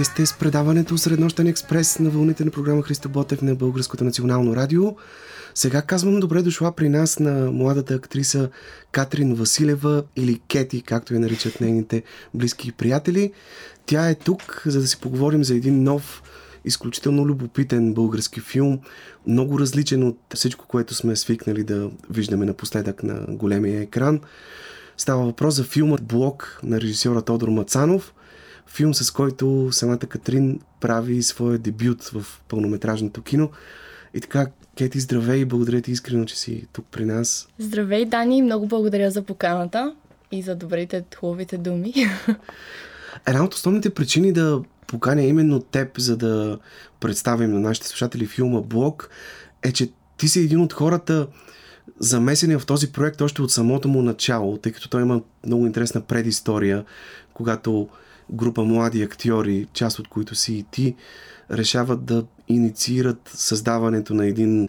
Вие 0.00 0.04
сте 0.04 0.26
с 0.26 0.38
предаването 0.38 0.98
Среднощен 0.98 1.46
експрес 1.46 1.98
на 1.98 2.10
вълните 2.10 2.44
на 2.44 2.50
програма 2.50 2.82
Христо 2.82 3.08
Ботев 3.08 3.42
на 3.42 3.54
Българското 3.54 4.04
национално 4.04 4.56
радио. 4.56 4.96
Сега 5.54 5.82
казвам 5.82 6.20
добре 6.20 6.42
дошла 6.42 6.72
при 6.72 6.88
нас 6.88 7.18
на 7.18 7.50
младата 7.52 7.94
актриса 7.94 8.50
Катрин 8.92 9.34
Василева 9.34 10.04
или 10.16 10.40
Кети, 10.48 10.82
както 10.82 11.14
я 11.14 11.20
наричат 11.20 11.60
нейните 11.60 12.02
близки 12.34 12.72
приятели. 12.72 13.32
Тя 13.86 14.10
е 14.10 14.14
тук, 14.14 14.62
за 14.66 14.80
да 14.80 14.86
си 14.86 15.00
поговорим 15.00 15.44
за 15.44 15.54
един 15.54 15.82
нов, 15.82 16.22
изключително 16.64 17.26
любопитен 17.26 17.94
български 17.94 18.40
филм, 18.40 18.80
много 19.26 19.58
различен 19.58 20.02
от 20.02 20.18
всичко, 20.34 20.66
което 20.68 20.94
сме 20.94 21.16
свикнали 21.16 21.64
да 21.64 21.90
виждаме 22.10 22.46
напоследък 22.46 23.02
на 23.02 23.24
големия 23.28 23.80
екран. 23.80 24.20
Става 24.96 25.24
въпрос 25.24 25.54
за 25.54 25.64
филма 25.64 25.96
Блок 26.02 26.60
на 26.62 26.80
режисьора 26.80 27.22
Тодор 27.22 27.48
Мацанов. 27.48 28.14
Филм, 28.70 28.94
с 28.94 29.10
който 29.10 29.68
самата 29.72 29.98
Катрин 29.98 30.60
прави 30.80 31.22
своя 31.22 31.58
дебют 31.58 32.04
в 32.04 32.24
пълнометражното 32.48 33.22
кино. 33.22 33.50
И 34.14 34.20
така, 34.20 34.46
Кети, 34.76 35.00
здравей 35.00 35.40
и 35.40 35.44
благодаря 35.44 35.80
ти 35.80 35.92
искрено, 35.92 36.24
че 36.24 36.38
си 36.38 36.66
тук 36.72 36.86
при 36.90 37.04
нас. 37.04 37.48
Здравей, 37.58 38.04
Дани, 38.04 38.42
много 38.42 38.66
благодаря 38.66 39.10
за 39.10 39.22
поканата 39.22 39.94
и 40.32 40.42
за 40.42 40.54
добрите, 40.56 41.04
хубавите 41.16 41.58
думи. 41.58 41.94
Една 43.26 43.44
от 43.44 43.54
основните 43.54 43.90
причини 43.90 44.32
да 44.32 44.62
поканя 44.86 45.22
именно 45.22 45.60
теб, 45.60 45.98
за 45.98 46.16
да 46.16 46.58
представим 47.00 47.52
на 47.52 47.60
нашите 47.60 47.88
слушатели 47.88 48.26
филма 48.26 48.60
Блок, 48.60 49.10
е, 49.62 49.72
че 49.72 49.90
ти 50.16 50.28
си 50.28 50.40
един 50.40 50.60
от 50.60 50.72
хората, 50.72 51.26
замесени 51.98 52.58
в 52.58 52.66
този 52.66 52.92
проект 52.92 53.20
още 53.20 53.42
от 53.42 53.50
самото 53.50 53.88
му 53.88 54.02
начало, 54.02 54.56
тъй 54.56 54.72
като 54.72 54.88
той 54.88 55.02
има 55.02 55.20
много 55.46 55.66
интересна 55.66 56.00
предистория, 56.00 56.84
когато 57.34 57.88
група 58.32 58.64
млади 58.64 59.02
актьори, 59.02 59.66
част 59.72 59.98
от 59.98 60.08
които 60.08 60.34
си 60.34 60.54
и 60.54 60.64
ти, 60.70 60.94
решават 61.50 62.04
да 62.04 62.24
инициират 62.48 63.30
създаването 63.34 64.14
на 64.14 64.26
един 64.26 64.68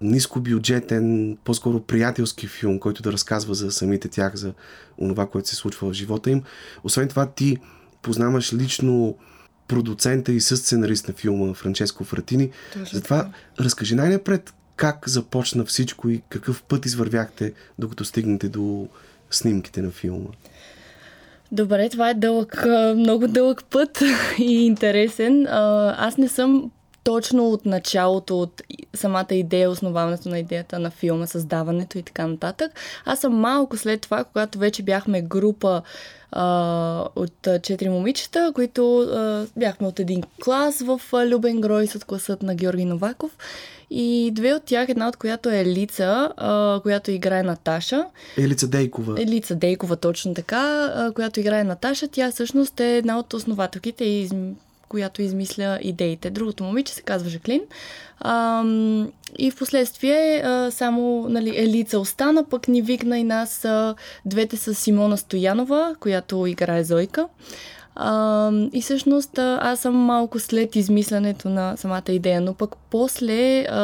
нискобюджетен, 0.00 1.36
по-скоро 1.44 1.80
приятелски 1.80 2.46
филм, 2.46 2.78
който 2.78 3.02
да 3.02 3.12
разказва 3.12 3.54
за 3.54 3.70
самите 3.70 4.08
тях, 4.08 4.34
за 4.34 4.52
онова, 4.98 5.26
което 5.26 5.48
се 5.48 5.56
случва 5.56 5.90
в 5.90 5.92
живота 5.92 6.30
им. 6.30 6.42
Освен 6.84 7.08
това, 7.08 7.26
ти 7.26 7.58
познаваш 8.02 8.52
лично 8.52 9.16
продуцента 9.68 10.32
и 10.32 10.40
със 10.40 10.60
сценарист 10.60 11.08
на 11.08 11.14
филма 11.14 11.54
Франческо 11.54 12.04
Фратини. 12.04 12.50
Точно 12.72 12.98
Затова 12.98 13.18
така. 13.18 13.64
разкажи 13.64 13.94
най-напред 13.94 14.54
как 14.76 15.08
започна 15.08 15.64
всичко 15.64 16.08
и 16.08 16.22
какъв 16.28 16.62
път 16.62 16.86
извървяхте, 16.86 17.52
докато 17.78 18.04
стигнете 18.04 18.48
до 18.48 18.88
снимките 19.30 19.82
на 19.82 19.90
филма. 19.90 20.28
Добре, 21.52 21.88
това 21.88 22.10
е 22.10 22.14
дълъг, 22.14 22.66
много 22.96 23.28
дълъг 23.28 23.64
път 23.70 24.02
и 24.38 24.66
интересен. 24.66 25.46
Аз 25.96 26.16
не 26.16 26.28
съм 26.28 26.70
точно 27.04 27.48
от 27.48 27.66
началото, 27.66 28.40
от 28.40 28.62
самата 28.94 29.26
идея, 29.30 29.70
основаването 29.70 30.28
на 30.28 30.38
идеята 30.38 30.78
на 30.78 30.90
филма, 30.90 31.26
създаването 31.26 31.98
и 31.98 32.02
така 32.02 32.26
нататък. 32.26 32.72
Аз 33.04 33.20
съм 33.20 33.34
малко 33.34 33.76
след 33.76 34.00
това, 34.00 34.24
когато 34.24 34.58
вече 34.58 34.82
бяхме 34.82 35.22
група 35.22 35.82
а, 36.32 37.04
от 37.16 37.48
четири 37.62 37.88
момичета, 37.88 38.52
които 38.54 38.98
а, 38.98 39.46
бяхме 39.56 39.86
от 39.86 40.00
един 40.00 40.22
клас 40.44 40.80
в 40.80 41.00
Любен 41.26 41.60
Гройс 41.60 41.94
от 41.94 42.04
класът 42.04 42.42
на 42.42 42.54
Георги 42.54 42.84
Новаков. 42.84 43.36
И 43.90 44.30
две 44.34 44.54
от 44.54 44.62
тях, 44.64 44.88
една 44.88 45.08
от 45.08 45.16
която 45.16 45.50
е 45.50 45.64
Лица, 45.64 46.32
а, 46.36 46.80
която 46.82 47.10
играе 47.10 47.42
Наташа. 47.42 48.04
Елица 48.38 48.68
Дейкова. 48.68 49.22
Елица 49.22 49.54
Дейкова, 49.54 49.96
точно 49.96 50.34
така, 50.34 50.92
а, 50.94 51.12
която 51.12 51.40
играе 51.40 51.64
Наташа. 51.64 52.08
Тя 52.08 52.30
всъщност 52.30 52.80
е 52.80 52.96
една 52.96 53.18
от 53.18 53.34
основателките, 53.34 54.04
и 54.04 54.28
изм- 54.28 54.52
която 54.88 55.22
измисля 55.22 55.78
идеите. 55.82 56.30
Другото 56.30 56.64
момиче 56.64 56.92
се 56.92 57.02
казва 57.02 57.30
Жаклин. 57.30 57.60
Ам, 58.20 59.12
и 59.38 59.50
в 59.50 59.56
последствие 59.56 60.42
а, 60.44 60.70
само 60.70 61.26
нали, 61.28 61.52
Елица 61.56 61.98
остана, 61.98 62.44
пък 62.44 62.68
ни 62.68 62.82
викна 62.82 63.18
и 63.18 63.24
нас 63.24 63.64
а, 63.64 63.94
двете 64.24 64.56
с 64.56 64.74
Симона 64.74 65.16
Стоянова, 65.16 65.94
която 66.00 66.46
играе 66.46 66.84
Зойка. 66.84 67.26
А, 67.94 68.50
и 68.72 68.82
всъщност 68.82 69.38
аз 69.38 69.80
съм 69.80 69.94
малко 69.96 70.38
след 70.38 70.76
измислянето 70.76 71.48
на 71.48 71.76
самата 71.76 72.02
идея, 72.08 72.40
но 72.40 72.54
пък 72.54 72.76
после 72.90 73.62
а, 73.62 73.80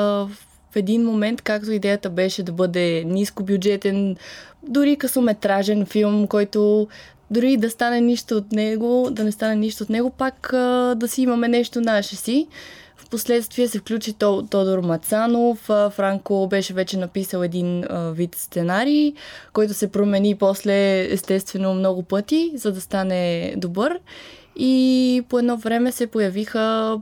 в 0.70 0.76
един 0.76 1.04
момент, 1.04 1.42
както 1.42 1.72
идеята 1.72 2.11
беше 2.11 2.42
да 2.42 2.52
бъде 2.52 3.04
нискобюджетен, 3.07 4.16
дори 4.62 4.96
късометражен 4.96 5.86
филм, 5.86 6.26
който 6.26 6.88
дори 7.30 7.57
да 7.57 7.70
стане 7.70 8.00
нищо 8.00 8.36
от 8.36 8.52
него, 8.52 9.09
да 9.11 9.24
не 9.24 9.32
стане 9.32 9.57
нищо 9.57 9.84
от 9.84 9.90
него, 9.90 10.11
пак 10.11 10.52
а, 10.52 10.94
да 10.96 11.09
си 11.09 11.22
имаме 11.22 11.48
нещо 11.48 11.80
наше 11.80 12.16
си. 12.16 12.46
Впоследствие 13.07 13.68
се 13.68 13.78
включи 13.78 14.12
То- 14.12 14.46
Тодор 14.50 14.78
Мацанов. 14.78 15.59
Франко 15.90 16.46
беше 16.50 16.74
вече 16.74 16.96
написал 16.96 17.42
един 17.42 17.84
вид 17.90 18.34
сценарий, 18.34 19.14
който 19.52 19.74
се 19.74 19.92
промени 19.92 20.34
после 20.34 21.00
естествено 21.12 21.74
много 21.74 22.02
пъти, 22.02 22.52
за 22.54 22.72
да 22.72 22.80
стане 22.80 23.54
добър. 23.57 23.98
И 24.57 25.22
по 25.28 25.38
едно 25.38 25.57
време 25.57 25.92
се 25.92 26.07
появиха 26.07 26.96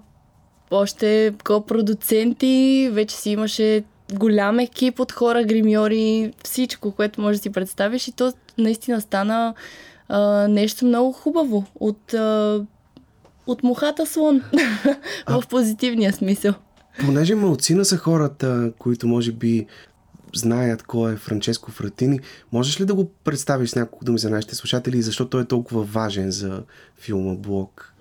още 0.71 1.35
ко-продуценти, 1.45 2.89
вече 2.93 3.17
си 3.17 3.31
имаше 3.31 3.85
голям 4.15 4.59
екип 4.59 5.01
от 5.01 5.13
хора, 5.13 5.45
гримьори, 5.45 6.33
всичко, 6.45 6.93
което 6.93 7.21
може 7.21 7.39
да 7.39 7.43
си 7.43 7.53
представиш 7.53 8.09
и 8.09 8.13
то 8.13 8.33
наистина 8.59 9.01
стана 9.01 9.55
а, 10.09 10.49
нещо 10.49 10.85
много 10.85 11.13
хубаво 11.13 11.65
от, 11.81 12.15
а, 12.15 12.61
от 13.47 13.63
мухата 13.63 14.07
слон 14.07 14.43
в 15.29 15.43
позитивния 15.51 16.13
смисъл. 16.13 16.55
Понеже 17.01 17.35
малцина 17.35 17.85
са 17.85 17.97
хората, 17.97 18.73
които 18.79 19.07
може 19.07 19.33
би 19.33 19.67
знаят 20.35 20.83
кой 20.83 21.13
е 21.13 21.17
Франческо 21.17 21.71
Фратини, 21.71 22.21
можеш 22.53 22.81
ли 22.81 22.85
да 22.85 22.95
го 22.95 23.11
представиш 23.25 23.71
с 23.71 23.75
няколко 23.75 24.05
думи 24.05 24.19
за 24.19 24.31
нашите 24.31 24.55
слушатели 24.55 24.99
и 24.99 25.03
защо 25.03 25.29
той 25.29 25.43
е 25.43 25.45
толкова 25.45 25.83
важен 25.83 26.31
за 26.31 26.63
филма 26.99 27.35
Блок? 27.35 27.95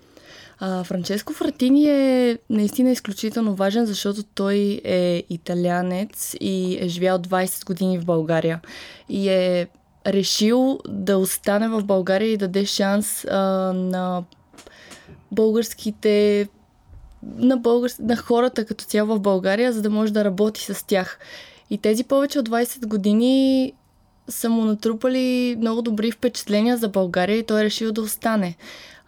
А, 0.58 0.84
Франческо 0.84 1.32
Фратини 1.32 1.86
е 1.86 2.38
наистина 2.50 2.90
изключително 2.90 3.54
важен, 3.54 3.86
защото 3.86 4.22
той 4.22 4.80
е 4.84 5.24
италянец 5.30 6.36
и 6.40 6.78
е 6.80 6.88
живял 6.88 7.18
20 7.18 7.66
години 7.66 7.98
в 7.98 8.04
България. 8.04 8.60
И 9.08 9.28
е 9.28 9.68
решил 10.06 10.78
да 10.88 11.18
остане 11.18 11.68
в 11.68 11.84
България 11.84 12.32
и 12.32 12.36
да 12.36 12.48
даде 12.48 12.66
шанс 12.66 13.24
а, 13.24 13.38
на 13.72 14.24
българските 15.34 16.48
на, 17.36 17.56
българ... 17.56 17.90
на 17.98 18.16
хората 18.16 18.64
като 18.64 18.84
цяло 18.84 19.16
в 19.16 19.20
България, 19.20 19.72
за 19.72 19.82
да 19.82 19.90
може 19.90 20.12
да 20.12 20.24
работи 20.24 20.60
с 20.64 20.86
тях. 20.86 21.18
И 21.70 21.78
тези 21.78 22.04
повече 22.04 22.38
от 22.38 22.48
20 22.48 22.86
години 22.86 23.72
са 24.28 24.50
му 24.50 24.64
натрупали 24.64 25.56
много 25.58 25.82
добри 25.82 26.10
впечатления 26.10 26.76
за 26.76 26.88
България 26.88 27.38
и 27.38 27.46
той 27.46 27.60
е 27.60 27.64
решил 27.64 27.92
да 27.92 28.00
остане. 28.00 28.56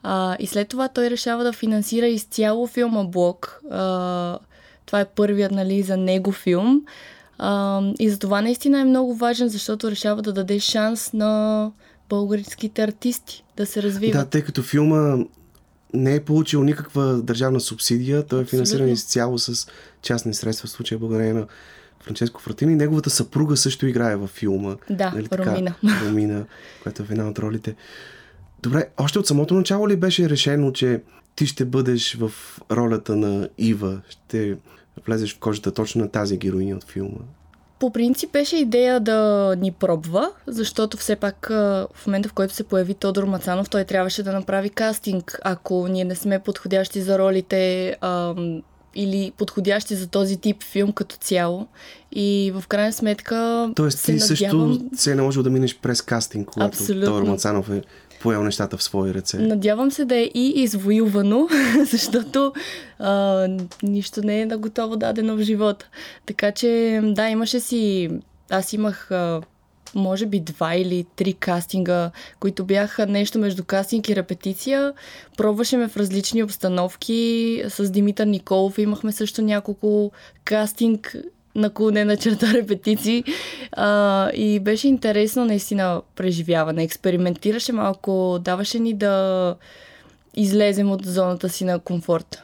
А, 0.03 0.37
и 0.39 0.47
след 0.47 0.69
това 0.69 0.89
той 0.89 1.11
решава 1.11 1.45
да 1.45 1.53
финансира 1.53 2.07
изцяло 2.07 2.67
филма 2.67 3.05
Блок. 3.05 3.61
А, 3.71 4.39
това 4.87 5.01
е 5.01 5.05
първият 5.05 5.53
нали, 5.53 5.83
за 5.83 5.97
него 5.97 6.33
филм. 6.33 6.83
А, 7.39 7.83
и 7.99 8.11
за 8.11 8.19
това 8.19 8.41
наистина 8.41 8.81
е 8.81 8.85
много 8.85 9.15
важен, 9.15 9.49
защото 9.49 9.91
решава 9.91 10.23
да 10.23 10.33
даде 10.33 10.59
шанс 10.59 11.13
на 11.13 11.71
българските 12.09 12.83
артисти 12.83 13.45
да 13.57 13.67
се 13.67 13.83
развиват. 13.83 14.25
Да, 14.25 14.31
тъй 14.31 14.43
като 14.43 14.63
филма 14.63 15.25
не 15.95 16.15
е 16.15 16.21
получил 16.21 16.65
никаква 16.65 17.23
държавна 17.23 17.61
субсидия, 17.61 18.27
той 18.27 18.43
е 18.43 18.45
финансиран 18.45 18.89
изцяло 18.89 19.39
с 19.39 19.67
частни 20.03 20.35
средства, 20.35 20.67
в 20.67 20.71
случая 20.71 20.99
благодарение 20.99 21.33
на 21.33 21.47
Франческо 22.01 22.43
Фратини. 22.43 22.77
Неговата 22.77 23.11
съпруга 23.11 23.57
също 23.57 23.87
играе 23.87 24.17
във 24.17 24.31
филма. 24.31 24.77
Да, 24.91 25.13
Ромина. 25.33 25.75
Ромина, 26.07 26.45
която 26.83 27.03
е 27.03 27.07
в 27.07 27.11
една 27.11 27.29
от 27.29 27.39
ролите. 27.39 27.75
Добре, 28.63 28.89
още 28.97 29.19
от 29.19 29.27
самото 29.27 29.55
начало 29.55 29.89
ли 29.89 29.97
беше 29.97 30.29
решено, 30.29 30.73
че 30.73 31.03
ти 31.37 31.47
ще 31.47 31.65
бъдеш 31.65 32.15
в 32.15 32.33
ролята 32.71 33.17
на 33.17 33.49
Ива, 33.59 34.01
ще 34.09 34.57
влезеш 35.07 35.37
в 35.37 35.39
кожата 35.39 35.73
точно 35.73 36.01
на 36.01 36.11
тази 36.11 36.37
героиня 36.37 36.77
от 36.77 36.85
филма? 36.85 37.19
По 37.79 37.91
принцип 37.91 38.33
беше 38.33 38.57
идея 38.57 39.01
да 39.01 39.55
ни 39.59 39.73
пробва, 39.73 40.31
защото 40.47 40.97
все 40.97 41.17
пак 41.17 41.47
в 41.51 42.07
момента, 42.07 42.29
в 42.29 42.33
който 42.33 42.55
се 42.55 42.65
появи 42.65 42.95
Тодор 42.95 43.25
Мацанов, 43.25 43.71
той 43.71 43.85
трябваше 43.85 44.23
да 44.23 44.33
направи 44.33 44.71
кастинг. 44.71 45.39
Ако 45.45 45.89
ние 45.89 46.05
не 46.05 46.15
сме 46.15 46.39
подходящи 46.39 47.01
за 47.01 47.19
ролите 47.19 47.97
ам, 48.01 48.63
или 48.95 49.33
подходящи 49.37 49.95
за 49.95 50.07
този 50.07 50.37
тип 50.37 50.63
филм 50.63 50.93
като 50.93 51.17
цяло. 51.17 51.67
И 52.13 52.53
в 52.55 52.67
крайна 52.69 52.93
сметка 52.93 53.71
Тоест 53.77 53.99
се 53.99 54.13
ти 54.13 54.21
също 54.21 54.45
надявам, 54.45 54.91
се 54.95 55.13
е 55.13 55.15
наложил 55.15 55.43
да 55.43 55.51
минеш 55.51 55.79
през 55.79 56.03
кастинг, 56.03 56.49
когато 56.49 56.69
Абсолютно. 56.69 57.07
Тодор 57.07 57.23
Мацанов 57.23 57.71
е 57.71 57.83
поел 58.21 58.45
нещата 58.45 58.77
в 58.77 58.83
свои 58.83 59.15
ръце. 59.15 59.39
Надявам 59.39 59.91
се 59.91 60.05
да 60.05 60.17
е 60.17 60.31
и 60.35 60.53
извоювано, 60.57 61.49
защото 61.91 62.53
а, 62.99 63.49
нищо 63.83 64.23
не 64.23 64.41
е 64.41 64.47
на 64.47 64.59
готово 64.59 64.97
дадено 64.97 65.37
в 65.37 65.43
живота. 65.43 65.89
Така 66.27 66.53
че, 66.53 67.01
да, 67.05 67.29
имаше 67.29 67.61
си... 67.61 68.11
Аз 68.51 68.73
имах 68.73 69.11
а, 69.11 69.41
може 69.95 70.27
би 70.27 70.41
два 70.41 70.75
или 70.75 71.07
три 71.17 71.33
кастинга, 71.33 72.11
които 72.41 72.65
бяха 72.65 73.07
нещо 73.07 73.39
между 73.39 73.65
кастинг 73.65 74.09
и 74.09 74.17
репетиция. 74.17 74.93
Пробваше 75.37 75.77
ме 75.77 75.89
в 75.89 75.97
различни 75.97 76.43
обстановки. 76.43 77.63
С 77.69 77.91
Димитър 77.91 78.27
Николов 78.27 78.79
имахме 78.79 79.13
също 79.13 79.43
няколко 79.43 80.13
кастинг 80.45 81.17
наклонена 81.57 82.17
черта 82.17 82.53
репетиции. 82.55 83.25
А, 83.73 84.31
и 84.31 84.61
беше 84.61 84.89
интересно 84.89 85.45
наистина 85.45 86.03
преживяване. 86.17 86.83
Експериментираше 86.83 87.73
малко, 87.73 88.39
даваше 88.41 88.79
ни 88.79 88.95
да 88.95 89.57
излезем 90.35 90.91
от 90.91 91.07
зоната 91.07 91.49
си 91.49 91.65
на 91.65 91.79
комфорт. 91.79 92.43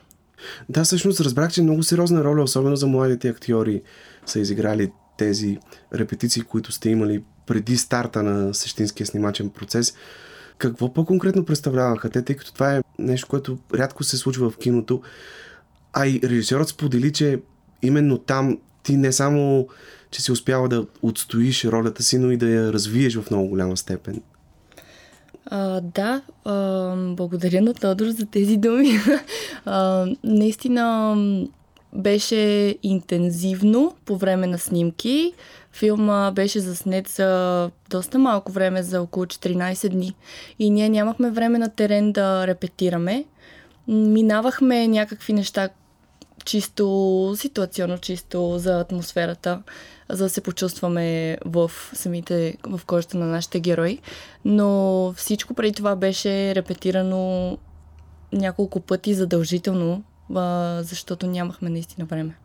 Да, 0.69 0.85
всъщност 0.85 1.21
разбрах, 1.21 1.53
че 1.53 1.63
много 1.63 1.83
сериозна 1.83 2.25
роля, 2.25 2.43
особено 2.43 2.77
за 2.77 2.87
младите 2.87 3.29
актьори, 3.29 3.83
са 4.27 4.41
изиграли 4.41 4.91
тези 5.19 5.59
репетиции, 5.95 6.43
които 6.43 6.73
сте 6.73 6.91
имали 6.91 7.23
преди 7.47 7.77
старта 7.77 8.23
на 8.23 8.55
същинския 8.55 9.07
снимачен 9.07 9.51
процес. 9.51 9.95
Какво 10.59 10.93
по-конкретно 10.93 11.45
представляваха 11.45 12.11
те, 12.11 12.23
тъй 12.23 12.37
като 12.37 12.55
това 12.55 12.77
е 12.77 12.83
нещо, 12.99 13.29
което 13.29 13.59
рядко 13.75 14.05
се 14.05 14.17
случва 14.17 14.51
в 14.51 14.59
киното, 14.59 15.03
а 15.93 16.07
и 16.07 16.21
режисьорът 16.25 16.69
сподели, 16.69 17.13
че 17.13 17.41
именно 17.83 18.19
там 18.19 18.59
ти 18.83 18.97
не 18.97 19.13
само, 19.13 19.69
че 20.11 20.23
си 20.23 20.33
успява 20.33 20.69
да 20.69 20.87
отстоиш 21.03 21.65
ролята 21.65 22.03
си, 22.03 22.19
но 22.19 22.31
и 22.31 22.37
да 22.37 22.49
я 22.49 22.73
развиеш 22.73 23.17
в 23.17 23.31
много 23.31 23.49
голяма 23.49 23.77
степен. 23.77 24.23
А, 25.47 25.81
да, 25.81 26.23
а, 26.45 26.95
благодаря 26.97 27.63
на 27.63 27.75
Тодор 27.75 28.07
за 28.07 28.27
тези 28.27 28.57
думи. 28.57 28.99
а, 29.65 30.07
наистина 30.25 31.17
беше 31.93 32.77
интензивно 32.83 33.95
по 34.05 34.17
време 34.17 34.47
на 34.47 34.59
снимки. 34.59 35.33
Филма 35.73 36.31
беше 36.31 36.61
заснет 36.61 37.09
за 37.09 37.71
доста 37.91 38.19
малко 38.19 38.53
време, 38.53 38.83
за 38.83 39.03
около 39.03 39.27
14 39.27 39.89
дни. 39.89 40.15
И 40.59 40.71
ние 40.71 40.89
нямахме 40.89 41.31
време 41.31 41.59
на 41.59 41.69
терен 41.69 42.13
да 42.13 42.47
репетираме. 42.47 43.25
Минавахме 43.89 44.89
някакви 44.89 45.33
неща, 45.33 45.69
чисто 46.45 47.35
ситуационно, 47.37 47.99
чисто 47.99 48.59
за 48.59 48.81
атмосферата, 48.81 49.63
за 50.11 50.25
да 50.25 50.31
се 50.31 50.41
почувстваме 50.41 51.39
в 51.45 51.71
самите, 51.95 52.57
в 52.67 52.81
кожата 52.87 53.19
на 53.19 53.27
нашите 53.27 53.61
герои. 53.61 53.99
Но 54.45 55.13
всичко 55.17 55.55
преди 55.55 55.73
това 55.73 55.97
беше 55.97 56.55
репетирано 56.55 57.59
няколко 58.33 58.81
пъти 58.81 59.15
задължително, 59.15 60.03
защото 60.81 61.27
нямахме 61.27 61.71
наистина 61.71 62.07
време. 62.07 62.37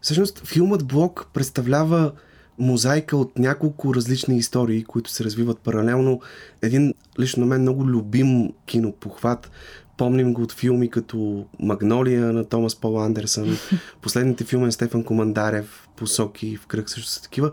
Всъщност, 0.00 0.46
филмът 0.46 0.86
Блок 0.86 1.26
представлява 1.32 2.12
мозайка 2.58 3.16
от 3.16 3.38
няколко 3.38 3.94
различни 3.94 4.36
истории, 4.36 4.84
които 4.84 5.10
се 5.10 5.24
развиват 5.24 5.58
паралелно. 5.58 6.20
Един 6.62 6.94
лично 7.20 7.40
на 7.40 7.46
мен 7.46 7.60
много 7.60 7.86
любим 7.86 8.52
кинопохват. 8.66 9.50
Помним 9.96 10.32
го 10.32 10.42
от 10.42 10.52
филми 10.52 10.90
като 10.90 11.46
Магнолия 11.60 12.32
на 12.32 12.44
Томас 12.44 12.76
Пол 12.76 13.04
Андерсън, 13.04 13.58
последните 14.02 14.44
филми 14.44 14.64
на 14.64 14.72
Стефан 14.72 15.04
Командарев, 15.04 15.88
Посоки 15.96 16.56
в 16.56 16.66
кръг 16.66 16.90
също 16.90 17.10
са 17.10 17.22
такива. 17.22 17.50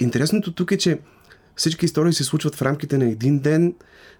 Интересното 0.00 0.52
тук 0.52 0.72
е, 0.72 0.78
че 0.78 0.98
всички 1.56 1.84
истории 1.84 2.12
се 2.12 2.24
случват 2.24 2.54
в 2.54 2.62
рамките 2.62 2.98
на 2.98 3.04
един 3.04 3.38
ден 3.38 3.74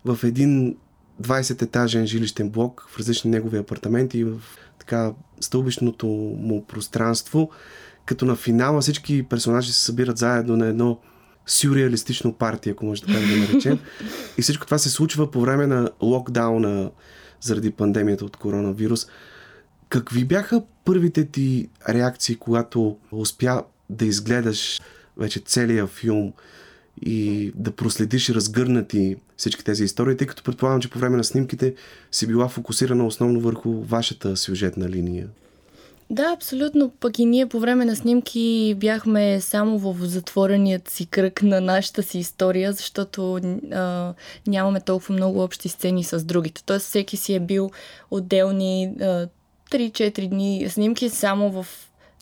в 0.04 0.18
един 0.24 0.76
20-етажен 1.22 2.04
жилищен 2.04 2.50
блок 2.50 2.86
в 2.90 2.98
различни 2.98 3.30
негови 3.30 3.58
апартаменти 3.58 4.18
и 4.18 4.24
в 4.24 4.40
така 4.78 5.12
стълбищното 5.40 6.06
му 6.38 6.64
пространство, 6.66 7.50
като 8.06 8.24
на 8.24 8.36
финала 8.36 8.80
всички 8.80 9.22
персонажи 9.22 9.72
се 9.72 9.84
събират 9.84 10.18
заедно 10.18 10.56
на 10.56 10.66
едно 10.66 10.98
сюрреалистично 11.46 12.32
парти, 12.32 12.70
ако 12.70 12.86
може 12.86 13.02
така 13.02 13.18
да 13.18 13.36
наречем. 13.36 13.78
И 14.38 14.42
всичко 14.42 14.66
това 14.66 14.78
се 14.78 14.90
случва 14.90 15.30
по 15.30 15.40
време 15.40 15.66
на 15.66 15.90
локдауна 16.02 16.90
заради 17.42 17.70
пандемията 17.70 18.24
от 18.24 18.36
коронавирус. 18.36 19.06
Какви 19.88 20.24
бяха 20.24 20.62
първите 20.84 21.24
ти 21.24 21.68
реакции, 21.88 22.36
когато 22.36 22.96
успя 23.12 23.62
да 23.90 24.04
изгледаш 24.04 24.80
вече 25.16 25.40
целия 25.40 25.86
филм 25.86 26.32
и 27.02 27.52
да 27.54 27.72
проследиш 27.72 28.30
разгърнати 28.30 29.16
всички 29.36 29.64
тези 29.64 29.84
истории, 29.84 30.16
тъй 30.16 30.26
като 30.26 30.42
предполагам, 30.42 30.80
че 30.80 30.90
по 30.90 30.98
време 30.98 31.16
на 31.16 31.24
снимките 31.24 31.74
си 32.12 32.26
била 32.26 32.48
фокусирана 32.48 33.06
основно 33.06 33.40
върху 33.40 33.72
вашата 33.72 34.36
сюжетна 34.36 34.88
линия. 34.88 35.28
Да, 36.12 36.32
абсолютно. 36.32 36.90
Пък 37.00 37.18
и 37.18 37.24
ние 37.24 37.46
по 37.46 37.60
време 37.60 37.84
на 37.84 37.96
снимки 37.96 38.74
бяхме 38.76 39.40
само 39.40 39.78
в 39.78 39.96
затвореният 40.00 40.88
си 40.88 41.06
кръг 41.06 41.42
на 41.42 41.60
нашата 41.60 42.02
си 42.02 42.18
история, 42.18 42.72
защото 42.72 43.40
а, 43.72 44.14
нямаме 44.46 44.80
толкова 44.80 45.14
много 45.14 45.42
общи 45.42 45.68
сцени 45.68 46.04
с 46.04 46.24
другите. 46.24 46.64
Тоест 46.64 46.86
всеки 46.86 47.16
си 47.16 47.34
е 47.34 47.40
бил 47.40 47.70
отделни 48.10 48.94
а, 49.00 49.28
3-4 49.70 50.28
дни 50.28 50.66
снимки 50.68 51.08
само 51.08 51.62
в 51.62 51.66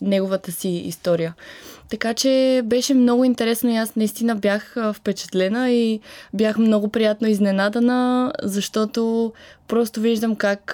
неговата 0.01 0.51
си 0.51 0.69
история. 0.69 1.33
Така 1.89 2.13
че 2.13 2.61
беше 2.65 2.93
много 2.93 3.23
интересно 3.23 3.69
и 3.69 3.75
аз 3.75 3.95
наистина 3.95 4.35
бях 4.35 4.75
впечатлена 4.93 5.71
и 5.71 5.99
бях 6.33 6.57
много 6.57 6.89
приятно 6.89 7.27
изненадана, 7.27 8.33
защото 8.43 9.33
просто 9.67 10.01
виждам 10.01 10.35
как 10.35 10.73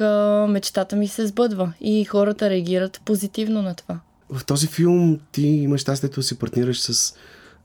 мечтата 0.50 0.96
ми 0.96 1.08
се 1.08 1.28
сбъдва 1.28 1.74
и 1.82 2.06
хората 2.06 2.50
реагират 2.50 3.02
позитивно 3.06 3.62
на 3.62 3.76
това. 3.76 4.00
В 4.30 4.46
този 4.46 4.68
филм 4.68 5.20
ти 5.32 5.48
имаш 5.48 5.82
щастието 5.82 6.20
да 6.20 6.24
си 6.24 6.40
партнираш 6.40 6.82
с 6.82 7.16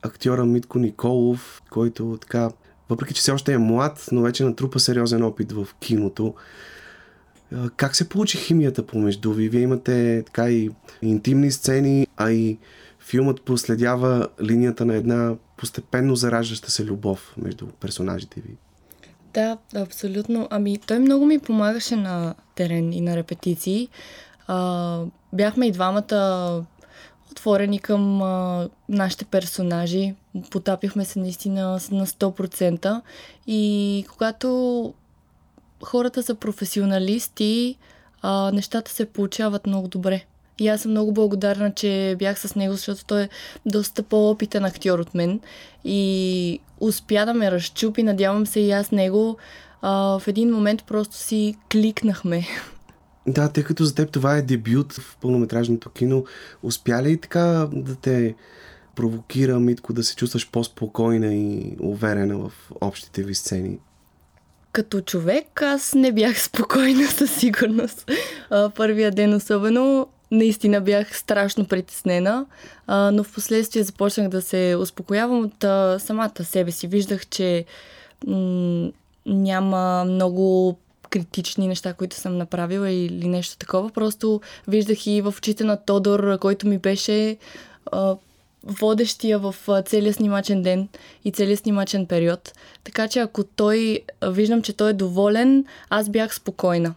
актьора 0.03 0.45
Митко 0.45 0.79
Николов, 0.79 1.63
който 1.71 2.19
така, 2.21 2.51
въпреки 2.89 3.15
че 3.15 3.21
все 3.21 3.33
още 3.33 3.53
е 3.53 3.59
млад, 3.59 4.09
но 4.13 4.23
вече 4.23 4.45
натрупа 4.45 4.81
сериозен 4.81 5.23
опит 5.23 5.53
в 5.53 5.67
киното. 5.81 6.35
Как 7.77 7.97
се 7.97 8.09
получи 8.09 8.39
химията 8.39 8.87
помежду 8.87 9.33
ви? 9.33 9.49
Вие 9.49 9.61
имате 9.61 10.23
така 10.27 10.51
и 10.51 10.71
интимни 11.03 11.51
сцени, 11.51 12.07
а 12.17 12.31
и 12.31 12.59
филмът 13.01 13.43
проследява 13.43 14.29
линията 14.43 14.85
на 14.85 14.95
една 14.95 15.35
постепенно 15.57 16.17
зараждаща 16.17 16.71
се 16.71 16.85
любов 16.85 17.35
между 17.37 17.67
персонажите 17.67 18.41
ви. 18.41 18.57
Да, 19.35 19.59
абсолютно. 19.75 20.49
Ами, 20.51 20.79
той 20.79 20.99
много 20.99 21.27
ми 21.27 21.39
помагаше 21.39 21.97
на 21.97 22.35
терен 22.55 22.93
и 22.93 23.01
на 23.01 23.17
репетиции. 23.17 23.89
А, 24.47 25.01
бяхме 25.33 25.67
и 25.67 25.73
двамата 25.73 26.65
отворени 27.31 27.79
към 27.79 28.23
а, 28.23 28.69
нашите 28.89 29.25
персонажи. 29.25 30.15
Потапихме 30.51 31.05
се 31.05 31.19
наистина 31.19 31.71
на 31.91 32.07
100%. 32.07 33.01
И 33.47 34.05
когато 34.09 34.95
хората 35.85 36.23
са 36.23 36.35
професионалисти, 36.35 37.77
а, 38.23 38.51
нещата 38.55 38.91
се 38.91 39.07
получават 39.07 39.67
много 39.67 39.89
добре. 39.89 40.25
И 40.59 40.69
аз 40.69 40.81
съм 40.81 40.91
много 40.91 41.13
благодарна, 41.13 41.75
че 41.75 42.17
бях 42.19 42.39
с 42.39 42.55
него, 42.55 42.75
защото 42.75 43.05
той 43.05 43.23
е 43.23 43.29
доста 43.67 44.03
по-опитен 44.03 44.65
актьор 44.65 44.99
от 44.99 45.15
мен 45.15 45.41
и 45.85 46.61
успя 46.81 47.27
да 47.27 47.35
ме 47.35 47.51
разчупи. 47.51 48.03
Надявам 48.03 48.47
се 48.47 48.61
и 48.61 48.71
аз 48.71 48.93
него. 48.93 49.37
А, 49.83 50.19
в 50.19 50.29
един 50.29 50.51
момент 50.51 50.85
просто 50.85 51.17
си 51.17 51.57
кликнахме. 51.73 52.47
Да, 53.27 53.49
тъй 53.49 53.65
като 53.65 53.85
за 53.85 53.95
теб 53.95 54.13
това 54.13 54.37
е 54.37 54.43
дебют 54.43 54.93
в 54.93 55.17
пълнометражното 55.21 55.91
кино, 55.91 56.25
успя 56.63 57.03
ли 57.03 57.17
така 57.17 57.69
да 57.73 57.95
те 57.95 58.35
провокира, 58.95 59.61
Митко, 59.61 59.93
да 59.93 60.05
се 60.05 60.17
чувстваш 60.17 60.51
по-спокойна 60.51 61.35
и 61.35 61.77
уверена 61.81 62.39
в 62.39 62.53
общите 62.81 63.23
ви 63.23 63.35
сцени? 63.35 63.79
Като 64.73 65.01
човек 65.01 65.63
аз 65.63 65.95
не 65.95 66.13
бях 66.13 66.43
спокойна 66.43 67.07
със 67.07 67.35
сигурност. 67.35 68.11
Първия 68.75 69.11
ден 69.11 69.35
особено 69.35 70.07
наистина 70.31 70.81
бях 70.81 71.19
страшно 71.19 71.65
притеснена, 71.65 72.47
а, 72.87 73.11
но 73.11 73.25
в 73.25 73.35
последствие 73.35 73.83
започнах 73.83 74.29
да 74.29 74.43
се 74.43 74.77
успокоявам 74.81 75.45
от 75.45 75.65
а, 75.65 75.99
самата 75.99 76.45
себе 76.45 76.71
си. 76.71 76.87
Виждах, 76.87 77.27
че 77.27 77.65
м- 78.27 78.91
няма 79.27 80.05
много 80.05 80.79
критични 81.11 81.69
неща, 81.69 81.93
които 81.93 82.17
съм 82.17 82.39
направила 82.39 82.91
или 82.91 83.29
нещо 83.29 83.59
такова. 83.59 83.91
Просто 83.91 84.41
виждах 84.69 85.07
и 85.07 85.21
в 85.21 85.35
очите 85.39 85.65
на 85.65 85.77
Тодор, 85.77 86.39
който 86.39 86.67
ми 86.67 86.79
беше 86.79 87.37
а, 87.93 88.17
водещия 88.65 89.39
в 89.39 89.55
целия 89.85 90.13
снимачен 90.13 90.63
ден 90.63 90.89
и 91.25 91.33
целия 91.33 91.57
снимачен 91.57 92.07
период. 92.07 92.53
Така 92.85 93.09
че 93.09 93.19
ако 93.19 93.45
той, 93.45 94.01
виждам, 94.29 94.63
че 94.63 94.73
той 94.73 94.91
е 94.91 94.93
доволен, 94.93 95.65
аз 95.91 96.09
бях 96.09 96.35
спокойна. 96.35 96.95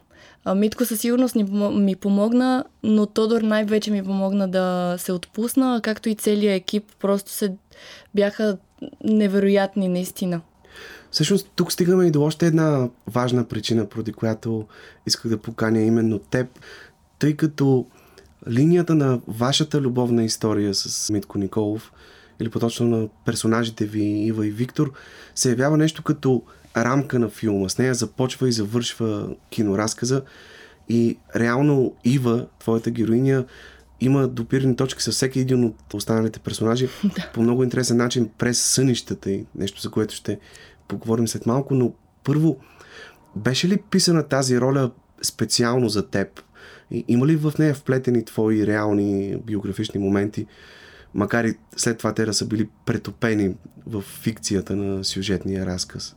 Митко 0.54 0.84
със 0.84 1.00
сигурност 1.00 1.34
ми 1.72 1.96
помогна, 1.96 2.64
но 2.82 3.06
Тодор 3.06 3.40
най-вече 3.40 3.90
ми 3.90 4.04
помогна 4.04 4.48
да 4.48 4.94
се 4.98 5.12
отпусна, 5.12 5.80
както 5.82 6.08
и 6.08 6.14
целият 6.14 6.60
екип. 6.60 6.84
Просто 7.00 7.30
се 7.30 7.52
бяха 8.14 8.58
невероятни, 9.04 9.88
наистина. 9.88 10.40
Всъщност 11.10 11.50
тук 11.56 11.72
стигаме 11.72 12.06
и 12.06 12.10
до 12.10 12.22
още 12.22 12.46
една 12.46 12.88
важна 13.06 13.44
причина, 13.44 13.86
поради 13.86 14.12
която 14.12 14.66
исках 15.06 15.30
да 15.30 15.38
поканя 15.38 15.80
именно 15.80 16.18
теб, 16.18 16.46
тъй 17.18 17.36
като 17.36 17.86
линията 18.50 18.94
на 18.94 19.20
вашата 19.26 19.80
любовна 19.80 20.24
история 20.24 20.74
с 20.74 21.10
Митко 21.10 21.38
Николов 21.38 21.92
или 22.40 22.50
по-точно 22.50 22.86
на 22.86 23.08
персонажите 23.24 23.86
ви 23.86 24.04
Ива 24.04 24.46
и 24.46 24.50
Виктор, 24.50 24.92
се 25.34 25.50
явява 25.50 25.76
нещо 25.76 26.02
като 26.02 26.42
рамка 26.76 27.18
на 27.18 27.28
филма. 27.28 27.68
С 27.68 27.78
нея 27.78 27.94
започва 27.94 28.48
и 28.48 28.52
завършва 28.52 29.28
киноразказа 29.50 30.22
и 30.88 31.18
реално 31.36 31.94
Ива, 32.04 32.46
твоята 32.58 32.90
героиня, 32.90 33.44
има 34.00 34.28
допирани 34.28 34.76
точки 34.76 35.02
с 35.02 35.10
всеки 35.10 35.40
един 35.40 35.64
от 35.64 35.94
останалите 35.94 36.38
персонажи 36.38 36.88
по 37.34 37.42
много 37.42 37.62
интересен 37.62 37.96
начин 37.96 38.30
през 38.38 38.62
сънищата 38.62 39.30
и 39.30 39.46
нещо, 39.54 39.80
за 39.80 39.90
което 39.90 40.14
ще 40.14 40.38
поговорим 40.88 41.28
след 41.28 41.46
малко, 41.46 41.74
но 41.74 41.92
първо, 42.24 42.56
беше 43.36 43.68
ли 43.68 43.76
писана 43.76 44.22
тази 44.22 44.60
роля 44.60 44.90
специално 45.22 45.88
за 45.88 46.08
теб? 46.08 46.42
И 46.90 47.04
има 47.08 47.26
ли 47.26 47.36
в 47.36 47.52
нея 47.58 47.74
вплетени 47.74 48.24
твои 48.24 48.66
реални 48.66 49.36
биографични 49.46 50.00
моменти, 50.00 50.46
макар 51.14 51.44
и 51.44 51.54
след 51.76 51.98
това 51.98 52.14
те 52.14 52.24
да 52.24 52.34
са 52.34 52.46
били 52.46 52.68
претопени 52.86 53.54
в 53.86 54.00
фикцията 54.02 54.76
на 54.76 55.04
сюжетния 55.04 55.66
разказ? 55.66 56.16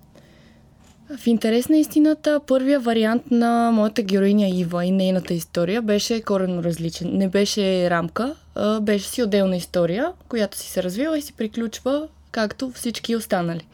В 1.18 1.28
интерес 1.28 1.70
на 1.70 1.78
истината, 1.78 2.42
първия 2.48 2.80
вариант 2.80 3.32
на 3.32 3.72
моята 3.74 4.02
героиня 4.02 4.48
Ива 4.48 4.86
и 4.86 4.92
нейната 4.92 5.34
история 5.34 5.82
беше 5.82 6.22
коренно 6.22 6.64
различен. 6.64 7.18
Не 7.18 7.30
беше 7.30 7.90
рамка, 7.90 8.36
а 8.56 8.82
беше 8.82 9.08
си 9.08 9.24
отделна 9.24 9.56
история, 9.56 10.12
която 10.28 10.58
си 10.58 10.70
се 10.70 10.84
развива 10.84 11.18
и 11.18 11.22
си 11.22 11.34
приключва 11.34 12.08
както 12.32 12.72
всички 12.72 13.16
останали. 13.16 13.68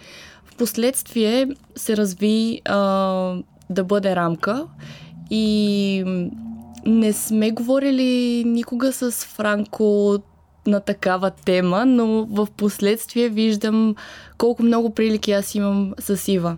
Впоследствие 0.45 1.47
се 1.75 1.97
разви 1.97 2.61
а, 2.65 2.77
да 3.69 3.83
бъде 3.83 4.15
рамка 4.15 4.65
и 5.29 6.03
не 6.85 7.13
сме 7.13 7.51
говорили 7.51 8.43
никога 8.43 8.93
с 8.93 9.11
Франко 9.11 10.17
на 10.67 10.79
такава 10.79 11.31
тема, 11.31 11.85
но 11.85 12.25
в 12.25 12.47
последствие 12.57 13.29
виждам 13.29 13.95
колко 14.37 14.63
много 14.63 14.89
прилики 14.89 15.31
аз 15.31 15.55
имам 15.55 15.93
с 15.99 16.27
Ива. 16.27 16.57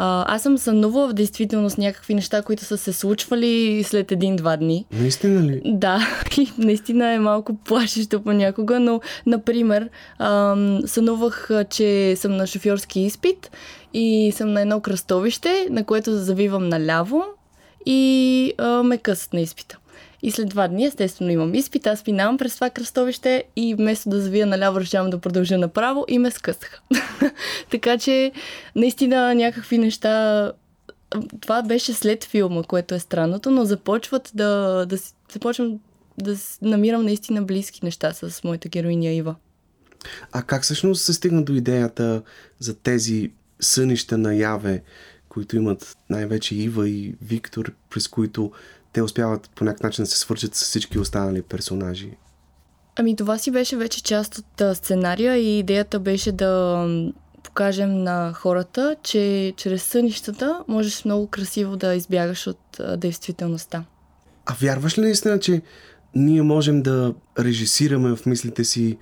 А, 0.00 0.34
аз 0.34 0.42
съм 0.42 0.58
сънувала 0.58 1.08
в 1.08 1.12
действителност 1.12 1.78
някакви 1.78 2.14
неща, 2.14 2.42
които 2.42 2.64
са 2.64 2.78
се 2.78 2.92
случвали 2.92 3.82
след 3.84 4.12
един-два 4.12 4.56
дни. 4.56 4.86
Наистина 4.92 5.42
ли? 5.42 5.62
Да, 5.64 6.06
и 6.38 6.52
наистина 6.58 7.12
е 7.12 7.18
малко 7.18 7.56
плашещо 7.56 8.22
понякога, 8.22 8.80
но, 8.80 9.00
например, 9.26 9.88
ам, 10.18 10.80
сънувах, 10.86 11.50
че 11.70 12.16
съм 12.16 12.36
на 12.36 12.46
шофьорски 12.46 13.00
изпит 13.00 13.50
и 13.94 14.32
съм 14.36 14.52
на 14.52 14.60
едно 14.60 14.80
кръстовище, 14.80 15.66
на 15.70 15.84
което 15.84 16.12
завивам 16.12 16.68
наляво 16.68 17.24
и 17.90 18.52
а, 18.58 18.82
ме 18.82 18.98
късат 18.98 19.32
на 19.32 19.40
изпита. 19.40 19.78
И 20.22 20.30
след 20.30 20.48
два 20.48 20.68
дни, 20.68 20.84
естествено, 20.84 21.30
имам 21.30 21.54
изпит, 21.54 21.86
аз 21.86 22.06
минавам 22.06 22.38
през 22.38 22.54
това 22.54 22.70
кръстовище 22.70 23.44
и 23.56 23.74
вместо 23.74 24.08
да 24.08 24.20
завия 24.20 24.46
наляво, 24.46 24.80
решавам 24.80 25.10
да 25.10 25.18
продължа 25.18 25.58
направо 25.58 26.04
и 26.08 26.18
ме 26.18 26.30
скъсаха. 26.30 26.80
така 27.70 27.98
че, 27.98 28.32
наистина, 28.76 29.34
някакви 29.34 29.78
неща... 29.78 30.52
Това 31.40 31.62
беше 31.62 31.92
след 31.92 32.24
филма, 32.24 32.62
което 32.62 32.94
е 32.94 32.98
странното, 32.98 33.50
но 33.50 33.64
започват 33.64 34.30
да, 34.34 34.84
да 34.88 34.98
започвам 35.32 35.78
да 36.18 36.36
намирам 36.62 37.04
наистина 37.04 37.42
близки 37.42 37.80
неща 37.82 38.12
с 38.12 38.44
моята 38.44 38.68
героиня 38.68 39.10
Ива. 39.10 39.34
А 40.32 40.42
как 40.42 40.62
всъщност 40.62 41.04
се 41.04 41.12
стигна 41.12 41.44
до 41.44 41.54
идеята 41.54 42.22
за 42.58 42.74
тези 42.74 43.30
сънища 43.60 44.18
на 44.18 44.34
Яве, 44.34 44.82
които 45.38 45.56
имат 45.56 45.96
най-вече 46.10 46.54
Ива 46.54 46.88
и 46.88 47.14
Виктор, 47.22 47.72
през 47.90 48.08
които 48.08 48.52
те 48.92 49.02
успяват 49.02 49.50
по 49.54 49.64
някакъв 49.64 49.82
начин 49.82 50.04
да 50.04 50.10
се 50.10 50.18
свържат 50.18 50.54
с 50.54 50.62
всички 50.62 50.98
останали 50.98 51.42
персонажи? 51.42 52.10
Ами 52.96 53.16
това 53.16 53.38
си 53.38 53.50
беше 53.50 53.76
вече 53.76 54.02
част 54.02 54.38
от 54.38 54.76
сценария 54.76 55.36
и 55.36 55.58
идеята 55.58 56.00
беше 56.00 56.32
да 56.32 56.84
покажем 57.42 58.02
на 58.02 58.32
хората, 58.32 58.96
че 59.02 59.52
чрез 59.56 59.82
сънищата 59.82 60.64
можеш 60.68 61.04
много 61.04 61.26
красиво 61.26 61.76
да 61.76 61.94
избягаш 61.94 62.46
от 62.46 62.80
действителността. 62.96 63.84
А 64.46 64.54
вярваш 64.60 64.98
ли 64.98 65.02
наистина, 65.02 65.40
че 65.40 65.62
ние 66.14 66.42
можем 66.42 66.82
да 66.82 67.14
режисираме 67.38 68.16
в 68.16 68.26
мислите 68.26 68.64
си 68.64 68.98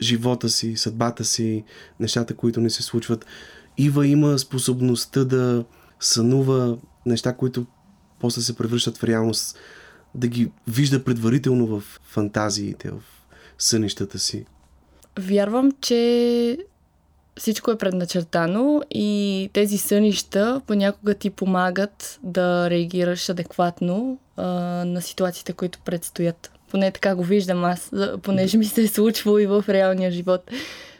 живота 0.00 0.48
си, 0.48 0.76
съдбата 0.76 1.24
си, 1.24 1.64
нещата, 2.00 2.36
които 2.36 2.60
не 2.60 2.70
се 2.70 2.82
случват? 2.82 3.26
Ива 3.78 4.06
има 4.06 4.38
способността 4.38 5.24
да 5.24 5.64
сънува 6.00 6.76
неща, 7.06 7.32
които 7.32 7.66
после 8.20 8.42
се 8.42 8.56
превръщат 8.56 8.98
в 8.98 9.04
реалност, 9.04 9.58
да 10.14 10.28
ги 10.28 10.50
вижда 10.68 11.04
предварително 11.04 11.66
в 11.66 12.00
фантазиите, 12.02 12.90
в 12.90 13.00
сънищата 13.58 14.18
си. 14.18 14.46
Вярвам, 15.18 15.72
че 15.80 16.58
всичко 17.38 17.70
е 17.70 17.78
предначертано 17.78 18.82
и 18.90 19.50
тези 19.52 19.78
сънища 19.78 20.60
понякога 20.66 21.14
ти 21.14 21.30
помагат 21.30 22.18
да 22.22 22.70
реагираш 22.70 23.28
адекватно 23.28 24.18
а, 24.36 24.44
на 24.84 25.02
ситуациите, 25.02 25.52
които 25.52 25.78
предстоят. 25.84 26.52
Поне 26.70 26.90
така 26.90 27.14
го 27.14 27.22
виждам 27.22 27.64
аз, 27.64 27.90
понеже 28.22 28.58
ми 28.58 28.64
се 28.64 28.82
е 28.82 28.88
случвало 28.88 29.38
и 29.38 29.46
в 29.46 29.64
реалния 29.68 30.10
живот. 30.10 30.50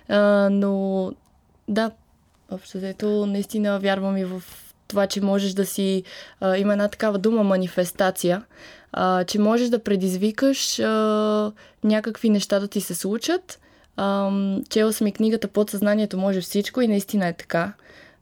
А, 0.08 0.48
но 0.50 1.12
да, 1.68 1.90
общо 2.50 2.78
взето 2.78 3.26
наистина 3.26 3.78
вярвам 3.78 4.16
и 4.16 4.24
в 4.24 4.42
това, 4.88 5.06
че 5.06 5.20
можеш 5.20 5.52
да 5.52 5.66
си... 5.66 6.02
А, 6.40 6.56
има 6.56 6.72
една 6.72 6.88
такава 6.88 7.18
дума 7.18 7.42
манифестация, 7.42 8.44
а, 8.92 9.24
че 9.24 9.38
можеш 9.38 9.68
да 9.68 9.82
предизвикаш 9.82 10.78
а, 10.78 11.52
някакви 11.84 12.30
неща 12.30 12.60
да 12.60 12.68
ти 12.68 12.80
се 12.80 12.94
случат. 12.94 13.60
Чела 14.68 14.92
съм 14.92 15.06
и 15.06 15.12
книгата 15.12 15.48
Подсъзнанието 15.48 16.18
може 16.18 16.40
всичко 16.40 16.80
и 16.80 16.88
наистина 16.88 17.26
е 17.26 17.32
така. 17.32 17.72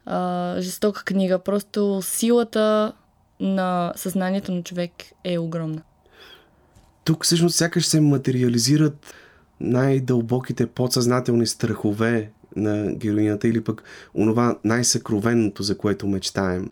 А, 0.06 0.56
жестока 0.60 1.04
книга. 1.04 1.38
Просто 1.38 2.02
силата 2.02 2.92
на 3.40 3.92
съзнанието 3.96 4.52
на 4.52 4.62
човек 4.62 4.90
е 5.24 5.38
огромна. 5.38 5.82
Тук 7.04 7.24
всъщност 7.24 7.56
сякаш 7.56 7.86
се 7.86 8.00
материализират 8.00 9.14
най-дълбоките 9.60 10.66
подсъзнателни 10.66 11.46
страхове 11.46 12.30
на 12.56 12.92
героинята 12.92 13.48
или 13.48 13.64
пък 13.64 13.82
онова 14.14 14.58
най-съкровенното, 14.64 15.62
за 15.62 15.78
което 15.78 16.06
мечтаем. 16.06 16.70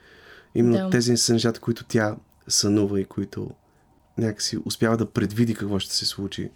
Именно 0.55 0.85
Да. 0.85 0.91
тези 0.91 1.17
са 1.17 1.33
нещата, 1.33 1.61
които 1.61 1.85
тя 1.85 2.17
сънува 2.49 3.01
и 3.01 3.05
които 3.05 3.51
някакси 4.19 4.59
успява 4.65 4.97
да 4.97 5.07
предвиди 5.07 5.55
какво 5.55 5.79
ще 5.79 5.95
се 5.95 6.07
случи. 6.07 6.51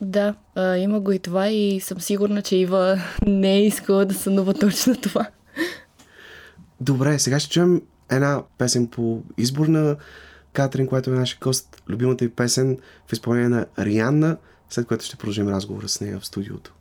Да, 0.00 0.34
а, 0.54 0.76
има 0.76 1.00
го 1.00 1.12
и 1.12 1.18
това 1.18 1.48
и 1.48 1.80
съм 1.80 2.00
сигурна, 2.00 2.42
че 2.42 2.56
Ива 2.56 3.00
не 3.26 3.54
е 3.56 3.66
искала 3.66 4.04
да 4.04 4.14
сънува 4.14 4.54
точно 4.54 4.96
това. 4.96 5.26
Добре, 6.80 7.18
сега 7.18 7.40
ще 7.40 7.50
чуем 7.50 7.82
една 8.10 8.42
песен 8.58 8.86
по 8.86 9.22
избор 9.38 9.66
на 9.66 9.96
Катрин, 10.52 10.86
която 10.86 11.10
е 11.10 11.14
нашия 11.14 11.38
гост. 11.42 11.82
Любимата 11.88 12.24
ви 12.24 12.30
песен 12.30 12.78
в 13.06 13.12
изпълнение 13.12 13.48
на 13.48 13.66
Рианна, 13.78 14.36
след 14.70 14.86
което 14.86 15.04
ще 15.04 15.16
продължим 15.16 15.48
разговора 15.48 15.88
с 15.88 16.00
нея 16.00 16.20
в 16.20 16.26
студиото. 16.26 16.74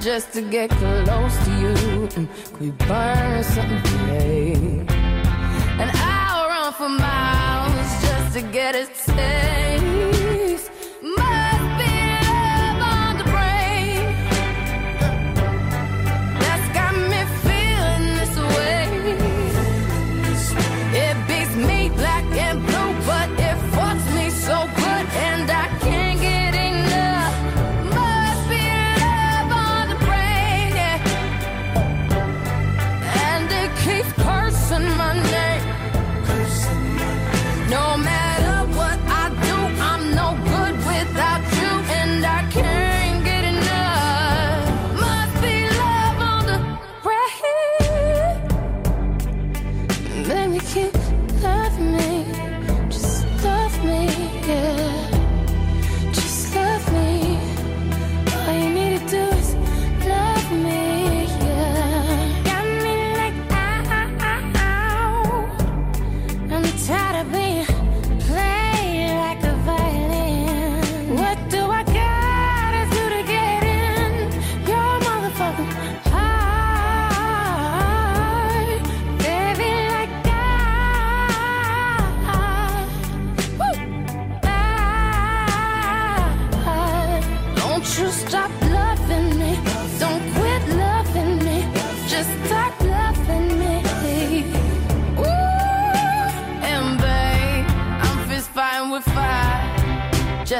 Just 0.00 0.32
to 0.32 0.40
get 0.40 0.70
close 0.70 1.36
to 1.44 1.50
you. 1.60 2.08
Could 2.08 2.60
we 2.60 2.70
burn 2.70 3.44
something 3.44 3.82
today? 3.82 4.52
And 5.78 5.90
I'll 5.94 6.48
run 6.48 6.72
for 6.72 6.88
miles 6.88 8.02
just 8.02 8.34
to 8.34 8.42
get 8.42 8.74
a 8.74 8.86
taste. 8.86 9.59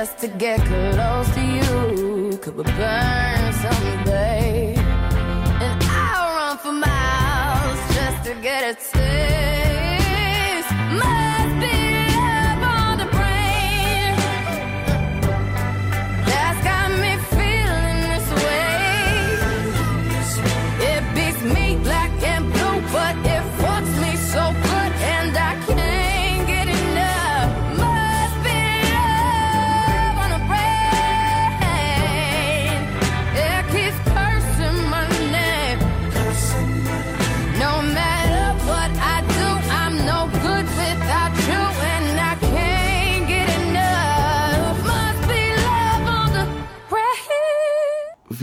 Just 0.01 0.17
to 0.17 0.29
get 0.29 0.59
close 0.61 1.29
to 1.35 1.43
you. 1.43 2.39
Could 2.39 2.57
we 2.57 2.65
burn 2.65 3.40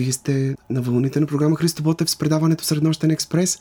Вие 0.07 0.13
сте 0.13 0.55
на 0.69 0.81
вълните 0.81 1.19
на 1.19 1.25
програма 1.25 1.55
Христо 1.55 1.83
Ботев 1.83 2.09
с 2.09 2.17
предаването 2.17 2.63
Среднощен 2.63 3.11
експрес. 3.11 3.59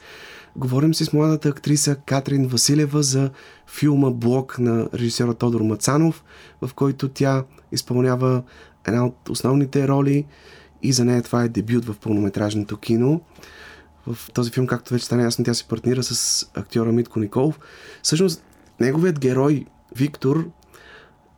Говорим 0.56 0.94
си 0.94 1.05
с 1.05 1.12
младата 1.12 1.48
актриса 1.48 1.97
Катрин 1.97 2.48
Василева 2.48 3.02
за 3.02 3.31
филма 3.66 4.10
Блок 4.10 4.59
на 4.59 4.89
режисера 4.94 5.35
Тодор 5.35 5.60
Мацанов, 5.60 6.24
в 6.62 6.74
който 6.74 7.09
тя 7.09 7.44
изпълнява 7.73 8.43
една 8.86 9.06
от 9.06 9.28
основните 9.28 9.89
роли 9.89 10.27
и 10.82 10.93
за 10.93 11.05
нея 11.05 11.23
това 11.23 11.44
е 11.44 11.48
дебют 11.48 11.85
в 11.85 11.94
пълнометражното 11.98 12.77
кино. 12.77 13.20
В 14.06 14.32
този 14.32 14.51
филм, 14.51 14.66
както 14.66 14.94
вече 14.94 15.05
стана 15.05 15.23
ясно, 15.23 15.44
тя 15.44 15.55
се 15.55 15.68
партнира 15.68 16.02
с 16.02 16.43
актьора 16.55 16.93
Митко 16.93 17.20
Николов. 17.20 17.60
Всъщност, 18.02 18.44
неговият 18.81 19.18
герой 19.20 19.64
Виктор 19.97 20.51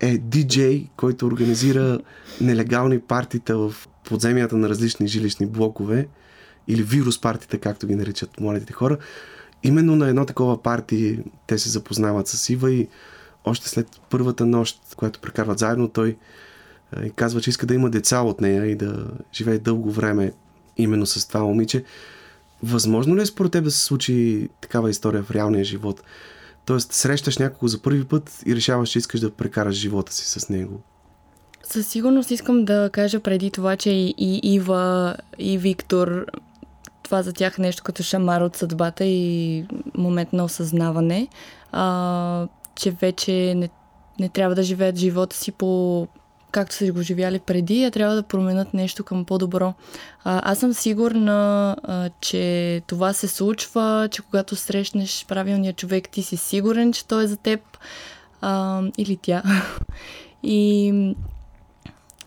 е 0.00 0.18
диджей, 0.18 0.88
който 0.96 1.26
организира 1.26 1.98
нелегални 2.40 3.00
партита 3.00 3.58
в 3.58 3.74
подземията 4.08 4.56
на 4.56 4.68
различни 4.68 5.08
жилищни 5.08 5.46
блокове 5.46 6.08
или 6.68 6.82
вирус 6.82 7.20
партита, 7.20 7.58
както 7.58 7.86
ги 7.86 7.94
наричат 7.94 8.40
младите 8.40 8.72
хора. 8.72 8.98
Именно 9.62 9.96
на 9.96 10.08
едно 10.08 10.26
такова 10.26 10.62
парти 10.62 11.18
те 11.46 11.58
се 11.58 11.68
запознават 11.68 12.28
с 12.28 12.50
Ива 12.50 12.72
и 12.72 12.88
още 13.44 13.68
след 13.68 14.00
първата 14.10 14.46
нощ, 14.46 14.80
която 14.96 15.20
прекарват 15.20 15.58
заедно, 15.58 15.88
той 15.88 16.16
е, 16.96 17.10
казва, 17.10 17.40
че 17.40 17.50
иска 17.50 17.66
да 17.66 17.74
има 17.74 17.90
деца 17.90 18.20
от 18.20 18.40
нея 18.40 18.66
и 18.66 18.74
да 18.74 19.06
живее 19.34 19.58
дълго 19.58 19.90
време 19.90 20.32
именно 20.76 21.06
с 21.06 21.28
това 21.28 21.40
момиче. 21.40 21.84
Възможно 22.62 23.16
ли 23.16 23.22
е 23.22 23.26
според 23.26 23.52
теб 23.52 23.64
да 23.64 23.70
се 23.70 23.84
случи 23.84 24.48
такава 24.60 24.90
история 24.90 25.22
в 25.22 25.30
реалния 25.30 25.64
живот? 25.64 26.02
Тоест, 26.66 26.92
срещаш 26.92 27.38
някого 27.38 27.68
за 27.68 27.82
първи 27.82 28.04
път 28.04 28.42
и 28.46 28.56
решаваш, 28.56 28.88
че 28.88 28.98
искаш 28.98 29.20
да 29.20 29.30
прекараш 29.30 29.74
живота 29.74 30.12
си 30.12 30.40
с 30.40 30.48
него. 30.48 30.82
Със 31.70 31.86
сигурност 31.86 32.30
искам 32.30 32.64
да 32.64 32.90
кажа 32.92 33.20
преди 33.20 33.50
това, 33.50 33.76
че 33.76 33.90
и, 33.90 34.14
и 34.18 34.40
Ива, 34.54 35.16
и 35.38 35.58
Виктор, 35.58 36.26
това 37.02 37.22
за 37.22 37.32
тях 37.32 37.58
е 37.58 37.62
нещо 37.62 37.82
като 37.82 38.02
шамар 38.02 38.40
от 38.40 38.56
съдбата 38.56 39.04
и 39.04 39.64
момент 39.94 40.32
на 40.32 40.44
осъзнаване, 40.44 41.28
а, 41.72 42.46
че 42.74 42.90
вече 42.90 43.54
не, 43.56 43.68
не 44.20 44.28
трябва 44.28 44.54
да 44.54 44.62
живеят 44.62 44.96
живота 44.96 45.36
си 45.36 45.52
по 45.52 46.08
както 46.50 46.74
са 46.74 46.92
го 46.92 47.02
живяли 47.02 47.38
преди, 47.38 47.84
а 47.84 47.90
трябва 47.90 48.14
да 48.14 48.22
променят 48.22 48.74
нещо 48.74 49.04
към 49.04 49.24
по-добро. 49.24 49.74
А, 50.24 50.52
аз 50.52 50.58
съм 50.58 50.72
сигурна, 50.72 51.76
а, 51.82 52.10
че 52.20 52.82
това 52.86 53.12
се 53.12 53.28
случва, 53.28 54.08
че 54.10 54.22
когато 54.22 54.56
срещнеш 54.56 55.26
правилния 55.28 55.72
човек, 55.72 56.08
ти 56.08 56.22
си 56.22 56.36
сигурен, 56.36 56.92
че 56.92 57.06
той 57.06 57.24
е 57.24 57.26
за 57.26 57.36
теб 57.36 57.60
а, 58.40 58.82
или 58.98 59.18
тя. 59.22 59.42
И 60.42 60.92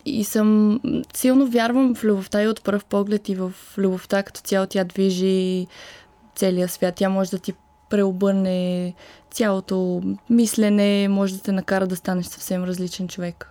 и 0.04 0.24
съм 0.24 0.80
силно 1.14 1.46
вярвам 1.46 1.94
в 1.94 2.04
любовта 2.04 2.42
и 2.42 2.48
от 2.48 2.64
пръв 2.64 2.84
поглед 2.84 3.28
и 3.28 3.34
в 3.34 3.52
любовта 3.78 4.22
като 4.22 4.40
цяло 4.40 4.66
тя 4.66 4.84
движи 4.84 5.66
целия 6.36 6.68
свят. 6.68 6.94
Тя 6.94 7.08
може 7.08 7.30
да 7.30 7.38
ти 7.38 7.52
преобърне 7.90 8.94
цялото 9.30 10.02
мислене, 10.30 11.08
може 11.08 11.34
да 11.34 11.40
те 11.40 11.52
накара 11.52 11.86
да 11.86 11.96
станеш 11.96 12.26
съвсем 12.26 12.64
различен 12.64 13.08
човек. 13.08 13.48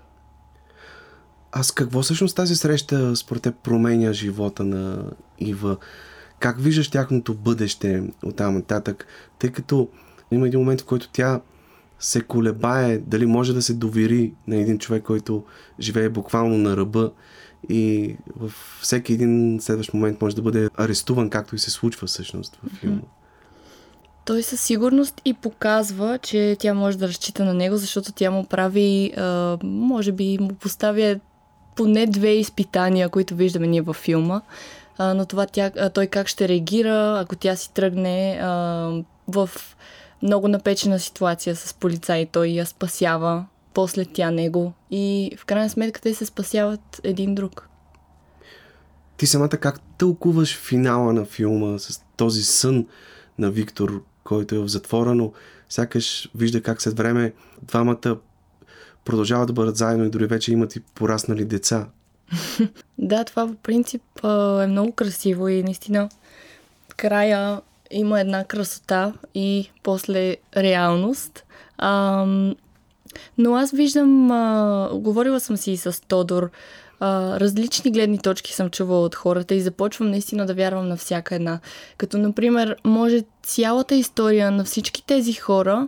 Аз 1.51 1.71
какво 1.71 2.01
всъщност 2.01 2.35
тази 2.35 2.55
среща 2.55 3.15
според 3.15 3.43
теб 3.43 3.55
променя 3.55 4.13
живота 4.13 4.63
на 4.63 5.03
Ива? 5.39 5.77
Как 6.39 6.61
виждаш 6.61 6.89
тяхното 6.89 7.33
бъдеще 7.33 8.03
от 8.23 8.35
там 8.35 8.53
нататък? 8.53 9.07
Тъй 9.39 9.51
като 9.51 9.89
има 10.31 10.47
един 10.47 10.59
момент, 10.59 10.81
в 10.81 10.85
който 10.85 11.09
тя 11.09 11.41
се 12.01 12.21
колебае 12.21 12.97
дали 12.97 13.25
може 13.25 13.53
да 13.53 13.61
се 13.61 13.73
довери 13.73 14.33
на 14.47 14.55
един 14.55 14.79
човек, 14.79 15.03
който 15.03 15.43
живее 15.79 16.09
буквално 16.09 16.57
на 16.57 16.77
ръба 16.77 17.11
и 17.69 18.15
в 18.35 18.51
всеки 18.81 19.13
един 19.13 19.59
следващ 19.61 19.93
момент 19.93 20.21
може 20.21 20.35
да 20.35 20.41
бъде 20.41 20.69
арестуван, 20.77 21.29
както 21.29 21.55
и 21.55 21.59
се 21.59 21.71
случва 21.71 22.07
всъщност 22.07 22.59
в 22.63 22.79
филма. 22.79 23.01
Той 24.25 24.43
със 24.43 24.61
сигурност 24.61 25.21
и 25.25 25.33
показва, 25.33 26.19
че 26.21 26.55
тя 26.59 26.73
може 26.73 26.97
да 26.97 27.07
разчита 27.07 27.45
на 27.45 27.53
него, 27.53 27.77
защото 27.77 28.11
тя 28.11 28.31
му 28.31 28.45
прави, 28.45 29.13
може 29.63 30.11
би 30.11 30.37
му 30.41 30.53
поставя 30.53 31.19
поне 31.75 32.07
две 32.07 32.29
изпитания, 32.29 33.09
които 33.09 33.35
виждаме 33.35 33.67
ние 33.67 33.81
във 33.81 33.95
филма. 33.95 34.41
А, 34.97 35.13
но 35.13 35.25
това 35.25 35.45
тя, 35.45 35.89
той 35.89 36.07
как 36.07 36.27
ще 36.27 36.47
реагира, 36.47 37.19
ако 37.19 37.35
тя 37.35 37.55
си 37.55 37.73
тръгне 37.73 38.39
в 39.27 39.49
много 40.23 40.47
напечена 40.47 40.99
ситуация 40.99 41.55
с 41.55 41.73
полицай, 41.73 42.25
той 42.25 42.47
я 42.47 42.65
спасява, 42.65 43.45
после 43.73 44.05
тя 44.05 44.31
него 44.31 44.73
и 44.91 45.31
в 45.37 45.45
крайна 45.45 45.69
сметка 45.69 46.01
те 46.01 46.13
се 46.13 46.25
спасяват 46.25 47.01
един 47.03 47.35
друг. 47.35 47.67
Ти 49.17 49.27
самата 49.27 49.49
как 49.49 49.79
тълкуваш 49.97 50.57
финала 50.57 51.13
на 51.13 51.25
филма 51.25 51.79
с 51.79 52.03
този 52.17 52.43
сън 52.43 52.87
на 53.39 53.51
Виктор, 53.51 54.03
който 54.23 54.55
е 54.55 54.59
в 54.59 54.67
затвора, 54.67 55.15
но 55.15 55.31
сякаш 55.69 56.29
вижда 56.35 56.61
как 56.61 56.81
след 56.81 56.97
време 56.97 57.33
двамата 57.61 58.17
продължават 59.05 59.47
да 59.47 59.53
бъдат 59.53 59.77
заедно 59.77 60.05
и 60.05 60.09
дори 60.09 60.25
вече 60.25 60.51
имат 60.51 60.75
и 60.75 60.79
пораснали 60.79 61.45
деца. 61.45 61.87
Да, 62.97 63.23
това 63.23 63.47
по 63.47 63.55
принцип 63.55 64.01
е 64.23 64.67
много 64.67 64.91
красиво 64.91 65.47
и 65.47 65.63
наистина 65.63 66.09
края 66.97 67.61
има 67.91 68.19
една 68.19 68.43
красота 68.43 69.13
и 69.35 69.69
после 69.83 70.37
реалност. 70.57 71.45
Ам, 71.77 72.55
но 73.37 73.55
аз 73.55 73.71
виждам, 73.71 74.31
а, 74.31 74.89
говорила 74.93 75.39
съм 75.39 75.57
си 75.57 75.71
и 75.71 75.77
с 75.77 76.01
Тодор, 76.07 76.51
а, 76.99 77.39
различни 77.39 77.91
гледни 77.91 78.17
точки 78.17 78.53
съм 78.53 78.69
чувала 78.69 79.01
от 79.01 79.15
хората 79.15 79.55
и 79.55 79.61
започвам 79.61 80.09
наистина 80.09 80.45
да 80.45 80.53
вярвам 80.53 80.87
на 80.87 80.97
всяка 80.97 81.35
една. 81.35 81.59
Като, 81.97 82.17
например, 82.17 82.75
може 82.85 83.23
цялата 83.43 83.95
история 83.95 84.51
на 84.51 84.63
всички 84.63 85.05
тези 85.05 85.33
хора, 85.33 85.87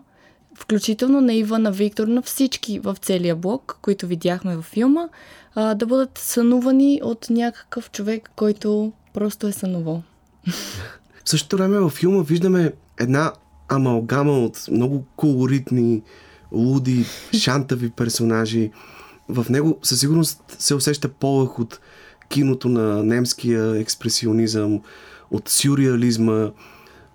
включително 0.55 1.21
на 1.21 1.34
Ива, 1.34 1.59
на 1.59 1.71
Виктор, 1.71 2.07
на 2.07 2.21
всички 2.21 2.80
в 2.80 2.97
целия 3.01 3.35
блок, 3.35 3.77
които 3.81 4.07
видяхме 4.07 4.55
във 4.55 4.65
филма, 4.65 5.07
а, 5.55 5.75
да 5.75 5.85
бъдат 5.85 6.17
сънувани 6.17 7.01
от 7.03 7.30
някакъв 7.30 7.91
човек, 7.91 8.31
който 8.35 8.91
просто 9.13 9.47
е 9.47 9.51
сънувал. 9.51 10.03
В 11.25 11.29
същото 11.29 11.57
време 11.57 11.79
във 11.79 11.93
филма 11.93 12.21
виждаме 12.21 12.73
една 12.99 13.33
амалгама 13.67 14.39
от 14.39 14.65
много 14.71 15.05
колоритни, 15.15 16.01
луди, 16.51 17.05
шантави 17.33 17.89
персонажи. 17.89 18.71
В 19.29 19.45
него 19.49 19.79
със 19.83 19.99
сигурност 19.99 20.55
се 20.59 20.75
усеща 20.75 21.09
полъх 21.09 21.59
от 21.59 21.79
киното 22.29 22.69
на 22.69 23.03
немския 23.03 23.79
експресионизъм, 23.79 24.81
от 25.31 25.49
сюрреализма. 25.49 26.51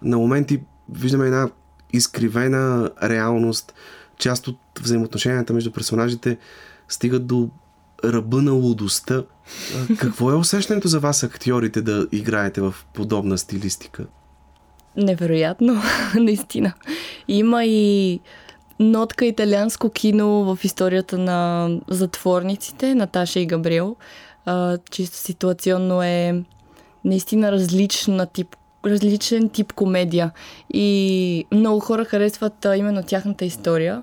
На 0.03 0.19
моменти 0.19 0.61
виждаме 0.93 1.27
една 1.27 1.51
изкривена 1.93 2.91
реалност. 3.03 3.75
Част 4.19 4.49
от 4.49 4.59
взаимоотношенията 4.81 5.53
между 5.53 5.73
персонажите 5.73 6.39
стигат 6.89 7.27
до 7.27 7.51
ръба 8.05 8.43
на 8.43 8.53
лудостта. 8.53 9.25
Какво 9.99 10.31
е 10.31 10.35
усещането 10.35 10.89
за 10.89 11.01
вас, 11.01 11.23
актьорите, 11.23 11.83
да 11.83 12.07
играете 12.13 12.61
в 12.61 12.75
подобна 12.95 13.39
стилистика? 13.39 14.07
Невероятно, 14.97 15.83
наистина. 16.15 16.73
Има 17.29 17.65
и 17.65 18.21
нотка 18.81 19.27
италианско 19.27 19.91
кино 19.91 20.29
в 20.29 20.65
историята 20.65 21.19
на 21.19 21.71
затворниците, 21.89 22.95
Наташа 22.95 23.41
и 23.41 23.47
Габриел. 23.47 23.97
А, 24.45 24.79
чисто 24.91 25.17
ситуационно 25.17 26.03
е 26.03 26.43
наистина 27.05 27.53
различна 27.53 28.27
тип, 28.27 28.57
различен 28.87 29.49
тип 29.49 29.73
комедия. 29.73 30.31
И 30.75 31.45
много 31.53 31.81
хора 31.81 32.05
харесват 32.05 32.65
а, 32.65 32.77
именно 32.77 33.03
тяхната 33.03 33.45
история. 33.45 34.03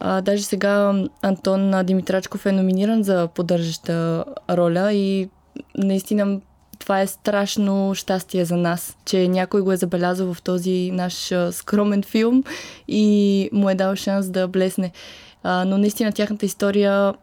А, 0.00 0.20
даже 0.20 0.42
сега 0.42 1.04
Антон 1.22 1.84
Димитрачков 1.84 2.46
е 2.46 2.52
номиниран 2.52 3.02
за 3.02 3.28
поддържаща 3.34 4.24
роля 4.50 4.92
и 4.92 5.28
наистина 5.76 6.40
това 6.78 7.00
е 7.00 7.06
страшно 7.06 7.94
щастие 7.94 8.44
за 8.44 8.56
нас, 8.56 8.96
че 9.04 9.28
някой 9.28 9.60
го 9.60 9.72
е 9.72 9.76
забелязал 9.76 10.34
в 10.34 10.42
този 10.42 10.90
наш 10.92 11.32
скромен 11.50 12.02
филм 12.02 12.44
и 12.88 13.48
му 13.52 13.70
е 13.70 13.74
дал 13.74 13.96
шанс 13.96 14.28
да 14.28 14.48
блесне. 14.48 14.92
А, 15.42 15.64
но 15.64 15.78
наистина 15.78 16.12
тяхната 16.12 16.46
история 16.46 17.14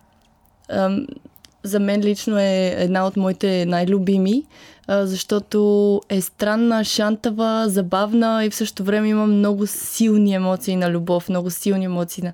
за 1.63 1.79
мен 1.79 2.01
лично 2.01 2.39
е 2.39 2.75
една 2.77 3.07
от 3.07 3.17
моите 3.17 3.65
най-любими, 3.65 4.43
защото 4.89 6.01
е 6.09 6.21
странна, 6.21 6.83
шантава, 6.83 7.69
забавна 7.69 8.45
и 8.45 8.49
в 8.49 8.55
същото 8.55 8.83
време 8.83 9.09
има 9.09 9.27
много 9.27 9.67
силни 9.67 10.33
емоции 10.33 10.75
на 10.75 10.91
любов, 10.91 11.29
много 11.29 11.49
силни 11.49 11.85
емоции 11.85 12.23
на 12.23 12.33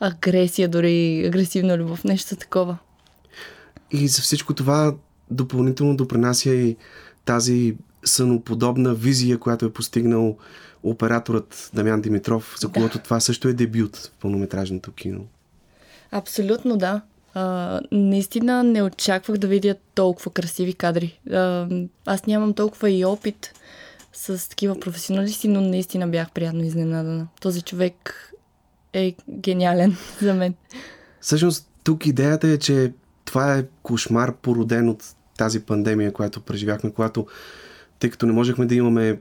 агресия, 0.00 0.68
дори 0.68 1.26
агресивна 1.26 1.78
любов, 1.78 2.04
нещо 2.04 2.36
такова. 2.36 2.78
И 3.90 4.08
за 4.08 4.22
всичко 4.22 4.54
това 4.54 4.94
допълнително 5.30 5.96
допринася 5.96 6.50
и 6.50 6.76
тази 7.24 7.76
съноподобна 8.04 8.94
визия, 8.94 9.38
която 9.38 9.64
е 9.64 9.72
постигнал 9.72 10.36
операторът 10.82 11.70
Дамян 11.74 12.00
Димитров, 12.00 12.56
за 12.60 12.68
когото 12.68 12.98
това 12.98 13.20
също 13.20 13.48
е 13.48 13.52
дебют 13.52 13.96
в 13.96 14.10
пълнометражното 14.20 14.92
кино. 14.92 15.26
Абсолютно 16.12 16.76
да. 16.76 17.00
Наистина 17.92 18.62
не 18.62 18.82
очаквах 18.82 19.38
да 19.38 19.46
видя 19.46 19.74
толкова 19.94 20.30
красиви 20.32 20.74
кадри. 20.74 21.20
А, 21.32 21.68
аз 22.06 22.26
нямам 22.26 22.54
толкова 22.54 22.90
и 22.90 23.04
опит 23.04 23.52
с 24.12 24.48
такива 24.48 24.80
професионалисти, 24.80 25.48
но 25.48 25.60
наистина 25.60 26.08
бях 26.08 26.30
приятно 26.30 26.64
изненадана. 26.64 27.28
Този 27.40 27.62
човек 27.62 28.32
е 28.92 29.14
гениален 29.30 29.96
за 30.22 30.34
мен. 30.34 30.54
Всъщност, 31.20 31.68
тук 31.84 32.06
идеята 32.06 32.48
е, 32.48 32.58
че 32.58 32.92
това 33.24 33.58
е 33.58 33.64
кошмар, 33.82 34.34
породен 34.34 34.88
от 34.88 35.04
тази 35.38 35.60
пандемия, 35.60 36.12
която 36.12 36.40
преживяхме, 36.40 36.92
когато, 36.92 37.26
тъй 37.98 38.10
като 38.10 38.26
не 38.26 38.32
можехме 38.32 38.66
да 38.66 38.74
имаме 38.74 39.18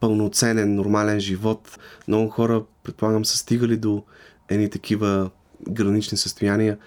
пълноценен, 0.00 0.74
нормален 0.74 1.20
живот, 1.20 1.78
много 2.08 2.28
хора, 2.28 2.62
предполагам, 2.82 3.24
са 3.24 3.36
стигали 3.36 3.76
до 3.76 4.02
едни 4.48 4.70
такива 4.70 5.30
гранични 5.68 6.18
състояния. 6.18 6.78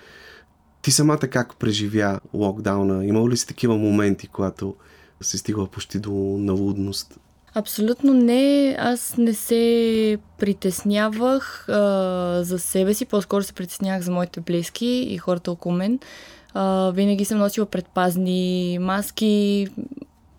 Ти 0.81 0.91
самата 0.91 1.19
как 1.19 1.55
преживя 1.55 2.19
локдауна? 2.33 3.05
Имало 3.05 3.29
ли 3.29 3.37
си 3.37 3.47
такива 3.47 3.77
моменти, 3.77 4.27
когато 4.27 4.75
се 5.21 5.37
стигала 5.37 5.67
почти 5.67 5.99
до 5.99 6.11
налудност? 6.39 7.19
Абсолютно 7.53 8.13
не. 8.13 8.75
Аз 8.79 9.17
не 9.17 9.33
се 9.33 10.17
притеснявах 10.39 11.69
а, 11.69 11.73
за 12.43 12.59
себе 12.59 12.93
си, 12.93 13.05
по-скоро 13.05 13.43
се 13.43 13.53
притеснявах 13.53 14.01
за 14.01 14.11
моите 14.11 14.39
близки 14.39 15.07
и 15.09 15.17
хората 15.17 15.51
около 15.51 15.75
мен. 15.75 15.99
А, 16.53 16.91
винаги 16.91 17.25
съм 17.25 17.39
носила 17.39 17.65
предпазни 17.65 18.77
маски, 18.81 19.67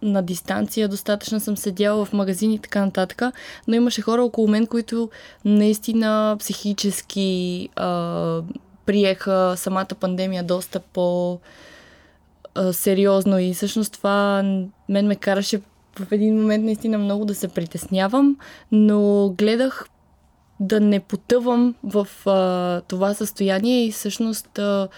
на 0.02 0.22
дистанция, 0.22 0.88
достатъчно 0.88 1.40
съм 1.40 1.56
седяла 1.56 2.04
в 2.04 2.12
магазини 2.12 2.54
и 2.54 2.58
така 2.58 2.84
нататък, 2.84 3.22
но 3.68 3.74
имаше 3.74 4.02
хора 4.02 4.22
около 4.22 4.48
мен, 4.48 4.66
които 4.66 5.10
наистина 5.44 6.36
психически 6.38 7.68
а, 7.76 8.42
приеха 8.86 9.54
самата 9.56 9.88
пандемия 10.00 10.42
доста 10.42 10.80
по 10.80 11.38
сериозно 12.72 13.38
и 13.38 13.54
всъщност 13.54 13.92
това 13.92 14.42
мен 14.88 15.06
ме 15.06 15.16
караше 15.16 15.60
в 15.98 16.12
един 16.12 16.40
момент 16.40 16.64
наистина 16.64 16.98
много 16.98 17.24
да 17.24 17.34
се 17.34 17.48
притеснявам, 17.48 18.36
но 18.72 19.28
гледах 19.38 19.86
да 20.60 20.80
не 20.80 21.00
потъвам 21.00 21.74
в 21.84 22.08
а, 22.26 22.80
това 22.80 23.14
състояние 23.14 23.86
и 23.86 23.92
всъщност 23.92 24.58
а, 24.58 24.88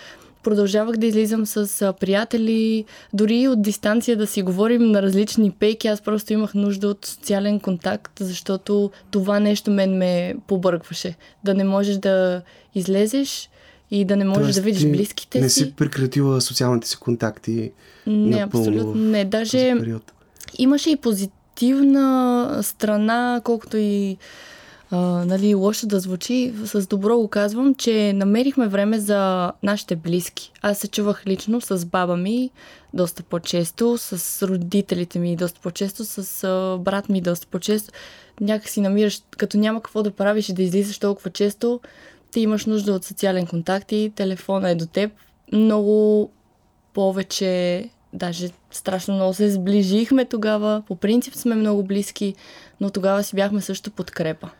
продължавах 0.43 0.97
да 0.97 1.07
излизам 1.07 1.47
с 1.47 1.83
а, 1.83 1.93
приятели, 1.93 2.85
дори 3.13 3.49
от 3.49 3.63
дистанция 3.63 4.17
да 4.17 4.27
си 4.27 4.43
говорим 4.43 4.83
на 4.91 5.03
различни 5.03 5.51
пейки. 5.51 5.89
Аз 5.89 6.01
просто 6.01 6.33
имах 6.33 6.55
нужда 6.55 6.89
от 6.89 7.07
социален 7.07 7.61
контакт, 7.61 8.13
защото 8.21 8.91
това 9.11 9.41
нещо 9.41 9.71
мен 9.71 9.97
ме 9.97 10.35
побъркваше. 10.47 11.15
Да 11.45 11.55
не 11.55 11.65
можеш 11.65 11.97
да 11.97 12.43
излезеш 12.75 13.51
и 13.95 14.05
да 14.05 14.17
не 14.17 14.25
можеш 14.25 14.43
Тоест, 14.43 14.57
да 14.57 14.63
видиш 14.63 14.91
близките 14.91 15.41
не 15.41 15.49
си. 15.49 15.61
си 15.61 15.73
прекратила 15.73 16.41
социалните 16.41 16.89
си 16.89 16.97
контакти 16.97 17.73
Не, 18.07 18.41
напълно 18.41 18.67
абсолютно 18.67 18.95
не. 18.95 19.25
Даже 19.25 19.75
имаше 20.59 20.91
и 20.91 20.97
позитивна 20.97 22.59
страна, 22.63 23.41
колкото 23.45 23.77
и 23.77 24.17
а, 24.91 24.97
нали, 25.25 25.55
лошо 25.55 25.87
да 25.87 26.01
звучи, 26.01 26.53
с 26.65 26.87
добро 26.87 27.17
го 27.17 27.29
казвам, 27.29 27.75
че 27.75 28.13
намерихме 28.13 28.69
време 28.69 28.99
за 28.99 29.53
нашите 29.63 29.97
близки. 29.97 30.53
Аз 30.63 30.79
се 30.79 30.89
чувах 30.89 31.27
лично 31.27 31.61
с 31.61 31.87
баба 31.87 32.17
ми 32.17 32.51
доста 32.95 33.23
по-често, 33.23 33.99
с 33.99 34.49
родителите 34.49 35.19
ми 35.19 35.37
доста 35.37 35.61
по-често, 35.61 36.05
с 36.05 36.45
а, 36.45 36.79
брат 36.79 37.09
ми 37.09 37.21
доста 37.21 37.47
по-често. 37.47 37.93
Някак 38.41 38.69
си 38.69 38.81
намираш, 38.81 39.23
като 39.37 39.59
няма 39.59 39.83
какво 39.83 40.03
да 40.03 40.11
правиш 40.11 40.49
и 40.49 40.53
да 40.53 40.63
излизаш 40.63 40.99
толкова 40.99 41.31
често, 41.31 41.81
ти 42.35 42.41
имаш 42.41 42.67
нужда 42.67 42.93
от 42.93 43.05
социален 43.05 43.47
контакт 43.47 43.93
и 43.93 44.13
телефона 44.15 44.71
е 44.71 44.75
до 44.75 44.87
теб. 44.87 45.13
Много 45.53 46.31
повече, 46.95 47.89
даже 48.13 48.49
страшно 48.71 49.15
много 49.15 49.35
се 49.35 49.51
сближихме 49.51 50.25
тогава. 50.25 50.83
По 50.89 50.97
принцип 50.97 51.35
сме 51.35 51.55
много 51.55 51.83
близки, 51.83 52.35
но 52.81 52.91
тогава 52.91 53.25
си 53.25 53.37
бяхме 53.37 53.61
също 53.61 53.91
подкрепа. 53.91 54.51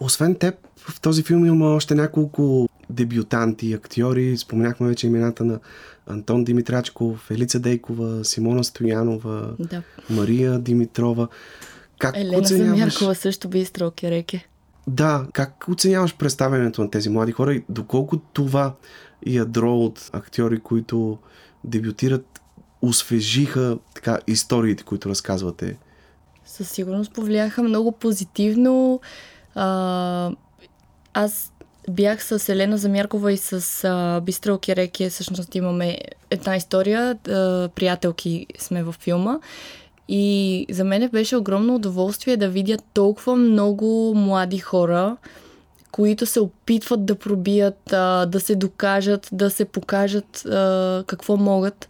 Освен 0.00 0.34
теб, 0.34 0.54
в 0.76 1.00
този 1.00 1.22
филм 1.22 1.46
има 1.46 1.74
още 1.74 1.94
няколко 1.94 2.68
дебютанти, 2.90 3.72
актьори. 3.72 4.36
Спомняхме 4.36 4.88
вече 4.88 5.06
имената 5.06 5.44
на 5.44 5.60
Антон 6.06 6.44
Димитрачков, 6.44 7.30
Елица 7.30 7.60
Дейкова, 7.60 8.24
Симона 8.24 8.64
Стоянова, 8.64 9.54
Да. 9.58 9.82
Мария 10.10 10.58
Димитрова. 10.58 11.28
Как 11.98 12.16
Елена 12.16 12.38
оценяваш... 12.38 12.78
Замяркова 12.78 13.14
също 13.14 13.48
би 13.48 13.64
стрелки 13.64 14.10
реке. 14.10 14.46
Да, 14.86 15.26
как 15.32 15.68
оценяваш 15.68 16.16
представянето 16.16 16.82
на 16.82 16.90
тези 16.90 17.08
млади 17.08 17.32
хора 17.32 17.54
и 17.54 17.64
доколко 17.68 18.18
това 18.18 18.74
ядро 19.26 19.76
от 19.76 20.10
актьори, 20.12 20.60
които 20.60 21.18
дебютират, 21.64 22.40
освежиха 22.82 23.78
така 23.94 24.18
историите, 24.26 24.84
които 24.84 25.08
разказвате? 25.08 25.78
със 26.52 26.70
сигурност 26.70 27.12
повлияха 27.12 27.62
много 27.62 27.92
позитивно. 27.92 29.00
А, 29.54 30.30
аз 31.14 31.52
бях 31.90 32.24
с 32.24 32.48
Елена 32.48 32.78
Замяркова 32.78 33.32
и 33.32 33.36
с 33.36 33.84
а, 33.84 34.20
Бистрал 34.20 34.58
Кереке. 34.58 35.10
Всъщност 35.10 35.54
имаме 35.54 35.98
една 36.30 36.56
история. 36.56 37.18
А, 37.28 37.68
приятелки 37.74 38.46
сме 38.58 38.82
във 38.82 38.94
филма. 38.94 39.38
И 40.08 40.66
за 40.70 40.84
мен 40.84 41.08
беше 41.12 41.36
огромно 41.36 41.74
удоволствие 41.74 42.36
да 42.36 42.48
видя 42.48 42.76
толкова 42.94 43.36
много 43.36 44.14
млади 44.14 44.58
хора, 44.58 45.16
които 45.92 46.26
се 46.26 46.40
опитват 46.40 47.06
да 47.06 47.14
пробият, 47.14 47.78
да 47.86 48.40
се 48.40 48.54
докажат, 48.54 49.28
да 49.32 49.50
се 49.50 49.64
покажат 49.64 50.42
какво 51.06 51.36
могат. 51.36 51.88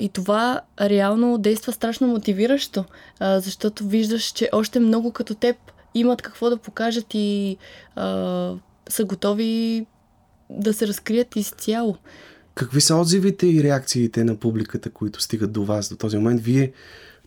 И 0.00 0.10
това 0.12 0.60
реално 0.80 1.38
действа 1.38 1.72
страшно 1.72 2.06
мотивиращо, 2.06 2.84
защото 3.20 3.84
виждаш, 3.84 4.24
че 4.24 4.48
още 4.52 4.80
много 4.80 5.12
като 5.12 5.34
теб 5.34 5.56
имат 5.94 6.22
какво 6.22 6.50
да 6.50 6.56
покажат 6.56 7.06
и 7.14 7.56
са 8.88 9.04
готови 9.04 9.86
да 10.50 10.74
се 10.74 10.86
разкрият 10.86 11.36
изцяло. 11.36 11.96
Какви 12.54 12.80
са 12.80 12.96
отзивите 12.96 13.46
и 13.46 13.62
реакциите 13.62 14.24
на 14.24 14.36
публиката, 14.36 14.90
които 14.90 15.20
стигат 15.20 15.52
до 15.52 15.64
вас 15.64 15.88
до 15.88 15.96
този 15.96 16.16
момент? 16.16 16.40
Вие, 16.40 16.72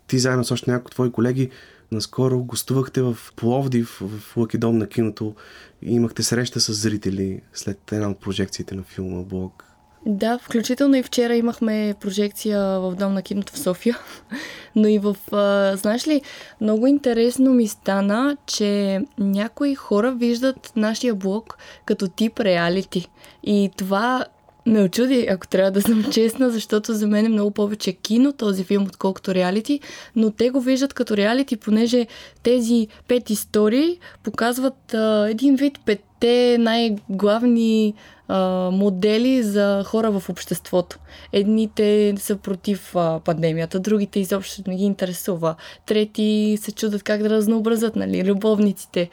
ти 0.08 0.20
заедно 0.20 0.44
с 0.44 0.52
още 0.52 0.72
някои 0.72 0.92
твои 0.92 1.12
колеги, 1.12 1.50
наскоро 1.92 2.44
гостувахте 2.44 3.02
в 3.02 3.18
Пловдив, 3.36 4.02
в 4.02 4.38
Лъки 4.38 4.58
дом 4.58 4.78
на 4.78 4.88
киното 4.88 5.36
и 5.82 5.94
имахте 5.96 6.24
среща 6.24 6.60
с 6.60 6.74
зрители 6.74 7.42
след 7.54 7.92
една 7.92 8.10
от 8.10 8.20
прожекциите 8.20 8.76
на 8.76 8.84
филма 8.84 9.24
Блок. 9.24 9.64
Да, 10.08 10.40
включително 10.40 10.96
и 10.96 11.04
вчера 11.04 11.36
имахме 11.36 11.96
прожекция 12.02 12.80
в 12.80 12.96
Дом 12.96 13.14
на 13.14 13.22
киното 13.22 13.54
в 13.54 13.60
София. 13.60 13.98
Но 14.76 14.88
и 14.88 15.00
в... 15.00 15.16
А, 15.32 15.76
знаеш 15.78 16.08
ли, 16.08 16.22
много 16.62 16.88
интересно 16.88 17.54
ми 17.54 17.68
стана, 17.68 18.38
че 18.46 19.02
някои 19.18 19.76
хора 19.76 20.12
виждат 20.12 20.72
нашия 20.76 21.16
блог 21.16 21.58
като 21.86 22.08
тип 22.08 22.40
реалити. 22.40 23.10
И 23.44 23.72
това 23.78 24.26
ме 24.66 24.82
очуди, 24.82 25.28
ако 25.30 25.48
трябва 25.48 25.72
да 25.72 25.82
съм 25.82 26.04
честна, 26.12 26.50
защото 26.50 26.94
за 26.94 27.08
мен 27.08 27.26
е 27.26 27.30
много 27.30 27.52
повече 27.52 27.94
кино 27.94 28.34
този 28.34 28.64
филм, 28.64 28.84
отколкото 28.84 29.36
реалити, 29.36 29.80
но 30.16 30.32
те 30.32 30.50
го 30.50 30.62
виждат 30.62 30.94
като 30.94 31.18
реалити, 31.18 31.58
понеже 31.58 32.08
тези 32.44 32.88
пет 33.08 33.30
истории 33.30 34.00
показват 34.24 34.94
а, 34.94 35.28
един 35.30 35.56
вид 35.56 35.80
петте 35.86 36.58
най-главни 36.60 37.94
а, 38.28 38.70
модели 38.72 39.44
за 39.44 39.84
хора 39.86 40.12
в 40.12 40.30
обществото. 40.30 41.00
Едните 41.34 42.14
са 42.18 42.36
против 42.36 42.96
а, 42.96 43.20
пандемията, 43.20 43.80
другите 43.80 44.20
изобщо 44.20 44.62
не 44.68 44.76
ги 44.76 44.84
интересува, 44.84 45.56
трети 45.86 46.58
се 46.62 46.72
чудят 46.72 47.04
как 47.04 47.22
да 47.22 47.30
разнообразят, 47.30 47.96
нали, 47.96 48.24
любовниците 48.24 49.10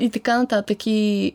и 0.00 0.10
така 0.10 0.38
нататък. 0.38 0.86
И 0.86 1.32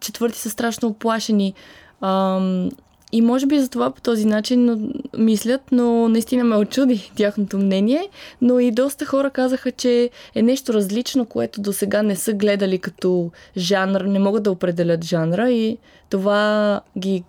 четвърти 0.00 0.38
са 0.38 0.50
страшно 0.50 0.88
оплашени. 0.88 1.54
Ам, 2.00 2.70
и 3.12 3.22
може 3.22 3.46
би 3.46 3.58
за 3.58 3.68
това 3.68 3.90
по 3.90 4.00
този 4.00 4.24
начин 4.24 4.92
мислят, 5.18 5.60
но 5.72 6.08
наистина 6.08 6.44
ме 6.44 6.56
очуди 6.56 7.12
тяхното 7.16 7.58
мнение. 7.58 8.08
Но 8.42 8.58
и 8.58 8.70
доста 8.70 9.06
хора 9.06 9.30
казаха, 9.30 9.72
че 9.72 10.10
е 10.34 10.42
нещо 10.42 10.74
различно, 10.74 11.26
което 11.26 11.60
до 11.60 11.72
сега 11.72 12.02
не 12.02 12.16
са 12.16 12.32
гледали 12.32 12.78
като 12.78 13.30
жанр, 13.56 14.00
не 14.00 14.18
могат 14.18 14.42
да 14.42 14.52
определят 14.52 15.04
жанра 15.04 15.50
и 15.50 15.78
това 16.10 16.80
ги 16.98 17.24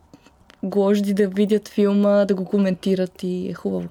гложди 0.64 1.14
да 1.14 1.28
видят 1.28 1.68
филма, 1.68 2.26
да 2.26 2.36
го 2.36 2.46
коментират 2.46 3.24
и 3.24 3.50
е 3.50 3.54
хубаво. 3.54 3.88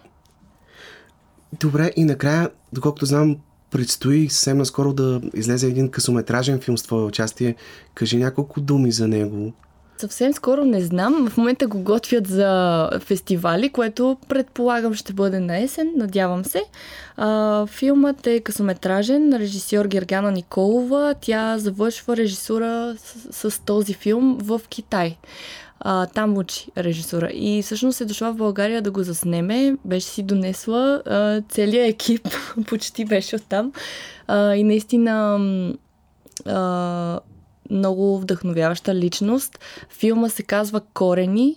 Добре, 1.61 1.93
и 1.97 2.05
накрая, 2.05 2.51
доколкото 2.73 3.07
знам, 3.07 3.37
предстои 3.71 4.29
съвсем 4.29 4.59
наскоро 4.59 4.93
да 4.93 5.21
излезе 5.35 5.67
един 5.67 5.89
късометражен 5.89 6.61
филм 6.61 6.79
с 6.79 6.83
твое 6.83 7.05
участие. 7.05 7.55
Кажи 7.95 8.17
няколко 8.17 8.61
думи 8.61 8.93
за 8.93 9.09
него. 9.09 9.53
Съвсем 10.01 10.33
скоро 10.33 10.65
не 10.65 10.81
знам. 10.81 11.29
В 11.31 11.37
момента 11.37 11.67
го 11.67 11.83
готвят 11.83 12.27
за 12.27 12.91
фестивали, 13.01 13.69
което 13.69 14.17
предполагам 14.29 14.95
ще 14.95 15.13
бъде 15.13 15.41
на 15.41 15.59
есен, 15.59 15.93
надявам 15.97 16.45
се. 16.45 16.63
А, 17.17 17.67
филмът 17.67 18.27
е 18.27 18.41
късометражен 18.41 19.37
режисьор 19.37 19.87
Гергана 19.87 20.33
Николова. 20.33 21.15
Тя 21.21 21.59
завършва 21.59 22.17
режисура 22.17 22.95
с, 23.31 23.51
с 23.51 23.59
този 23.59 23.95
филм 23.95 24.39
в 24.43 24.61
Китай. 24.69 25.17
А, 25.81 26.07
там 26.07 26.39
учи 26.39 26.67
режисура. 26.79 27.31
И 27.33 27.63
всъщност 27.63 28.01
е 28.01 28.05
дошла 28.05 28.33
в 28.33 28.37
България 28.37 28.83
да 28.83 28.91
го 28.91 29.03
заснеме. 29.03 29.77
Беше 29.85 30.07
си 30.07 30.23
донесла 30.23 31.03
а, 31.07 31.43
целият 31.49 31.89
екип, 31.89 32.29
почти 32.69 33.05
беше 33.05 33.37
оттам. 33.37 33.73
А, 34.27 34.55
и 34.55 34.65
наистина 34.65 35.39
а, 36.47 37.21
много 37.71 38.19
вдъхновяваща 38.19 38.95
личност. 38.95 39.59
Филма 39.91 40.29
се 40.29 40.43
казва 40.43 40.81
Корени. 40.95 41.57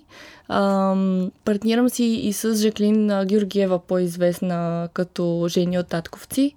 Ам, 0.50 1.32
партнирам 1.46 1.90
си 1.90 2.04
и 2.04 2.34
с 2.34 2.56
Жаклин 2.56 3.26
Георгиева, 3.26 3.80
по-известна 3.80 4.90
като 4.94 5.46
Жени 5.50 5.80
от 5.80 5.88
Татковци. 5.88 6.56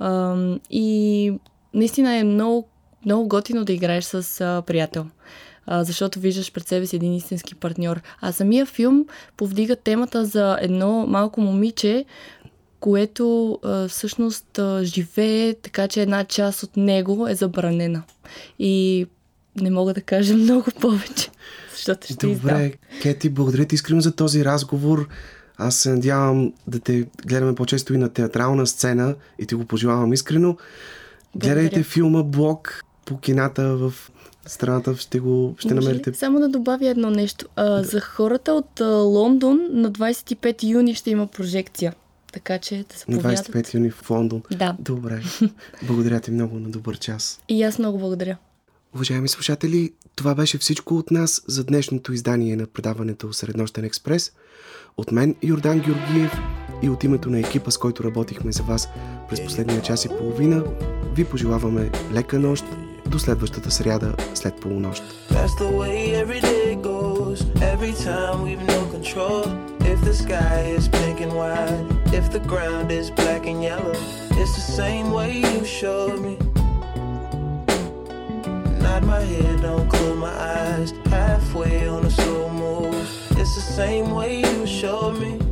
Ам, 0.00 0.60
и 0.70 1.32
наистина 1.74 2.14
е 2.14 2.24
много, 2.24 2.68
много 3.04 3.28
готино 3.28 3.64
да 3.64 3.72
играеш 3.72 4.04
с 4.04 4.40
а, 4.40 4.62
приятел. 4.62 5.06
А, 5.66 5.84
защото 5.84 6.20
виждаш 6.20 6.52
пред 6.52 6.68
себе 6.68 6.86
си 6.86 6.96
един 6.96 7.14
истински 7.14 7.54
партньор. 7.54 8.00
А 8.20 8.32
самия 8.32 8.66
филм 8.66 9.06
повдига 9.36 9.76
темата 9.76 10.24
за 10.24 10.58
едно 10.60 11.06
малко 11.06 11.40
момиче, 11.40 12.04
което 12.82 13.58
а, 13.62 13.88
всъщност 13.88 14.58
а, 14.58 14.84
живее 14.84 15.54
така, 15.54 15.88
че 15.88 16.02
една 16.02 16.24
част 16.24 16.62
от 16.62 16.76
него 16.76 17.28
е 17.28 17.34
забранена. 17.34 18.02
И 18.58 19.06
не 19.60 19.70
мога 19.70 19.94
да 19.94 20.02
кажа 20.02 20.34
много 20.36 20.70
повече, 20.80 21.30
защото 21.74 22.04
ще 22.04 22.12
издам. 22.12 22.34
Добре, 22.34 22.72
Кети, 23.02 23.28
благодаря 23.28 23.64
ти 23.64 23.74
искрено 23.74 24.00
за 24.00 24.12
този 24.12 24.44
разговор. 24.44 25.08
Аз 25.56 25.76
се 25.76 25.90
надявам 25.90 26.52
да 26.66 26.80
те 26.80 27.06
гледаме 27.26 27.54
по-често 27.54 27.94
и 27.94 27.98
на 27.98 28.08
театрална 28.08 28.66
сцена 28.66 29.14
и 29.38 29.46
ти 29.46 29.54
го 29.54 29.64
пожелавам 29.64 30.12
искрено. 30.12 30.56
Гледайте 31.36 31.68
Благодаря. 31.68 31.84
филма 31.84 32.22
Блок 32.22 32.84
по 33.04 33.18
кината 33.18 33.76
в 33.76 33.94
страната, 34.46 34.96
ще 34.96 35.20
го 35.20 35.54
ще 35.58 35.74
Може 35.74 35.80
ли 35.80 35.84
намерите. 35.84 36.12
Само 36.14 36.40
да 36.40 36.48
добавя 36.48 36.88
едно 36.88 37.10
нещо. 37.10 37.46
А, 37.56 37.82
за 37.82 38.00
хората 38.00 38.52
от 38.52 38.80
а, 38.80 38.86
Лондон 38.86 39.68
на 39.70 39.92
25 39.92 40.62
юни 40.62 40.94
ще 40.94 41.10
има 41.10 41.26
прожекция. 41.26 41.94
Така 42.32 42.58
че 42.58 42.84
да 42.90 42.96
се 42.98 43.04
На 43.08 43.16
повядат. 43.16 43.46
25 43.46 43.74
юни 43.74 43.90
в 43.90 44.10
Лондон. 44.10 44.42
Да. 44.50 44.76
Добре. 44.78 45.22
Благодаря 45.82 46.20
ти 46.20 46.30
много 46.30 46.58
на 46.58 46.70
добър 46.70 46.98
час. 46.98 47.40
И 47.48 47.62
аз 47.62 47.78
много 47.78 47.98
благодаря. 47.98 48.36
Уважаеми 48.94 49.28
слушатели, 49.28 49.92
това 50.16 50.34
беше 50.34 50.58
всичко 50.58 50.94
от 50.94 51.10
нас 51.10 51.42
за 51.46 51.64
днешното 51.64 52.12
издание 52.12 52.56
на 52.56 52.66
предаването 52.66 53.32
Среднощен 53.32 53.84
експрес. 53.84 54.32
От 54.96 55.12
мен 55.12 55.34
Йордан 55.42 55.80
Георгиев 55.80 56.32
и 56.82 56.88
от 56.88 57.04
името 57.04 57.30
на 57.30 57.38
екипа, 57.38 57.70
с 57.70 57.78
който 57.78 58.04
работихме 58.04 58.52
за 58.52 58.62
вас 58.62 58.88
през 59.28 59.44
последния 59.44 59.82
час 59.82 60.04
и 60.04 60.08
половина, 60.08 60.64
ви 61.16 61.24
пожелаваме 61.24 61.90
лека 62.12 62.38
нощ 62.38 62.64
до 63.06 63.18
следващата 63.18 63.70
сряда 63.70 64.16
след 64.34 64.60
полунощ. 64.60 65.02
Every 67.62 67.94
time 67.94 68.42
we've 68.42 68.60
no 68.60 68.84
control. 68.90 69.44
If 69.86 70.04
the 70.04 70.12
sky 70.12 70.64
is 70.76 70.86
pink 70.88 71.20
and 71.20 71.32
white, 71.32 71.86
if 72.12 72.30
the 72.30 72.40
ground 72.40 72.92
is 72.92 73.10
black 73.10 73.46
and 73.46 73.62
yellow, 73.62 73.94
it's 74.32 74.54
the 74.54 74.60
same 74.60 75.12
way 75.12 75.38
you 75.38 75.64
showed 75.64 76.20
me. 76.20 76.36
Nod 78.82 79.04
my 79.04 79.20
head, 79.20 79.62
don't 79.62 79.88
close 79.88 80.18
my 80.18 80.28
eyes. 80.28 80.90
Halfway 81.06 81.88
on 81.88 82.04
a 82.04 82.10
slow 82.10 82.50
move. 82.50 82.94
It's 83.38 83.54
the 83.54 83.62
same 83.62 84.10
way 84.10 84.40
you 84.40 84.66
showed 84.66 85.18
me. 85.18 85.51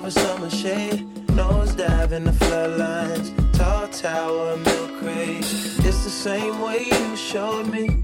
Of 0.00 0.06
a 0.06 0.10
summer 0.12 0.48
shade. 0.48 1.06
Nose 1.36 1.74
dive 1.74 2.12
in 2.12 2.24
the 2.24 2.30
floodlines. 2.30 3.28
Tall 3.52 3.86
tower, 3.88 4.56
milk 4.56 4.98
craze. 4.98 5.78
It's 5.84 6.04
the 6.04 6.08
same 6.08 6.58
way 6.62 6.86
you 6.86 7.16
showed 7.16 7.66
me. 7.66 8.00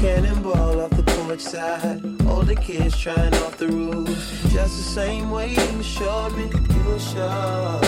Cannonball 0.00 0.82
off 0.82 0.90
the 0.90 1.02
porch 1.02 1.40
side. 1.40 2.00
Older 2.28 2.54
kids 2.54 2.96
trying 2.96 3.34
off 3.42 3.58
the 3.58 3.66
roof. 3.66 4.06
Just 4.52 4.76
the 4.76 4.88
same 5.00 5.32
way 5.32 5.48
you 5.50 5.82
showed 5.82 6.36
me. 6.36 6.44
You 6.44 6.82
were 6.84 7.00
sure. 7.00 7.80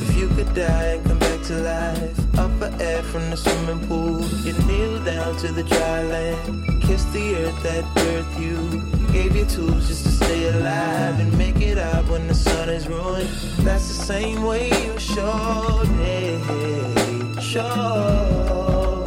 If 0.00 0.16
you 0.16 0.28
could 0.28 0.54
die 0.54 0.94
and 0.94 1.04
come 1.04 1.18
back 1.18 1.42
to 1.48 1.56
life, 1.56 2.38
up 2.38 2.50
for 2.58 2.82
air 2.82 3.02
from 3.02 3.28
the 3.28 3.36
swimming 3.36 3.86
pool, 3.86 4.24
you 4.46 4.54
kneel 4.66 5.04
down 5.04 5.36
to 5.40 5.52
the 5.52 5.62
dry 5.62 6.02
land, 6.04 6.69
kiss 6.90 7.04
the 7.12 7.36
earth 7.36 7.62
that 7.62 7.84
birthed 7.94 8.40
you, 8.40 8.56
gave 9.12 9.36
you 9.36 9.44
tools 9.44 9.86
just 9.86 10.02
to 10.04 10.10
stay 10.10 10.48
alive 10.48 11.20
and 11.20 11.38
make 11.38 11.60
it 11.60 11.78
out 11.78 12.04
when 12.08 12.26
the 12.26 12.34
sun 12.34 12.68
is 12.68 12.88
ruined. 12.88 13.28
That's 13.60 13.86
the 13.86 14.02
same 14.12 14.42
way 14.42 14.70
you 14.84 14.98
showed 14.98 15.88
me, 16.02 16.40
showed, 17.40 19.04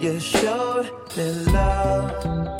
you 0.00 0.18
showed 0.18 0.90
me 1.16 1.30
love. 1.52 2.57